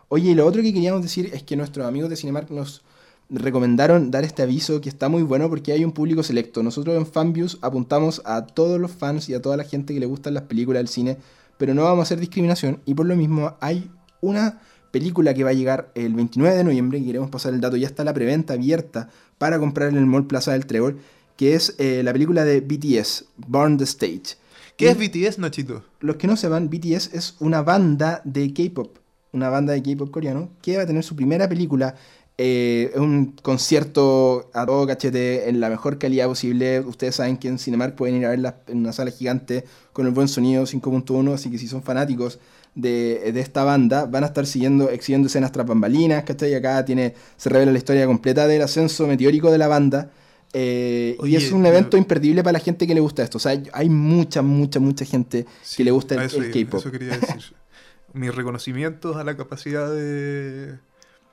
Oye, 0.10 0.32
y 0.32 0.36
lo 0.36 0.46
otro 0.46 0.62
que 0.62 0.74
queríamos 0.74 1.02
decir 1.02 1.30
es 1.34 1.44
que 1.44 1.56
nuestros 1.56 1.86
amigos 1.86 2.10
de 2.10 2.16
Cinemark 2.16 2.50
nos 2.50 2.82
recomendaron 3.30 4.10
dar 4.10 4.24
este 4.24 4.42
aviso 4.42 4.80
que 4.80 4.88
está 4.88 5.10
muy 5.10 5.22
bueno 5.22 5.50
porque 5.50 5.74
hay 5.74 5.84
un 5.84 5.92
público 5.92 6.24
selecto. 6.24 6.64
Nosotros 6.64 6.96
en 6.96 7.06
Fanviews 7.06 7.60
apuntamos 7.62 8.22
a 8.26 8.46
todos 8.46 8.80
los 8.80 8.92
fans 8.92 9.28
y 9.28 9.34
a 9.34 9.42
toda 9.42 9.58
la 9.58 9.66
gente 9.66 9.94
que 9.94 10.00
le 10.00 10.06
gustan 10.06 10.34
las 10.34 10.44
películas 10.44 10.80
del 10.80 10.88
cine, 10.88 11.18
pero 11.58 11.74
no 11.74 11.84
vamos 11.84 12.00
a 12.00 12.04
hacer 12.04 12.20
discriminación 12.20 12.82
y 12.86 12.94
por 12.94 13.06
lo 13.06 13.16
mismo 13.16 13.58
hay 13.60 13.92
una 14.22 14.62
película 14.92 15.34
que 15.34 15.44
va 15.44 15.52
a 15.52 15.54
llegar 15.54 15.92
el 15.96 16.14
29 16.14 16.56
de 16.56 16.64
noviembre, 16.64 17.00
y 17.00 17.06
queremos 17.06 17.30
pasar 17.30 17.54
el 17.54 17.62
dato, 17.62 17.78
ya 17.78 17.88
está 17.88 18.04
la 18.04 18.14
preventa 18.14 18.54
abierta 18.54 19.10
para 19.38 19.60
comprar 19.60 19.90
en 19.90 19.98
el 19.98 20.06
Mall 20.06 20.28
Plaza 20.28 20.54
del 20.54 20.66
Trébol, 20.66 21.00
que 21.36 21.54
es 21.54 21.76
eh, 21.78 22.02
la 22.04 22.14
película 22.14 22.44
de 22.44 22.62
BTS, 22.62 23.26
Born 23.38 23.78
the 23.78 23.84
Stage. 23.84 24.38
¿Qué 24.76 24.86
Y 24.86 24.88
es 24.90 24.98
BTS, 24.98 25.40
Nachito? 25.40 25.84
Los 26.00 26.18
que 26.18 26.28
no 26.28 26.38
sepan, 26.38 26.70
BTS 26.70 27.14
es 27.14 27.36
una 27.40 27.62
banda 27.62 28.22
de 28.24 28.54
K-pop, 28.54 28.98
una 29.32 29.50
banda 29.50 29.74
de 29.74 29.82
K-pop 29.82 30.12
coreano, 30.12 30.50
que 30.62 30.78
va 30.78 30.84
a 30.84 30.86
tener 30.88 31.04
su 31.04 31.16
primera 31.16 31.50
película, 31.50 31.96
eh, 32.38 32.92
un 32.96 33.36
concierto 33.42 34.52
a 34.54 34.66
todo 34.68 34.86
cachete 34.86 35.50
en 35.50 35.60
la 35.60 35.70
mejor 35.70 35.98
calidad 35.98 36.28
posible. 36.28 36.82
Ustedes 36.82 37.16
saben 37.16 37.38
que 37.38 37.48
en 37.48 37.58
Cinemark 37.58 37.96
pueden 37.96 38.18
ir 38.18 38.26
a 38.26 38.30
verla 38.30 38.58
en 38.68 38.78
una 38.78 38.94
sala 38.94 39.10
gigante 39.10 39.64
con 39.94 40.06
el 40.06 40.14
buen 40.14 40.28
sonido 40.28 40.64
5.1, 40.64 41.34
así 41.34 41.50
que 41.50 41.58
si 41.58 41.68
son 41.68 41.82
fanáticos 41.82 42.40
de, 42.78 43.32
de 43.34 43.40
esta 43.42 43.64
banda, 43.64 44.06
van 44.06 44.24
a 44.24 44.28
estar 44.28 44.46
siguiendo, 44.46 44.90
exhibiendo 44.90 45.28
escenas 45.28 45.52
tras 45.52 45.66
bambalinas, 45.68 46.24
¿cachai? 46.24 46.54
Acá 46.56 46.84
tiene, 46.86 47.14
se 47.38 47.50
revela 47.50 47.72
la 47.72 47.78
historia 47.80 48.06
completa 48.06 48.48
del 48.48 48.62
ascenso 48.62 49.08
meteórico 49.08 49.52
de 49.52 49.58
la 49.58 49.68
banda. 49.68 50.12
eh, 50.54 51.18
y 51.24 51.36
es 51.36 51.52
un 51.52 51.66
evento 51.66 51.98
imperdible 51.98 52.44
para 52.44 52.54
la 52.54 52.60
gente 52.60 52.88
que 52.88 52.94
le 52.96 53.02
gusta 53.02 53.24
esto. 53.24 53.38
O 53.38 53.42
sea, 53.42 53.62
hay 53.74 53.90
mucha, 53.90 54.42
mucha, 54.42 54.80
mucha 54.80 55.06
gente 55.06 55.46
Sí, 55.62 55.78
que 55.78 55.84
le 55.84 55.92
gusta 55.92 56.16
el, 56.16 56.22
el 56.34 56.50
K-pop. 56.52 56.80
Eso 56.80 56.92
quería 56.92 57.16
decir. 57.18 57.42
Mis 58.14 58.34
reconocimientos 58.34 59.18
a 59.18 59.24
la 59.24 59.36
capacidad 59.38 59.92
de 59.94 60.80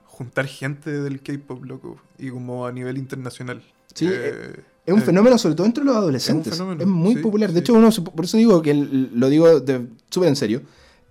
juntar 0.05 0.47
gente 0.47 0.91
del 1.03 1.23
K-pop, 1.23 1.65
loco. 1.65 2.01
Y 2.19 2.31
como 2.31 2.67
a 2.67 2.73
nivel 2.73 2.99
internacional. 2.99 3.63
Sí, 3.95 4.07
Eh, 4.11 4.65
Es 4.87 4.93
un 4.95 5.01
eh, 5.01 5.03
fenómeno, 5.03 5.39
sobre 5.39 5.55
todo 5.55 5.67
entre 5.67 5.85
los 5.85 5.97
adolescentes. 5.97 6.61
Es, 6.79 6.85
fenómeno, 6.85 6.87
muy 6.87 7.17
sí, 7.17 7.21
popular. 7.23 7.53
De 7.53 7.61
sí. 7.61 7.61
hecho, 7.61 7.75
uno, 7.75 7.91
por 8.15 8.25
eso 8.25 8.37
digo 8.37 8.61
que 8.63 8.75
lo 8.75 9.29
digo 9.29 9.47
súper 10.11 10.29
en 10.29 10.37
serio. 10.37 10.63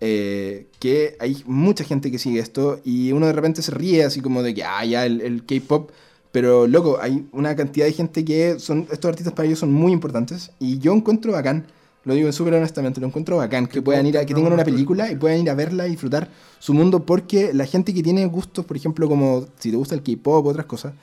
Eh, 0.06 0.68
que 0.80 1.16
hay 1.20 1.42
mucha 1.46 1.86
gente 1.86 2.12
que 2.12 2.20
sigue 2.20 2.40
esto 2.40 2.82
y 2.84 3.14
uno 3.14 3.26
de 3.28 3.34
repente 3.34 3.62
se 3.62 3.72
ríe 3.72 4.04
así 4.04 4.20
como 4.20 4.44
de 4.44 4.54
que, 4.54 4.64
ah, 4.66 4.84
ya 4.84 5.06
el, 5.06 5.22
el 5.22 5.46
K-pop. 5.46 5.92
Pero, 6.34 6.66
loco, 6.68 6.98
hay 7.00 7.26
una 7.32 7.56
cantidad 7.56 7.86
de 7.86 7.94
gente 7.94 8.26
que 8.26 8.60
son, 8.60 8.88
estos 8.92 9.08
artistas 9.08 9.34
para 9.34 9.46
ellos 9.48 9.60
son 9.60 9.72
muy 9.72 9.92
importantes. 9.94 10.52
Y 10.60 10.80
yo 10.80 10.92
encuentro 10.92 11.32
bacán, 11.32 11.68
lo 12.06 12.16
digo 12.16 12.32
súper 12.32 12.56
honestamente, 12.56 13.00
lo 13.00 13.08
encuentro 13.08 13.38
bacán 13.38 13.68
que 13.68 13.82
puedan 13.84 14.06
ir 14.08 14.18
a, 14.18 14.26
que 14.26 14.34
tengan 14.34 14.52
una 14.52 14.66
película 14.66 15.12
y 15.12 15.16
puedan 15.16 15.40
ir 15.42 15.50
a 15.52 15.54
verla 15.54 15.88
y 15.88 15.92
disfrutar 15.92 16.30
su 16.60 16.74
mundo. 16.74 17.06
Porque 17.06 17.54
la 17.54 17.66
gente 17.68 17.94
que 17.94 18.02
tiene 18.02 18.26
gustos, 18.26 18.66
por 18.66 18.76
ejemplo, 18.76 19.08
como 19.08 19.46
si 19.60 19.70
te 19.72 19.78
gusta 19.78 19.94
el 19.96 20.02
K-pop 20.02 20.46
o 20.46 20.50
otras 20.50 20.66
cosas, 20.66 20.94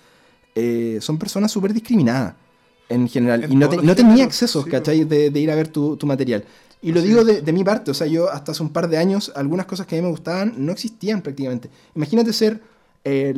eh, 0.57 0.99
son 1.01 1.17
personas 1.17 1.53
súper 1.53 1.73
discriminadas 1.73 2.35
en 2.89 3.09
general. 3.09 3.45
En 3.45 3.53
y 3.53 3.55
no, 3.57 3.69
te- 3.69 3.77
no 3.77 3.95
tenía 3.95 4.25
sí, 4.33 4.47
¿cachai? 4.69 5.05
De, 5.05 5.31
de 5.31 5.41
ir 5.41 5.51
a 5.51 5.55
ver 5.55 5.69
tu, 5.69 5.97
tu 5.97 6.07
material. 6.07 6.45
Y 6.83 6.93
lo 6.93 7.01
Sí. 7.01 7.09
digo 7.09 7.25
de, 7.25 7.43
de 7.43 7.53
mi 7.53 7.63
parte, 7.65 7.91
o 7.91 7.95
sea, 7.95 8.07
yo 8.07 8.31
hasta 8.31 8.53
hace 8.53 8.63
un 8.63 8.71
par 8.73 8.89
de 8.89 8.97
años, 8.99 9.33
algunas 9.37 9.67
cosas 9.67 9.87
que 9.87 9.97
a 9.97 9.99
mí 9.99 10.03
me 10.05 10.11
gustaban 10.11 10.55
no 10.57 10.73
existían 10.73 11.21
prácticamente. 11.23 11.69
Imagínate 11.95 12.33
ser 12.33 12.61
eh, 13.05 13.35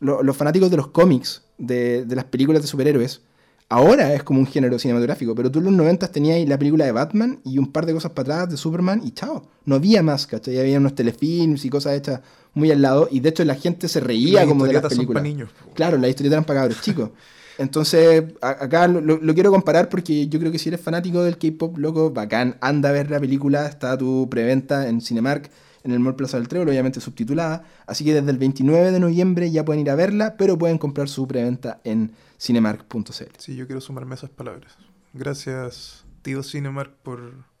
lo- 0.00 0.22
los 0.22 0.36
fanáticos 0.36 0.70
de 0.70 0.76
los 0.76 0.88
cómics, 0.88 1.42
de, 1.58 2.04
de 2.04 2.16
las 2.16 2.24
películas 2.26 2.62
de 2.62 2.68
superhéroes. 2.68 3.20
Ahora 3.68 4.12
es 4.12 4.22
como 4.22 4.38
un 4.40 4.46
género 4.46 4.78
cinematográfico, 4.78 5.34
pero 5.34 5.50
tú 5.50 5.60
en 5.60 5.64
los 5.66 5.72
90 5.74 6.08
tenías 6.08 6.46
la 6.46 6.58
película 6.58 6.84
de 6.84 6.92
Batman 6.92 7.38
y 7.44 7.56
un 7.58 7.72
par 7.72 7.86
de 7.86 7.94
cosas 7.94 8.10
para 8.12 8.34
atrás 8.40 8.50
de 8.50 8.56
Superman 8.58 9.00
y 9.02 9.12
chao. 9.12 9.44
No 9.64 9.76
había 9.76 10.02
más, 10.02 10.26
¿cachai? 10.26 10.58
Había 10.58 10.76
unos 10.78 10.94
telefilms 10.94 11.64
y 11.64 11.70
cosas 11.70 11.94
hechas 11.94 12.20
muy 12.52 12.70
al 12.70 12.82
lado 12.82 13.08
y 13.10 13.20
de 13.20 13.30
hecho 13.30 13.44
la 13.46 13.54
gente 13.54 13.88
se 13.88 14.00
reía 14.00 14.46
como 14.46 14.66
de 14.66 14.74
las 14.74 14.82
historietas 14.84 14.92
son 14.92 15.06
pa' 15.06 15.20
películas. 15.20 15.22
niños. 15.22 15.50
Claro, 15.74 15.96
las 15.96 16.10
historietas 16.10 16.34
eran 16.34 16.44
para 16.44 16.60
cabros 16.60 16.82
chicos. 16.82 17.10
Entonces, 17.62 18.24
acá 18.40 18.88
lo 18.88 19.34
quiero 19.34 19.52
comparar 19.52 19.88
porque 19.88 20.26
yo 20.26 20.40
creo 20.40 20.50
que 20.50 20.58
si 20.58 20.68
eres 20.68 20.80
fanático 20.80 21.22
del 21.22 21.38
K-pop, 21.38 21.78
loco, 21.78 22.10
bacán, 22.10 22.56
anda 22.60 22.88
a 22.88 22.92
ver 22.92 23.08
la 23.08 23.20
película, 23.20 23.66
está 23.66 23.96
tu 23.96 24.28
preventa 24.28 24.88
en 24.88 25.00
Cinemark, 25.00 25.48
en 25.84 25.92
el 25.92 26.00
Mall 26.00 26.16
Plaza 26.16 26.38
del 26.38 26.48
Trébol, 26.48 26.68
obviamente 26.68 27.00
subtitulada. 27.00 27.64
Así 27.86 28.04
que 28.04 28.14
desde 28.14 28.30
el 28.30 28.38
29 28.38 28.90
de 28.90 28.98
noviembre 28.98 29.50
ya 29.50 29.64
pueden 29.64 29.82
ir 29.82 29.90
a 29.90 29.94
verla, 29.94 30.36
pero 30.36 30.58
pueden 30.58 30.78
comprar 30.78 31.08
su 31.08 31.28
preventa 31.28 31.80
en 31.84 32.12
cinemark.cl. 32.38 33.36
Sí, 33.38 33.54
yo 33.54 33.66
quiero 33.66 33.80
sumarme 33.80 34.14
a 34.14 34.16
esas 34.16 34.30
palabras. 34.30 34.76
Gracias, 35.12 36.04
tío 36.22 36.42
Cinemark, 36.42 36.92
por 37.02 37.51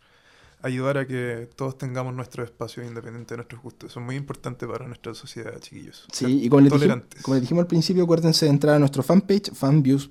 ayudar 0.62 0.98
a 0.98 1.06
que 1.06 1.48
todos 1.56 1.76
tengamos 1.76 2.14
nuestro 2.14 2.44
espacio 2.44 2.84
independiente 2.84 3.34
de 3.34 3.38
nuestros 3.38 3.60
gustos. 3.62 3.90
Eso 3.90 4.00
es 4.00 4.06
muy 4.06 4.16
importante 4.16 4.66
para 4.66 4.86
nuestra 4.86 5.14
sociedad, 5.14 5.58
chiquillos. 5.60 6.06
Sí, 6.12 6.44
y 6.44 6.48
como 6.48 6.60
les, 6.62 6.72
dijimos, 6.72 7.02
como 7.22 7.34
les 7.34 7.42
dijimos 7.42 7.62
al 7.62 7.66
principio, 7.66 8.04
acuérdense 8.04 8.46
de 8.46 8.50
entrar 8.50 8.76
a 8.76 8.78
nuestro 8.78 9.02
fanpage, 9.02 9.52
Fanviews 9.52 10.08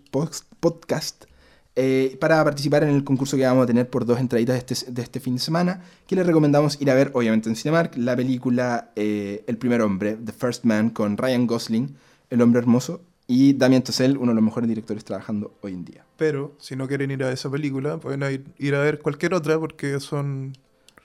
Podcast, 0.60 1.26
eh, 1.76 2.18
para 2.20 2.44
participar 2.44 2.84
en 2.84 2.90
el 2.90 3.04
concurso 3.06 3.38
que 3.38 3.46
vamos 3.46 3.64
a 3.64 3.68
tener 3.68 3.90
por 3.90 4.06
dos 4.06 4.20
entraditas 4.20 4.56
de 4.56 4.74
este, 4.74 4.92
de 4.92 5.02
este 5.02 5.20
fin 5.22 5.36
de 5.36 5.40
semana, 5.40 5.82
que 6.06 6.18
les 6.18 6.26
recomendamos 6.26 6.80
ir 6.82 6.92
a 6.92 6.96
ver, 6.96 7.12
obviamente 7.14 7.50
en 7.50 7.56
Cinemark, 7.56 7.96
la 7.96 8.16
película 8.16 8.92
eh, 8.96 9.46
El 9.48 9.58
primer 9.58 9.82
hombre, 9.82 10.18
The 10.24 10.34
First 10.34 10.66
Man, 10.66 10.90
con 10.90 11.18
Ryan 11.18 11.48
Gosling, 11.48 11.96
el 12.30 12.42
hombre 12.42 12.60
hermoso, 12.60 13.02
y 13.28 13.54
Damien 13.54 13.84
Chazelle, 13.84 14.18
uno 14.18 14.32
de 14.32 14.36
los 14.36 14.44
mejores 14.44 14.68
directores 14.68 15.04
trabajando 15.06 15.54
hoy 15.62 15.74
en 15.74 15.86
día. 15.86 16.04
Pero 16.18 16.54
si 16.60 16.76
no 16.76 16.88
quieren 16.88 17.12
ir 17.12 17.24
a 17.24 17.32
esa 17.32 17.50
película, 17.50 17.98
pueden 17.98 18.22
ir, 18.32 18.44
ir 18.58 18.76
a 18.76 18.80
ver 18.82 19.00
cualquier 19.00 19.34
otra 19.34 19.58
porque 19.60 20.00
son 20.00 20.54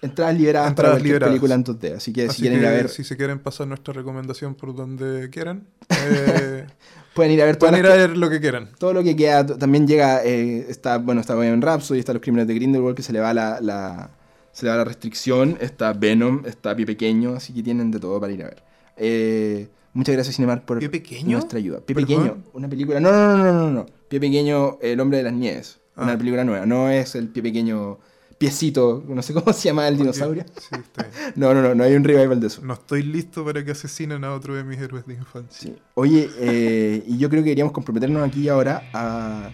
Entradas 0.02 0.36
liberadas 0.36 0.70
Entradas 0.70 0.74
para 0.74 0.90
cualquier 0.90 1.06
liberadas. 1.14 1.30
película 1.32 1.54
en 1.54 1.64
2D. 1.64 1.96
Así 1.96 2.12
que 2.12 2.26
Así 2.26 2.36
si 2.36 2.42
quieren 2.42 2.60
ir 2.60 2.66
a 2.66 2.70
que 2.70 2.76
ver, 2.76 2.88
si 2.90 3.02
se 3.04 3.16
quieren 3.16 3.38
pasar 3.38 3.66
nuestra 3.66 3.94
recomendación 3.94 4.54
por 4.54 4.74
donde 4.74 5.30
quieran, 5.30 5.66
eh, 5.88 6.66
pueden 7.14 7.32
ir 7.32 7.40
a 7.42 7.46
ver 7.46 7.58
pueden 7.58 7.78
ir 7.78 7.86
a 7.86 7.94
ver 7.94 8.16
lo 8.16 8.28
que 8.28 8.40
quieran. 8.40 8.68
todo 8.78 8.92
lo 8.92 9.02
que 9.02 9.16
queda 9.16 9.46
también 9.46 9.86
llega 9.86 10.22
eh, 10.24 10.66
está 10.68 10.98
bueno 10.98 11.20
está 11.22 11.34
Bohemian 11.34 11.62
Rhapsody 11.62 11.98
está 12.00 12.12
los 12.12 12.20
crímenes 12.20 12.46
de 12.46 12.54
Grindelwald 12.54 12.94
que 12.96 13.02
se 13.02 13.12
le 13.12 13.20
va 13.20 13.32
la, 13.32 13.58
la- 13.62 14.10
se 14.52 14.66
le 14.66 14.70
va 14.70 14.76
la 14.78 14.84
restricción 14.84 15.56
está 15.60 15.92
Venom 15.94 16.42
está 16.46 16.76
Pie 16.76 16.84
Pequeño 16.86 17.34
así 17.34 17.54
que 17.54 17.62
tienen 17.62 17.90
de 17.90 17.98
todo 18.00 18.20
para 18.20 18.32
ir 18.34 18.42
a 18.42 18.46
ver 18.48 18.62
Eh, 18.98 19.68
muchas 19.96 20.14
gracias 20.14 20.36
Cinemark 20.36 20.64
por 20.64 20.78
¿Pie 20.78 20.88
Pequeño? 20.88 21.32
nuestra 21.38 21.58
ayuda 21.58 21.80
Pie 21.80 21.94
¿Perdón? 21.94 22.16
Pequeño 22.18 22.36
una 22.52 22.68
película 22.68 23.00
no 23.00 23.10
no 23.10 23.36
no 23.36 23.44
no 23.44 23.52
no 23.52 23.70
no 23.72 23.86
Pie 24.08 24.20
Pequeño 24.20 24.78
el 24.80 25.00
hombre 25.00 25.18
de 25.18 25.24
las 25.24 25.32
nieves 25.32 25.80
una 25.96 26.12
Ah. 26.12 26.18
película 26.18 26.44
nueva 26.44 26.66
no 26.66 26.88
es 26.90 27.14
el 27.14 27.28
Pie 27.28 27.42
Pequeño 27.42 27.98
piecito 28.38 29.02
no 29.08 29.22
sé 29.22 29.32
cómo 29.34 29.52
se 29.52 29.68
llama 29.68 29.88
el 29.88 29.96
dinosaurio 29.96 30.44
Sí, 30.58 30.74
está 30.74 31.02
bien. 31.04 31.14
no 31.36 31.54
no 31.54 31.62
no 31.62 31.74
no 31.74 31.84
hay 31.84 31.94
un 31.94 32.04
revival 32.04 32.38
de 32.40 32.46
eso 32.48 32.60
No 32.62 32.74
estoy 32.74 33.02
listo 33.02 33.44
para 33.44 33.64
que 33.64 33.70
asesinen 33.72 34.22
a 34.24 34.32
otro 34.34 34.54
de 34.54 34.62
mis 34.64 34.78
héroes 34.78 35.06
de 35.06 35.14
infancia. 35.14 35.70
Sí. 35.72 35.76
Oye, 35.94 36.28
eh, 36.38 37.02
y 37.06 37.16
yo 37.18 37.28
creo 37.30 37.40
que 37.42 37.46
deberíamos 37.48 37.72
comprometernos 37.72 38.26
aquí 38.28 38.48
ahora 38.48 38.82
a 38.92 39.50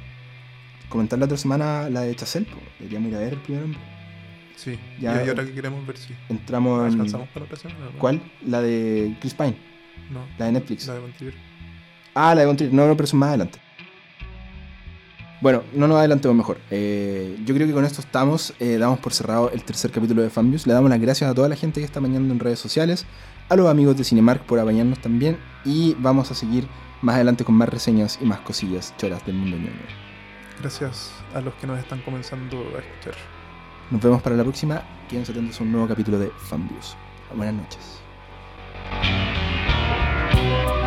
comentar 0.88 1.18
la 1.18 1.24
otra 1.26 1.36
semana 1.38 1.88
la 1.88 2.00
de 2.02 2.14
Chazelle. 2.16 2.46
po. 2.46 2.58
Deberíamos 2.80 3.08
ir 3.10 3.16
a 3.16 3.20
ver 3.20 3.32
el 3.34 3.40
primer 3.42 3.62
hombre. 3.64 3.80
Sí, 4.56 4.78
Ya, 5.00 5.14
y 5.14 5.18
hay 5.20 5.28
otra 5.30 5.44
que 5.44 5.52
queremos 5.52 5.84
ver 5.86 5.96
si 5.96 6.12
Entramos 6.28 6.80
en... 6.86 6.92
alcanzamos 6.92 7.28
para 7.28 7.46
la 7.46 7.52
otra 7.52 7.56
semana. 7.70 7.90
¿Cuál? 7.98 8.20
La 8.46 8.60
de 8.62 9.16
Chris 9.20 9.34
Pine, 9.34 9.56
No, 10.10 10.20
la 10.38 10.46
de 10.46 10.52
Netflix. 10.52 10.86
la 10.86 10.94
de 10.94 11.00
Montier. 11.00 11.34
Ah, 12.14 12.34
la 12.34 12.40
de 12.42 12.46
Von 12.46 12.56
Trier. 12.56 12.72
No, 12.74 12.86
no, 12.86 12.94
pero 12.94 13.04
eso 13.04 13.16
es 13.16 13.20
más 13.20 13.28
adelante. 13.30 13.58
Bueno, 15.40 15.62
no 15.74 15.88
nos 15.88 15.98
adelantemos 15.98 16.36
mejor. 16.36 16.58
Eh, 16.70 17.36
yo 17.44 17.54
creo 17.54 17.66
que 17.66 17.72
con 17.72 17.84
esto 17.84 18.00
estamos. 18.00 18.54
eh, 18.60 18.76
damos 18.78 19.00
por 19.00 19.12
cerrado 19.12 19.50
el 19.50 19.64
tercer 19.64 19.90
capítulo 19.90 20.22
de 20.22 20.30
Fanviews. 20.30 20.66
Le 20.66 20.72
damos 20.72 20.88
las 20.90 21.00
gracias 21.00 21.28
a 21.30 21.34
toda 21.34 21.48
la 21.48 21.56
gente 21.56 21.80
que 21.80 21.84
está 21.86 21.98
apañando 21.98 22.32
en 22.32 22.38
redes 22.38 22.58
sociales, 22.60 23.06
a 23.48 23.56
los 23.56 23.68
amigos 23.68 23.96
de 23.96 24.04
Cinemark 24.04 24.42
por 24.44 24.58
apañarnos 24.60 25.00
también. 25.00 25.38
Y 25.64 25.94
vamos 25.98 26.30
a 26.30 26.34
seguir 26.34 26.68
más 27.00 27.16
adelante 27.16 27.44
con 27.44 27.56
más 27.56 27.68
reseñas 27.68 28.18
y 28.20 28.24
más 28.24 28.38
cosillas 28.40 28.94
choras 28.98 29.24
del 29.26 29.34
mundo 29.36 29.56
ñoño. 29.56 29.72
Gracias 30.60 31.10
a 31.34 31.40
los 31.40 31.54
que 31.54 31.66
nos 31.66 31.78
están 31.78 32.02
comenzando 32.02 32.58
a 32.76 32.80
escuchar. 32.80 33.14
Nos 33.90 34.00
vemos 34.00 34.22
para 34.22 34.36
la 34.36 34.44
próxima. 34.44 34.82
Quédense 35.08 35.32
atentos 35.32 35.58
a 35.58 35.64
un 35.64 35.72
nuevo 35.72 35.88
capítulo 35.88 36.18
de 36.20 36.30
Fanviews. 36.48 36.94
Buenas 37.34 37.54
noches. 37.54 38.00
thank 40.42 40.70
you 40.76 40.81